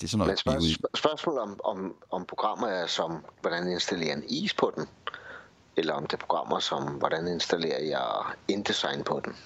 Det 0.00 0.06
er 0.06 0.08
sådan 0.08 0.26
Men 0.26 0.36
noget, 0.46 0.62
i. 0.66 0.74
spørg- 0.74 0.96
spørgsmål 0.98 1.38
om, 1.38 1.60
om, 1.64 1.94
om 2.10 2.24
programmer 2.24 2.66
er 2.68 2.86
som, 2.86 3.24
hvordan 3.40 3.68
installerer 3.68 4.16
en 4.16 4.24
is 4.28 4.54
på 4.54 4.72
den? 4.76 4.86
Eller 5.76 5.94
om 5.94 6.02
det 6.06 6.12
er 6.12 6.16
programmer 6.16 6.58
som, 6.58 6.82
hvordan 6.84 7.28
installerer 7.28 7.80
jeg 7.84 8.34
InDesign 8.48 9.04
på 9.04 9.20
den? 9.24 9.36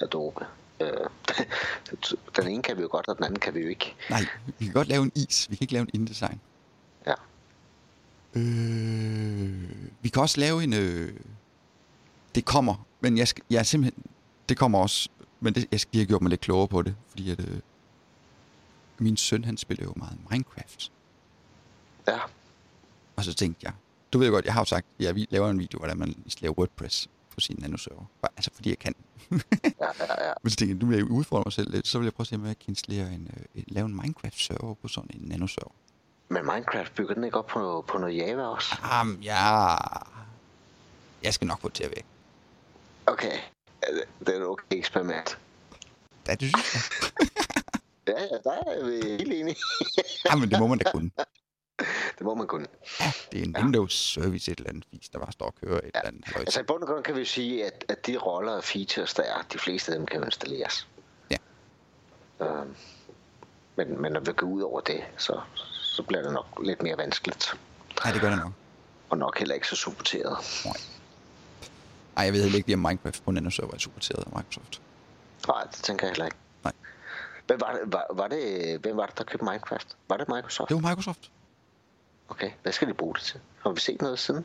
Adobe. 0.00 0.46
Øh, 0.80 0.88
den 2.36 2.48
ene 2.48 2.62
kan 2.62 2.76
vi 2.76 2.82
jo 2.82 2.88
godt, 2.90 3.08
og 3.08 3.16
den 3.16 3.24
anden 3.24 3.38
kan 3.40 3.54
vi 3.54 3.60
jo 3.60 3.68
ikke. 3.68 3.94
Nej, 4.10 4.20
vi 4.58 4.64
kan 4.64 4.74
godt 4.74 4.88
lave 4.88 5.02
en 5.02 5.12
is. 5.14 5.46
Vi 5.50 5.56
kan 5.56 5.64
ikke 5.64 5.72
lave 5.74 5.82
en 5.82 5.90
InDesign. 6.00 6.40
Ja. 7.06 7.14
Øh, 8.34 9.70
vi 10.00 10.08
kan 10.08 10.22
også 10.22 10.40
lave 10.40 10.64
en... 10.64 10.72
Øh, 10.72 11.12
det 12.34 12.44
kommer, 12.44 12.86
men 13.00 13.18
jeg, 13.18 13.28
skal, 13.28 13.44
jeg 13.50 13.58
er 13.58 13.62
simpelthen... 13.62 14.04
Det 14.48 14.56
kommer 14.58 14.78
også, 14.78 15.08
men 15.40 15.54
det, 15.54 15.66
jeg 15.72 15.80
skal 15.80 15.88
lige 15.92 16.02
have 16.02 16.08
gjort 16.08 16.22
mig 16.22 16.30
lidt 16.30 16.40
klogere 16.40 16.68
på 16.68 16.82
det, 16.82 16.94
fordi 17.10 17.30
at... 17.30 17.40
Øh, 17.40 17.60
min 18.98 19.16
søn, 19.16 19.44
han 19.44 19.56
spiller 19.56 19.84
jo 19.84 19.92
meget 19.96 20.18
Minecraft. 20.30 20.92
Ja, 22.08 22.18
Og 23.16 23.24
så 23.24 23.34
tænkte 23.34 23.60
jeg, 23.64 23.72
du 24.12 24.18
ved 24.18 24.26
jo 24.26 24.32
godt, 24.32 24.44
jeg 24.44 24.52
har 24.54 24.60
jo 24.60 24.64
sagt, 24.64 24.86
at 24.98 25.04
jeg 25.04 25.26
laver 25.30 25.50
en 25.50 25.58
video, 25.58 25.78
hvordan 25.78 25.98
man 25.98 26.14
laver 26.40 26.54
WordPress 26.58 27.08
på 27.34 27.40
sin 27.40 27.56
nanoserver. 27.58 28.04
Altså 28.22 28.50
fordi 28.54 28.68
jeg 28.68 28.78
kan. 28.78 28.94
ja, 29.30 29.38
ja, 29.80 30.26
ja. 30.26 30.32
Men 30.42 30.50
så 30.50 30.56
tænkte 30.56 30.74
jeg, 30.74 30.82
nu 30.82 30.86
vil 30.86 30.96
jeg 30.96 31.04
udfordre 31.04 31.42
mig 31.46 31.52
selv 31.52 31.70
lidt, 31.70 31.86
så 31.86 31.98
vil 31.98 32.04
jeg 32.04 32.14
prøve 32.14 32.24
at 32.24 32.28
se, 32.28 32.34
om 32.34 32.46
jeg 32.46 32.58
kan 32.58 32.68
installere 32.68 33.12
en, 33.12 33.30
øh, 33.36 33.44
en, 33.54 33.64
lave 33.68 33.86
en 33.86 33.94
Minecraft-server 33.94 34.74
på 34.74 34.88
sådan 34.88 35.10
en 35.14 35.28
nanoserver. 35.28 35.72
Men 36.28 36.44
Minecraft 36.44 36.94
bygger 36.94 37.14
den 37.14 37.24
ikke 37.24 37.38
op 37.38 37.46
på, 37.46 37.84
på 37.88 37.98
noget 37.98 38.16
Java 38.16 38.42
også? 38.42 38.76
Jamen, 38.92 39.22
ja... 39.22 39.76
Jeg 41.22 41.34
skal 41.34 41.46
nok 41.46 41.60
få 41.60 41.68
det 41.68 41.74
til 41.74 41.84
at 41.84 41.90
væk. 41.90 42.04
Okay, 43.06 43.38
det 44.20 44.28
er 44.28 44.40
et 44.40 44.46
okay 44.46 44.64
eksperiment. 44.70 45.38
Ja, 46.28 46.34
det 46.34 46.48
synes 46.48 46.74
jeg. 46.74 47.28
Ja, 48.08 48.20
ja, 48.20 48.38
der 48.44 48.52
er 48.52 48.84
vi 48.84 49.08
helt 49.18 49.32
enige. 49.32 49.56
Jamen, 50.30 50.50
det 50.50 50.58
må 50.58 50.66
man 50.66 50.78
da 50.78 50.90
kunne. 50.90 51.10
Det 52.18 52.20
må 52.20 52.34
man 52.34 52.46
kunne. 52.46 52.66
Det 53.32 53.40
er 53.40 53.44
en 53.44 53.56
Windows-service 53.56 54.52
et 54.52 54.58
eller 54.58 54.70
andet 54.70 54.84
vis, 54.92 55.08
der 55.08 55.18
bare 55.18 55.32
står 55.32 55.46
og 55.46 55.54
kører 55.54 55.78
et 55.78 55.84
eller 55.84 56.00
andet. 56.04 56.24
halløjsa. 56.24 56.46
Altså 56.46 56.60
i 56.60 56.62
bund 56.62 56.82
og 56.82 56.88
grund 56.88 57.04
kan 57.04 57.16
vi 57.16 57.24
sige, 57.24 57.66
at, 57.66 57.84
at 57.88 58.06
de 58.06 58.16
roller 58.16 58.52
og 58.52 58.64
features, 58.64 59.14
der 59.14 59.22
er, 59.22 59.42
de 59.52 59.58
fleste 59.58 59.92
af 59.92 59.98
dem 59.98 60.06
kan 60.06 60.24
installeres. 60.24 60.88
Ja. 61.30 61.36
Øhm, 62.40 62.74
men, 63.76 64.02
men 64.02 64.12
når 64.12 64.20
vi 64.20 64.32
går 64.32 64.46
ud 64.46 64.62
over 64.62 64.80
det, 64.80 65.04
så, 65.16 65.40
så 65.82 66.02
bliver 66.02 66.22
det 66.22 66.32
nok 66.32 66.46
lidt 66.64 66.82
mere 66.82 66.96
vanskeligt. 66.96 67.58
Nej, 68.04 68.12
det 68.12 68.20
gør 68.20 68.30
det 68.30 68.38
nok. 68.38 68.52
Og 69.10 69.18
nok 69.18 69.38
heller 69.38 69.54
ikke 69.54 69.68
så 69.68 69.76
supporteret. 69.76 70.36
Ej, 72.16 72.24
jeg 72.24 72.32
ved 72.32 72.42
heller 72.42 72.56
ikke 72.56 72.68
lige, 72.68 72.76
om 72.76 72.80
Minecraft 72.80 73.24
på 73.24 73.30
nanoserver 73.30 73.74
er 73.74 73.78
supporteret 73.78 74.24
af 74.26 74.36
Microsoft. 74.36 74.80
Nej, 75.48 75.64
det 75.64 75.82
tænker 75.82 76.06
jeg 76.06 76.12
heller 76.12 76.24
ikke. 76.24 76.36
Hvem 77.46 77.60
var, 77.60 77.72
det, 77.72 77.92
var, 77.92 78.06
var 78.10 78.28
det, 78.28 78.78
hvem 78.80 78.96
var 78.96 79.06
det, 79.06 79.18
der 79.18 79.24
købte 79.24 79.44
Minecraft? 79.44 79.96
Var 80.08 80.16
det 80.16 80.28
Microsoft? 80.28 80.68
Det 80.68 80.82
var 80.82 80.88
Microsoft. 80.88 81.30
Okay, 82.28 82.50
hvad 82.62 82.72
skal 82.72 82.88
de 82.88 82.94
bruge 82.94 83.14
det 83.14 83.22
til? 83.22 83.40
Har 83.62 83.70
vi 83.70 83.80
set 83.80 84.02
noget 84.02 84.18
siden? 84.18 84.44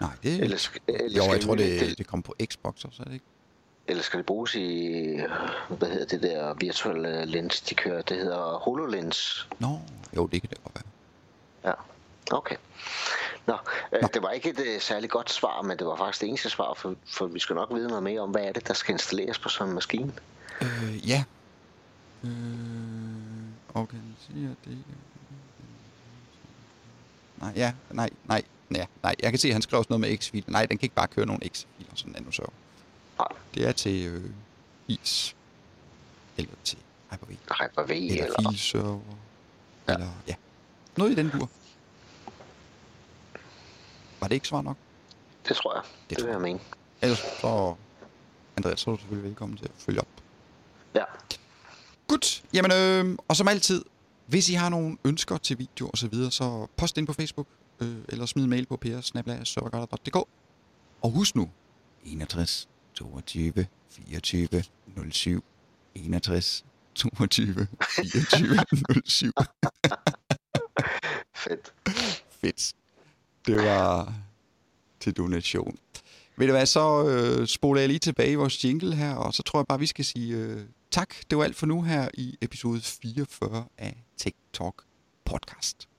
Nej, 0.00 0.10
det... 0.22 0.40
Eller, 0.40 0.68
eller 0.88 1.26
jo, 1.26 1.32
jeg 1.32 1.40
tror, 1.40 1.54
de- 1.54 1.80
det, 1.80 1.98
det 1.98 2.06
kom 2.06 2.22
på 2.22 2.34
Xbox 2.50 2.84
også, 2.84 3.02
er 3.02 3.04
det 3.04 3.12
ikke? 3.12 3.24
Eller 3.88 4.02
skal 4.02 4.18
det 4.18 4.26
bruges 4.26 4.54
i, 4.54 5.20
hvad 5.68 5.88
hedder 5.88 6.06
det 6.06 6.22
der 6.22 6.54
virtuelle 6.54 7.24
lens, 7.24 7.60
de 7.60 7.74
kører? 7.74 8.02
Det 8.02 8.16
hedder 8.16 8.58
HoloLens. 8.58 9.48
Nå, 9.58 9.80
jo, 10.16 10.26
det 10.26 10.40
kan 10.40 10.50
det 10.50 10.58
godt 10.62 10.74
være. 10.74 10.84
Ja, 11.64 11.72
okay. 12.36 12.56
Nå, 13.46 13.56
øh, 13.92 14.02
det 14.14 14.22
var 14.22 14.30
ikke 14.30 14.50
et 14.50 14.60
øh, 14.60 14.80
særligt 14.80 15.12
godt 15.12 15.30
svar, 15.30 15.62
men 15.62 15.78
det 15.78 15.86
var 15.86 15.96
faktisk 15.96 16.20
det 16.20 16.28
eneste 16.28 16.50
svar, 16.50 16.74
for, 16.74 16.94
for 17.06 17.26
vi 17.26 17.38
skal 17.38 17.56
nok 17.56 17.74
vide 17.74 17.88
noget 17.88 18.02
mere 18.02 18.20
om, 18.20 18.30
hvad 18.30 18.42
er 18.44 18.52
det, 18.52 18.68
der 18.68 18.74
skal 18.74 18.92
installeres 18.92 19.38
på 19.38 19.48
sådan 19.48 19.68
en 19.68 19.74
maskine. 19.74 20.12
Øh, 20.60 21.08
ja. 21.08 21.24
Øh, 22.24 22.30
organisere 23.74 24.54
det. 24.64 24.84
Nej, 27.36 27.52
ja, 27.56 27.72
nej, 27.90 28.10
nej, 28.24 28.42
ja, 28.74 28.86
nej. 29.02 29.14
Jeg 29.22 29.32
kan 29.32 29.38
se, 29.38 29.48
at 29.48 29.54
han 29.54 29.62
skrev 29.62 29.78
også 29.78 29.88
noget 29.90 30.00
med 30.00 30.18
X-filer. 30.18 30.50
Nej, 30.50 30.66
den 30.66 30.78
kan 30.78 30.84
ikke 30.86 30.94
bare 30.94 31.06
køre 31.08 31.26
nogle 31.26 31.40
X-filer, 31.48 31.90
sådan 31.94 32.10
en 32.16 32.22
nanoserver. 32.22 32.50
Nej, 33.18 33.28
Det 33.54 33.68
er 33.68 33.72
til 33.72 34.06
øh, 34.06 34.30
is. 34.88 35.36
Eller 36.36 36.52
til 36.64 36.78
Hyper-V. 37.10 37.30
Hyper-V 37.30 37.90
Eller, 37.90 38.24
eller... 38.38 39.00
Ja. 39.88 39.94
Eller, 39.94 40.08
ja. 40.28 40.34
Noget 40.96 41.10
i 41.12 41.14
den 41.14 41.30
dur. 41.30 41.50
Var 44.20 44.28
det 44.28 44.34
ikke 44.34 44.48
svar 44.48 44.62
nok? 44.62 44.76
Det 45.48 45.56
tror 45.56 45.74
jeg. 45.74 45.82
Det, 45.84 46.10
Det 46.10 46.18
tror 46.18 46.26
vil 46.26 46.32
jeg 46.32 46.40
mene. 46.40 46.60
Ellers 47.02 47.18
så... 47.18 47.74
Andreas, 48.56 48.80
så 48.80 48.90
er 48.90 48.94
du 48.94 49.00
selvfølgelig 49.00 49.28
velkommen 49.28 49.58
til 49.58 49.64
at 49.64 49.70
følge 49.78 50.00
op. 50.00 50.06
Ja. 50.94 51.04
Godt. 52.06 52.44
Jamen, 52.54 52.72
øh, 52.72 53.18
og 53.28 53.36
som 53.36 53.48
altid, 53.48 53.84
hvis 54.26 54.48
I 54.48 54.52
har 54.54 54.68
nogle 54.68 54.96
ønsker 55.04 55.36
til 55.36 55.58
video 55.58 55.88
og 55.88 55.98
så 55.98 56.08
videre, 56.08 56.30
så 56.30 56.66
post 56.76 56.98
ind 56.98 57.06
på 57.06 57.12
Facebook, 57.12 57.46
øh, 57.80 57.96
eller 58.08 58.26
smid 58.26 58.44
en 58.44 58.50
mail 58.50 58.66
på 58.66 58.76
pr 58.76 60.26
Og 61.02 61.10
husk 61.10 61.36
nu, 61.36 61.50
61 62.04 62.68
22 62.94 63.66
24 63.90 64.62
07 65.10 65.44
61 65.94 66.64
22 66.94 67.66
24 67.90 68.58
07. 69.06 69.32
Fedt. 71.36 71.74
Fedt. 72.40 72.72
Det 73.46 73.56
var 73.56 74.14
til 75.00 75.12
donation. 75.12 75.76
Ved 76.38 76.46
du 76.46 76.52
hvad, 76.52 76.66
så 76.66 77.08
øh, 77.08 77.46
spoler 77.46 77.80
jeg 77.80 77.88
lige 77.88 77.98
tilbage 77.98 78.32
i 78.32 78.34
vores 78.34 78.64
jingle 78.64 78.94
her, 78.94 79.14
og 79.14 79.34
så 79.34 79.42
tror 79.42 79.58
jeg 79.58 79.66
bare, 79.66 79.78
vi 79.78 79.86
skal 79.86 80.04
sige 80.04 80.36
øh, 80.36 80.60
tak. 80.96 81.14
Det 81.30 81.38
var 81.38 81.44
alt 81.44 81.56
for 81.56 81.66
nu 81.66 81.82
her 81.82 82.08
i 82.14 82.36
episode 82.42 82.80
44 82.80 83.66
af 83.78 84.04
TikTok 84.16 84.84
Podcast. 85.24 85.95